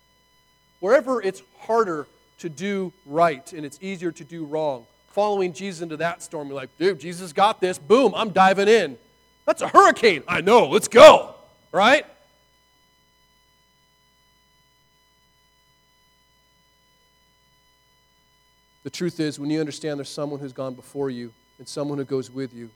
Wherever 0.80 1.22
it's 1.22 1.42
harder 1.60 2.06
to 2.40 2.50
do 2.50 2.94
right 3.06 3.52
and 3.54 3.66
it's 3.66 3.80
easier 3.82 4.12
to 4.12 4.24
do 4.24 4.46
wrong, 4.46 4.86
following 5.10 5.54
Jesus 5.54 5.82
into 5.82 5.98
that 5.98 6.22
storm, 6.22 6.48
you're 6.48 6.56
like, 6.56 6.70
dude, 6.78 7.00
Jesus 7.00 7.34
got 7.34 7.60
this. 7.60 7.78
Boom, 7.78 8.14
I'm 8.16 8.30
diving 8.30 8.68
in. 8.68 8.98
That's 9.46 9.62
a 9.62 9.68
hurricane. 9.68 10.24
I 10.28 10.42
know, 10.42 10.68
let's 10.68 10.88
go. 10.88 11.36
Right? 11.72 12.06
The 18.84 18.92
truth 18.92 19.20
is, 19.20 19.38
when 19.38 19.50
you 19.50 19.60
understand 19.60 20.00
there's 20.00 20.08
someone 20.08 20.40
who's 20.40 20.54
gone 20.54 20.74
before 20.74 21.10
you 21.10 21.34
and 21.58 21.68
someone 21.68 21.98
who 21.98 22.06
goes 22.06 22.32
with 22.32 22.54
you, 22.54 22.70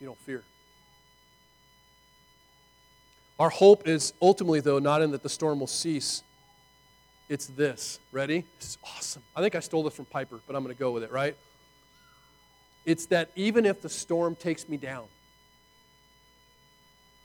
you 0.00 0.06
don't 0.06 0.18
fear. 0.20 0.42
Our 3.38 3.50
hope 3.50 3.86
is 3.86 4.12
ultimately, 4.20 4.60
though, 4.60 4.78
not 4.78 5.00
in 5.02 5.12
that 5.12 5.22
the 5.22 5.28
storm 5.28 5.60
will 5.60 5.66
cease. 5.68 6.22
It's 7.28 7.46
this. 7.46 8.00
Ready? 8.10 8.44
This 8.58 8.70
is 8.70 8.78
awesome. 8.82 9.22
I 9.36 9.40
think 9.40 9.54
I 9.54 9.60
stole 9.60 9.82
this 9.84 9.94
from 9.94 10.06
Piper, 10.06 10.40
but 10.46 10.56
I'm 10.56 10.62
going 10.64 10.74
to 10.74 10.78
go 10.78 10.90
with 10.90 11.04
it, 11.04 11.12
right? 11.12 11.36
It's 12.84 13.06
that 13.06 13.30
even 13.36 13.66
if 13.66 13.82
the 13.82 13.88
storm 13.88 14.34
takes 14.34 14.68
me 14.68 14.76
down, 14.76 15.04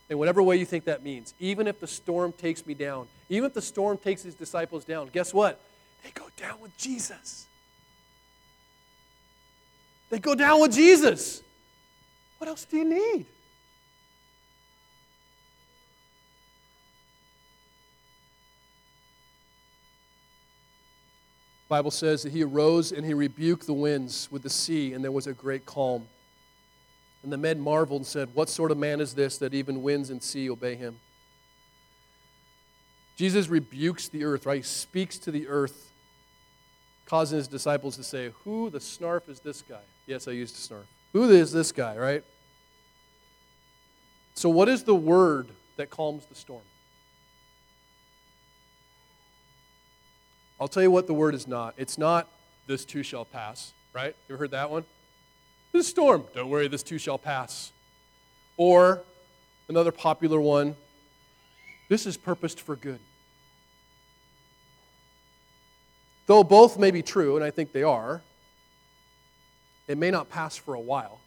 in 0.09 0.17
whatever 0.17 0.43
way 0.43 0.57
you 0.57 0.65
think 0.65 0.85
that 0.85 1.03
means, 1.03 1.33
even 1.39 1.67
if 1.67 1.79
the 1.79 1.87
storm 1.87 2.33
takes 2.33 2.65
me 2.65 2.73
down, 2.73 3.07
even 3.29 3.45
if 3.45 3.53
the 3.53 3.61
storm 3.61 3.97
takes 3.97 4.21
his 4.21 4.35
disciples 4.35 4.83
down, 4.83 5.09
guess 5.11 5.33
what? 5.33 5.59
They 6.03 6.11
go 6.11 6.25
down 6.37 6.59
with 6.59 6.77
Jesus. 6.77 7.47
They 10.09 10.19
go 10.19 10.35
down 10.35 10.61
with 10.61 10.73
Jesus. 10.73 11.41
What 12.37 12.49
else 12.49 12.65
do 12.65 12.77
you 12.77 12.83
need? 12.83 13.25
Bible 21.73 21.89
says 21.89 22.21
that 22.21 22.31
he 22.31 22.43
arose 22.43 22.91
and 22.91 23.03
he 23.03 23.15
rebuked 23.15 23.65
the 23.65 23.73
winds 23.73 24.27
with 24.31 24.43
the 24.43 24.49
sea, 24.51 24.93
and 24.93 25.03
there 25.03 25.11
was 25.11 25.25
a 25.25 25.33
great 25.33 25.65
calm. 25.65 26.07
And 27.23 27.33
the 27.33 27.37
men 27.37 27.59
marveled 27.59 28.01
and 28.01 28.05
said, 28.05 28.29
What 28.35 28.47
sort 28.47 28.69
of 28.69 28.77
man 28.77 29.01
is 29.01 29.15
this 29.15 29.39
that 29.39 29.55
even 29.55 29.81
winds 29.81 30.11
and 30.11 30.21
sea 30.21 30.51
obey 30.51 30.75
him? 30.75 30.99
Jesus 33.15 33.47
rebukes 33.47 34.07
the 34.07 34.23
earth, 34.23 34.45
right? 34.45 34.57
He 34.57 34.61
speaks 34.61 35.17
to 35.17 35.31
the 35.31 35.47
earth, 35.47 35.91
causing 37.07 37.37
his 37.39 37.47
disciples 37.47 37.95
to 37.97 38.03
say, 38.03 38.31
Who 38.43 38.69
the 38.69 38.77
snarf 38.77 39.27
is 39.27 39.39
this 39.39 39.63
guy? 39.63 39.81
Yes, 40.05 40.27
I 40.27 40.31
used 40.33 40.55
to 40.55 40.73
snarf. 40.75 40.85
Who 41.13 41.27
is 41.31 41.51
this 41.51 41.71
guy, 41.71 41.97
right? 41.97 42.23
So, 44.35 44.47
what 44.47 44.69
is 44.69 44.83
the 44.83 44.93
word 44.93 45.47
that 45.77 45.89
calms 45.89 46.27
the 46.27 46.35
storm? 46.35 46.61
I'll 50.63 50.69
tell 50.69 50.81
you 50.81 50.91
what 50.91 51.07
the 51.07 51.13
word 51.13 51.35
is 51.35 51.45
not. 51.45 51.73
It's 51.75 51.97
not, 51.97 52.29
this 52.67 52.85
too 52.85 53.03
shall 53.03 53.25
pass, 53.25 53.73
right? 53.93 54.15
You 54.29 54.35
ever 54.35 54.43
heard 54.43 54.51
that 54.51 54.71
one? 54.71 54.85
This 55.73 55.89
storm, 55.89 56.23
don't 56.33 56.49
worry, 56.49 56.69
this 56.69 56.83
too 56.83 56.97
shall 56.97 57.17
pass. 57.17 57.73
Or 58.55 59.03
another 59.67 59.91
popular 59.91 60.39
one, 60.39 60.77
this 61.89 62.05
is 62.05 62.15
purposed 62.15 62.61
for 62.61 62.77
good. 62.77 63.01
Though 66.27 66.45
both 66.45 66.79
may 66.79 66.91
be 66.91 67.01
true, 67.01 67.35
and 67.35 67.43
I 67.43 67.51
think 67.51 67.73
they 67.73 67.83
are, 67.83 68.21
it 69.89 69.97
may 69.97 70.11
not 70.11 70.29
pass 70.29 70.55
for 70.55 70.75
a 70.75 70.79
while. 70.79 71.19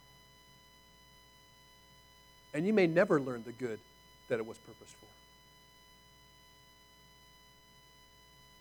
And 2.55 2.65
you 2.65 2.73
may 2.73 2.87
never 2.87 3.21
learn 3.21 3.43
the 3.45 3.51
good 3.51 3.79
that 4.29 4.39
it 4.39 4.47
was 4.47 4.57
purposed 4.57 4.95
for. 4.99 5.06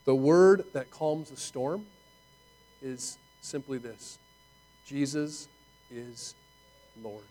The 0.06 0.14
word 0.14 0.64
that 0.72 0.90
calms 0.90 1.30
the 1.30 1.36
storm 1.36 1.84
is 2.80 3.18
simply 3.42 3.76
this 3.76 4.18
Jesus 4.86 5.48
is 5.90 6.34
Lord. 7.02 7.24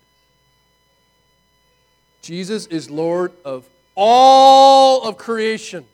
Jesus 2.22 2.68
is 2.68 2.90
Lord 2.90 3.32
of 3.44 3.68
all 3.96 5.08
of 5.08 5.18
creation. 5.18 5.86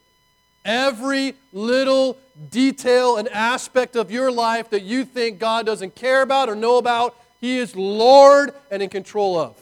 Every 0.66 1.36
little 1.54 2.18
detail 2.50 3.18
and 3.18 3.28
aspect 3.30 3.96
of 3.96 4.12
your 4.12 4.32
life 4.32 4.72
that 4.72 4.84
you 4.84 5.06
think 5.06 5.40
God 5.40 5.66
doesn't 5.66 5.96
care 5.96 6.24
about 6.24 6.50
or 6.50 6.56
know 6.56 6.78
about, 6.78 7.16
He 7.40 7.60
is 7.60 7.76
Lord 7.76 8.54
and 8.72 8.82
in 8.82 8.90
control 8.90 9.38
of. 9.38 9.56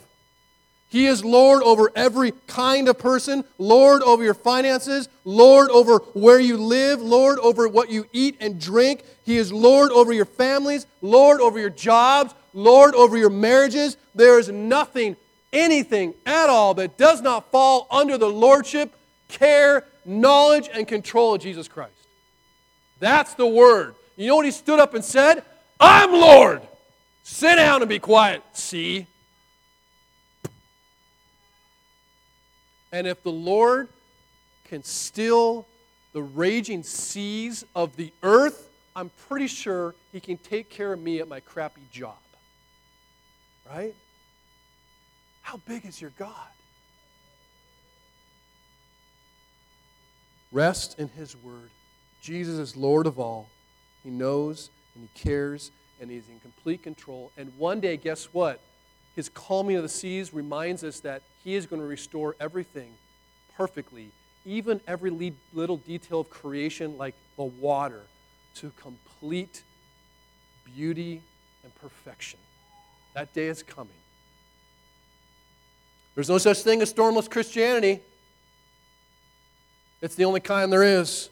He 0.90 1.06
is 1.06 1.24
Lord 1.24 1.62
over 1.62 1.92
every 1.96 2.32
kind 2.48 2.90
of 2.90 2.98
person, 2.98 3.44
Lord 3.60 4.02
over 4.02 4.24
your 4.24 4.34
finances, 4.34 5.08
Lord 5.24 5.70
over 5.70 6.00
where 6.14 6.40
you 6.40 6.58
live, 6.58 7.00
Lord 7.00 7.38
over 7.40 7.68
what 7.68 7.92
you 7.92 8.08
eat 8.12 8.38
and 8.40 8.60
drink. 8.60 9.04
He 9.24 9.38
is 9.38 9.54
Lord 9.54 9.92
over 9.92 10.12
your 10.12 10.26
families, 10.26 10.88
Lord 11.04 11.42
over 11.42 11.60
your 11.60 11.70
jobs, 11.70 12.34
Lord 12.56 12.96
over 12.96 13.18
your 13.18 13.30
marriages. 13.30 13.98
There 14.16 14.40
is 14.40 14.50
nothing, 14.50 15.16
anything 15.54 16.16
at 16.26 16.50
all 16.50 16.74
that 16.74 16.98
does 16.98 17.22
not 17.22 17.52
fall 17.52 17.86
under 17.92 18.18
the 18.18 18.30
lordship, 18.30 18.92
care, 19.28 19.86
knowledge, 20.06 20.70
and 20.74 20.88
control 20.88 21.36
of 21.36 21.42
Jesus 21.42 21.68
Christ. 21.68 21.94
That's 23.00 23.36
the 23.36 23.46
word. 23.46 23.94
You 24.18 24.28
know 24.28 24.38
what 24.38 24.46
he 24.46 24.52
stood 24.52 24.80
up 24.80 24.96
and 24.96 25.06
said? 25.06 25.44
I'm 25.80 26.12
Lord. 26.12 26.64
Sit 27.22 27.58
down 27.58 27.84
and 27.84 27.90
be 27.90 28.00
quiet. 28.00 28.42
See? 28.54 29.06
And 32.92 33.06
if 33.08 33.24
the 33.24 33.32
Lord 33.32 33.88
can 34.66 34.84
still 34.84 35.66
the 36.14 36.22
raging 36.22 36.84
seas 36.84 37.66
of 37.76 37.96
the 37.96 38.12
earth, 38.24 38.70
I'm 38.96 39.12
pretty 39.28 39.48
sure 39.48 39.96
He 40.12 40.20
can 40.20 40.38
take 40.38 40.70
care 40.70 40.94
of 40.94 41.00
me 41.00 41.20
at 41.20 41.28
my 41.28 41.40
crappy 41.40 41.82
job. 41.92 42.18
Right? 43.70 43.94
How 45.42 45.58
big 45.68 45.86
is 45.86 46.02
your 46.02 46.12
God? 46.18 46.34
Rest 50.52 51.00
in 51.00 51.08
His 51.10 51.36
Word. 51.36 51.70
Jesus 52.22 52.58
is 52.58 52.76
Lord 52.76 53.06
of 53.06 53.20
all. 53.20 53.48
He 54.04 54.10
knows 54.10 54.72
and 54.96 55.08
He 55.08 55.20
cares 55.20 55.72
and 56.02 56.10
He's 56.10 56.28
in 56.28 56.40
complete 56.40 56.82
control. 56.82 57.32
And 57.38 57.52
one 57.58 57.80
day, 57.80 57.98
guess 57.98 58.26
what? 58.34 58.60
His 59.20 59.28
calming 59.28 59.76
of 59.76 59.84
the 59.84 59.90
seas 59.90 60.34
reminds 60.34 60.82
us 60.82 61.02
that 61.02 61.24
He 61.44 61.56
is 61.56 61.66
going 61.66 61.82
to 61.82 61.86
restore 61.86 62.38
everything 62.40 62.94
perfectly, 63.58 64.12
even 64.46 64.80
every 64.88 65.34
little 65.54 65.76
detail 65.76 66.22
of 66.22 66.30
creation, 66.30 66.98
like 66.98 67.16
the 67.36 67.44
water, 67.44 68.04
to 68.56 68.72
complete 68.82 69.64
beauty 70.74 71.22
and 71.66 71.76
perfection. 71.82 72.40
That 73.14 73.34
day 73.34 73.48
is 73.48 73.62
coming. 73.62 73.92
There's 76.16 76.30
no 76.30 76.38
such 76.38 76.60
thing 76.60 76.82
as 76.82 76.94
stormless 76.94 77.30
Christianity. 77.30 78.00
It's 80.02 80.16
the 80.16 80.24
only 80.24 80.40
kind 80.40 80.72
there 80.72 80.84
is. 80.84 81.30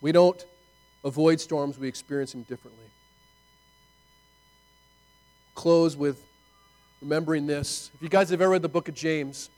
We 0.00 0.10
don't 0.10 0.44
avoid 1.04 1.40
storms, 1.40 1.78
we 1.78 1.86
experience 1.86 2.32
them 2.32 2.42
differently. 2.42 2.86
Close 5.58 5.96
with 5.96 6.22
remembering 7.02 7.48
this. 7.48 7.90
If 7.92 8.00
you 8.00 8.08
guys 8.08 8.30
have 8.30 8.40
ever 8.40 8.52
read 8.52 8.62
the 8.62 8.68
book 8.68 8.88
of 8.88 8.94
James, 8.94 9.50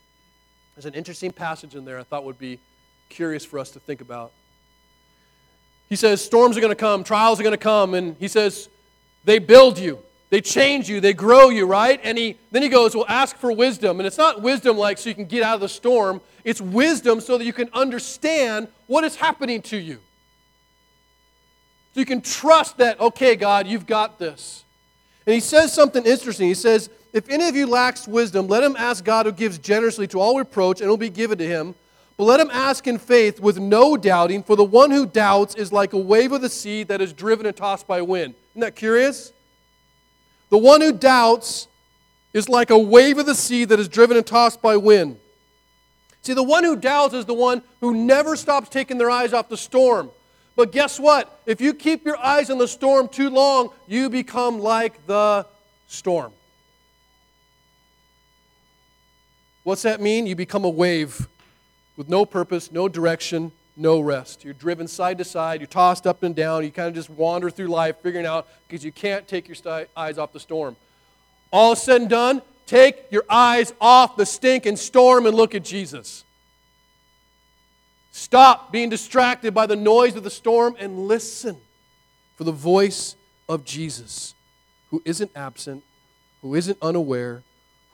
there's 0.74 0.86
an 0.86 0.94
interesting 0.94 1.30
passage 1.30 1.74
in 1.74 1.84
there 1.84 1.98
I 1.98 2.04
thought 2.04 2.24
would 2.24 2.38
be 2.38 2.58
curious 3.10 3.44
for 3.44 3.58
us 3.58 3.70
to 3.72 3.80
think 3.80 4.00
about. 4.00 4.32
He 5.90 5.96
says, 5.96 6.24
Storms 6.24 6.56
are 6.56 6.60
going 6.60 6.70
to 6.70 6.74
come, 6.74 7.04
trials 7.04 7.38
are 7.38 7.42
going 7.42 7.52
to 7.52 7.58
come, 7.58 7.92
and 7.92 8.16
he 8.18 8.28
says, 8.28 8.70
They 9.26 9.38
build 9.38 9.78
you. 9.78 9.98
They 10.30 10.40
change 10.40 10.88
you, 10.88 11.02
they 11.02 11.12
grow 11.12 11.50
you, 11.50 11.66
right? 11.66 12.00
And 12.02 12.16
he 12.16 12.38
then 12.50 12.62
he 12.62 12.70
goes, 12.70 12.94
Well, 12.94 13.04
ask 13.06 13.36
for 13.36 13.52
wisdom. 13.52 14.00
And 14.00 14.06
it's 14.06 14.16
not 14.16 14.40
wisdom 14.40 14.78
like 14.78 14.96
so 14.96 15.10
you 15.10 15.14
can 15.14 15.26
get 15.26 15.42
out 15.42 15.56
of 15.56 15.60
the 15.60 15.68
storm, 15.68 16.22
it's 16.44 16.62
wisdom 16.62 17.20
so 17.20 17.36
that 17.36 17.44
you 17.44 17.52
can 17.52 17.68
understand 17.74 18.68
what 18.86 19.04
is 19.04 19.16
happening 19.16 19.60
to 19.64 19.76
you. 19.76 19.96
So 21.92 22.00
you 22.00 22.06
can 22.06 22.22
trust 22.22 22.78
that, 22.78 22.98
okay, 23.00 23.36
God, 23.36 23.66
you've 23.66 23.86
got 23.86 24.18
this. 24.18 24.64
And 25.30 25.36
he 25.36 25.40
says 25.40 25.72
something 25.72 26.04
interesting. 26.04 26.48
He 26.48 26.54
says, 26.54 26.90
If 27.12 27.28
any 27.30 27.46
of 27.46 27.54
you 27.54 27.68
lacks 27.68 28.08
wisdom, 28.08 28.48
let 28.48 28.64
him 28.64 28.74
ask 28.76 29.04
God 29.04 29.26
who 29.26 29.30
gives 29.30 29.58
generously 29.58 30.08
to 30.08 30.18
all 30.18 30.36
reproach, 30.36 30.80
and 30.80 30.88
it 30.88 30.90
will 30.90 30.96
be 30.96 31.08
given 31.08 31.38
to 31.38 31.46
him. 31.46 31.76
But 32.16 32.24
let 32.24 32.40
him 32.40 32.50
ask 32.52 32.88
in 32.88 32.98
faith 32.98 33.38
with 33.38 33.56
no 33.56 33.96
doubting, 33.96 34.42
for 34.42 34.56
the 34.56 34.64
one 34.64 34.90
who 34.90 35.06
doubts 35.06 35.54
is 35.54 35.72
like 35.72 35.92
a 35.92 35.98
wave 35.98 36.32
of 36.32 36.40
the 36.40 36.48
sea 36.48 36.82
that 36.82 37.00
is 37.00 37.12
driven 37.12 37.46
and 37.46 37.56
tossed 37.56 37.86
by 37.86 38.02
wind. 38.02 38.34
Isn't 38.54 38.62
that 38.62 38.74
curious? 38.74 39.32
The 40.48 40.58
one 40.58 40.80
who 40.80 40.90
doubts 40.90 41.68
is 42.32 42.48
like 42.48 42.70
a 42.70 42.78
wave 42.78 43.18
of 43.18 43.26
the 43.26 43.36
sea 43.36 43.64
that 43.66 43.78
is 43.78 43.86
driven 43.86 44.16
and 44.16 44.26
tossed 44.26 44.60
by 44.60 44.78
wind. 44.78 45.16
See, 46.22 46.34
the 46.34 46.42
one 46.42 46.64
who 46.64 46.74
doubts 46.74 47.14
is 47.14 47.24
the 47.24 47.34
one 47.34 47.62
who 47.80 47.94
never 47.94 48.34
stops 48.34 48.68
taking 48.68 48.98
their 48.98 49.10
eyes 49.10 49.32
off 49.32 49.48
the 49.48 49.56
storm. 49.56 50.10
But 50.60 50.72
guess 50.72 51.00
what? 51.00 51.40
If 51.46 51.62
you 51.62 51.72
keep 51.72 52.04
your 52.04 52.18
eyes 52.18 52.50
on 52.50 52.58
the 52.58 52.68
storm 52.68 53.08
too 53.08 53.30
long, 53.30 53.70
you 53.88 54.10
become 54.10 54.58
like 54.58 55.06
the 55.06 55.46
storm. 55.86 56.34
What's 59.62 59.80
that 59.80 60.02
mean? 60.02 60.26
You 60.26 60.36
become 60.36 60.66
a 60.66 60.68
wave 60.68 61.28
with 61.96 62.10
no 62.10 62.26
purpose, 62.26 62.70
no 62.70 62.90
direction, 62.90 63.52
no 63.74 64.00
rest. 64.00 64.44
You're 64.44 64.52
driven 64.52 64.86
side 64.86 65.16
to 65.16 65.24
side, 65.24 65.62
you're 65.62 65.66
tossed 65.66 66.06
up 66.06 66.22
and 66.22 66.36
down, 66.36 66.62
you 66.62 66.70
kind 66.70 66.88
of 66.88 66.94
just 66.94 67.08
wander 67.08 67.48
through 67.48 67.68
life 67.68 67.96
figuring 68.02 68.26
out 68.26 68.46
because 68.68 68.84
you 68.84 68.92
can't 68.92 69.26
take 69.26 69.48
your 69.48 69.54
st- 69.54 69.88
eyes 69.96 70.18
off 70.18 70.34
the 70.34 70.40
storm. 70.40 70.76
All 71.50 71.74
said 71.74 72.02
and 72.02 72.10
done, 72.10 72.42
take 72.66 73.10
your 73.10 73.24
eyes 73.30 73.72
off 73.80 74.14
the 74.14 74.26
stink 74.26 74.66
and 74.66 74.78
storm 74.78 75.24
and 75.24 75.34
look 75.34 75.54
at 75.54 75.64
Jesus. 75.64 76.22
Stop 78.12 78.72
being 78.72 78.88
distracted 78.88 79.54
by 79.54 79.66
the 79.66 79.76
noise 79.76 80.16
of 80.16 80.24
the 80.24 80.30
storm 80.30 80.76
and 80.78 81.06
listen 81.06 81.56
for 82.36 82.44
the 82.44 82.52
voice 82.52 83.16
of 83.48 83.64
Jesus, 83.64 84.34
who 84.90 85.02
isn't 85.04 85.30
absent, 85.36 85.82
who 86.42 86.54
isn't 86.54 86.78
unaware, 86.82 87.42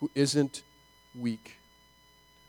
who 0.00 0.10
isn't 0.14 0.62
weak. 1.18 1.58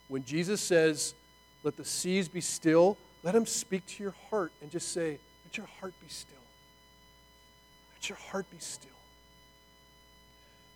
When 0.08 0.24
Jesus 0.24 0.60
says, 0.60 1.14
let 1.62 1.76
the 1.76 1.84
seas 1.84 2.28
be 2.28 2.40
still. 2.40 2.96
Let 3.22 3.34
him 3.34 3.46
speak 3.46 3.84
to 3.86 4.02
your 4.02 4.14
heart 4.30 4.52
and 4.62 4.70
just 4.70 4.92
say, 4.92 5.18
Let 5.44 5.56
your 5.56 5.66
heart 5.80 5.92
be 6.00 6.08
still. 6.08 6.36
Let 7.94 8.08
your 8.08 8.18
heart 8.18 8.46
be 8.50 8.58
still. 8.58 8.90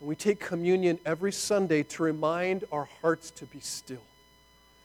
And 0.00 0.08
we 0.08 0.16
take 0.16 0.40
communion 0.40 0.98
every 1.06 1.32
Sunday 1.32 1.84
to 1.84 2.02
remind 2.02 2.64
our 2.72 2.88
hearts 3.00 3.30
to 3.32 3.46
be 3.46 3.60
still. 3.60 4.02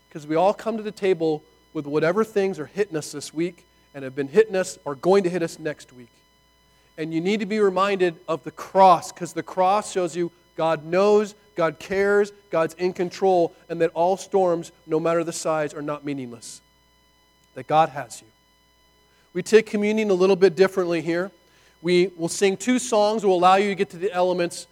Because 0.07 0.27
we 0.27 0.35
all 0.35 0.53
come 0.53 0.77
to 0.77 0.83
the 0.83 0.91
table 0.91 1.43
with 1.73 1.85
whatever 1.85 2.23
things 2.23 2.59
are 2.59 2.65
hitting 2.65 2.97
us 2.97 3.11
this 3.11 3.33
week 3.33 3.65
and 3.93 4.03
have 4.03 4.15
been 4.15 4.27
hitting 4.27 4.55
us 4.55 4.77
or 4.85 4.95
going 4.95 5.23
to 5.23 5.29
hit 5.29 5.41
us 5.43 5.59
next 5.59 5.93
week. 5.93 6.09
And 6.97 7.13
you 7.13 7.21
need 7.21 7.39
to 7.41 7.45
be 7.45 7.59
reminded 7.59 8.15
of 8.27 8.43
the 8.43 8.51
cross 8.51 9.11
because 9.11 9.33
the 9.33 9.43
cross 9.43 9.91
shows 9.91 10.15
you 10.15 10.31
God 10.55 10.85
knows, 10.85 11.35
God 11.55 11.77
cares, 11.77 12.31
God's 12.49 12.73
in 12.75 12.91
control, 12.91 13.55
and 13.69 13.79
that 13.81 13.91
all 13.93 14.17
storms, 14.17 14.71
no 14.87 14.99
matter 14.99 15.23
the 15.23 15.31
size, 15.31 15.73
are 15.73 15.83
not 15.83 16.03
meaningless. 16.03 16.61
That 17.53 17.67
God 17.67 17.89
has 17.89 18.21
you. 18.21 18.27
We 19.33 19.43
take 19.43 19.67
communion 19.67 20.09
a 20.09 20.15
little 20.15 20.35
bit 20.35 20.55
differently 20.55 21.01
here. 21.01 21.31
We 21.83 22.07
will 22.17 22.29
sing 22.29 22.57
two 22.57 22.79
songs 22.79 23.23
will 23.23 23.35
allow 23.35 23.55
you 23.55 23.69
to 23.69 23.75
get 23.75 23.91
to 23.91 23.97
the 23.97 24.11
elements 24.11 24.65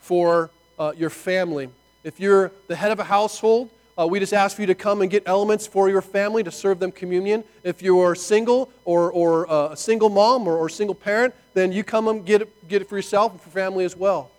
for 0.00 0.50
uh, 0.78 0.92
your 0.96 1.10
family. 1.10 1.70
If 2.04 2.20
you're 2.20 2.52
the 2.68 2.76
head 2.76 2.92
of 2.92 3.00
a 3.00 3.04
household, 3.04 3.68
uh, 3.98 4.06
we 4.06 4.18
just 4.18 4.32
ask 4.32 4.56
for 4.56 4.62
you 4.62 4.66
to 4.66 4.74
come 4.74 5.02
and 5.02 5.10
get 5.10 5.22
elements 5.26 5.66
for 5.66 5.88
your 5.88 6.02
family 6.02 6.42
to 6.42 6.50
serve 6.50 6.78
them 6.78 6.92
communion. 6.92 7.44
If 7.62 7.82
you 7.82 8.00
are 8.00 8.14
single 8.14 8.70
or, 8.84 9.12
or 9.12 9.50
uh, 9.50 9.72
a 9.72 9.76
single 9.76 10.08
mom 10.08 10.46
or, 10.46 10.56
or 10.56 10.68
single 10.68 10.94
parent, 10.94 11.34
then 11.54 11.72
you 11.72 11.84
come 11.84 12.08
and 12.08 12.24
get 12.24 12.42
it, 12.42 12.68
get 12.68 12.82
it 12.82 12.88
for 12.88 12.96
yourself 12.96 13.32
and 13.32 13.40
for 13.40 13.50
family 13.50 13.84
as 13.84 13.96
well 13.96 14.30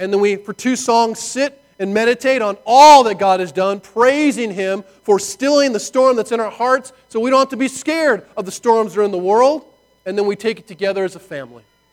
and 0.00 0.10
then 0.10 0.20
we, 0.20 0.36
for 0.36 0.54
two 0.54 0.76
songs, 0.76 1.18
sit 1.18 1.62
and 1.78 1.92
meditate 1.92 2.40
on 2.40 2.56
all 2.64 3.04
that 3.04 3.18
God 3.18 3.38
has 3.38 3.52
done, 3.52 3.80
praising 3.80 4.50
Him 4.50 4.82
for 5.02 5.18
stilling 5.18 5.72
the 5.72 5.80
storm 5.80 6.16
that's 6.16 6.32
in 6.32 6.40
our 6.40 6.50
hearts 6.50 6.92
so 7.08 7.20
we 7.20 7.28
don't 7.30 7.38
have 7.38 7.50
to 7.50 7.56
be 7.56 7.68
scared 7.68 8.26
of 8.34 8.46
the 8.46 8.50
storms 8.50 8.94
that 8.94 9.02
are 9.02 9.04
in 9.04 9.10
the 9.10 9.18
world. 9.18 9.64
And 10.06 10.16
then 10.16 10.26
we 10.26 10.36
take 10.36 10.58
it 10.58 10.66
together 10.66 11.04
as 11.04 11.16
a 11.16 11.20
family. 11.20 11.62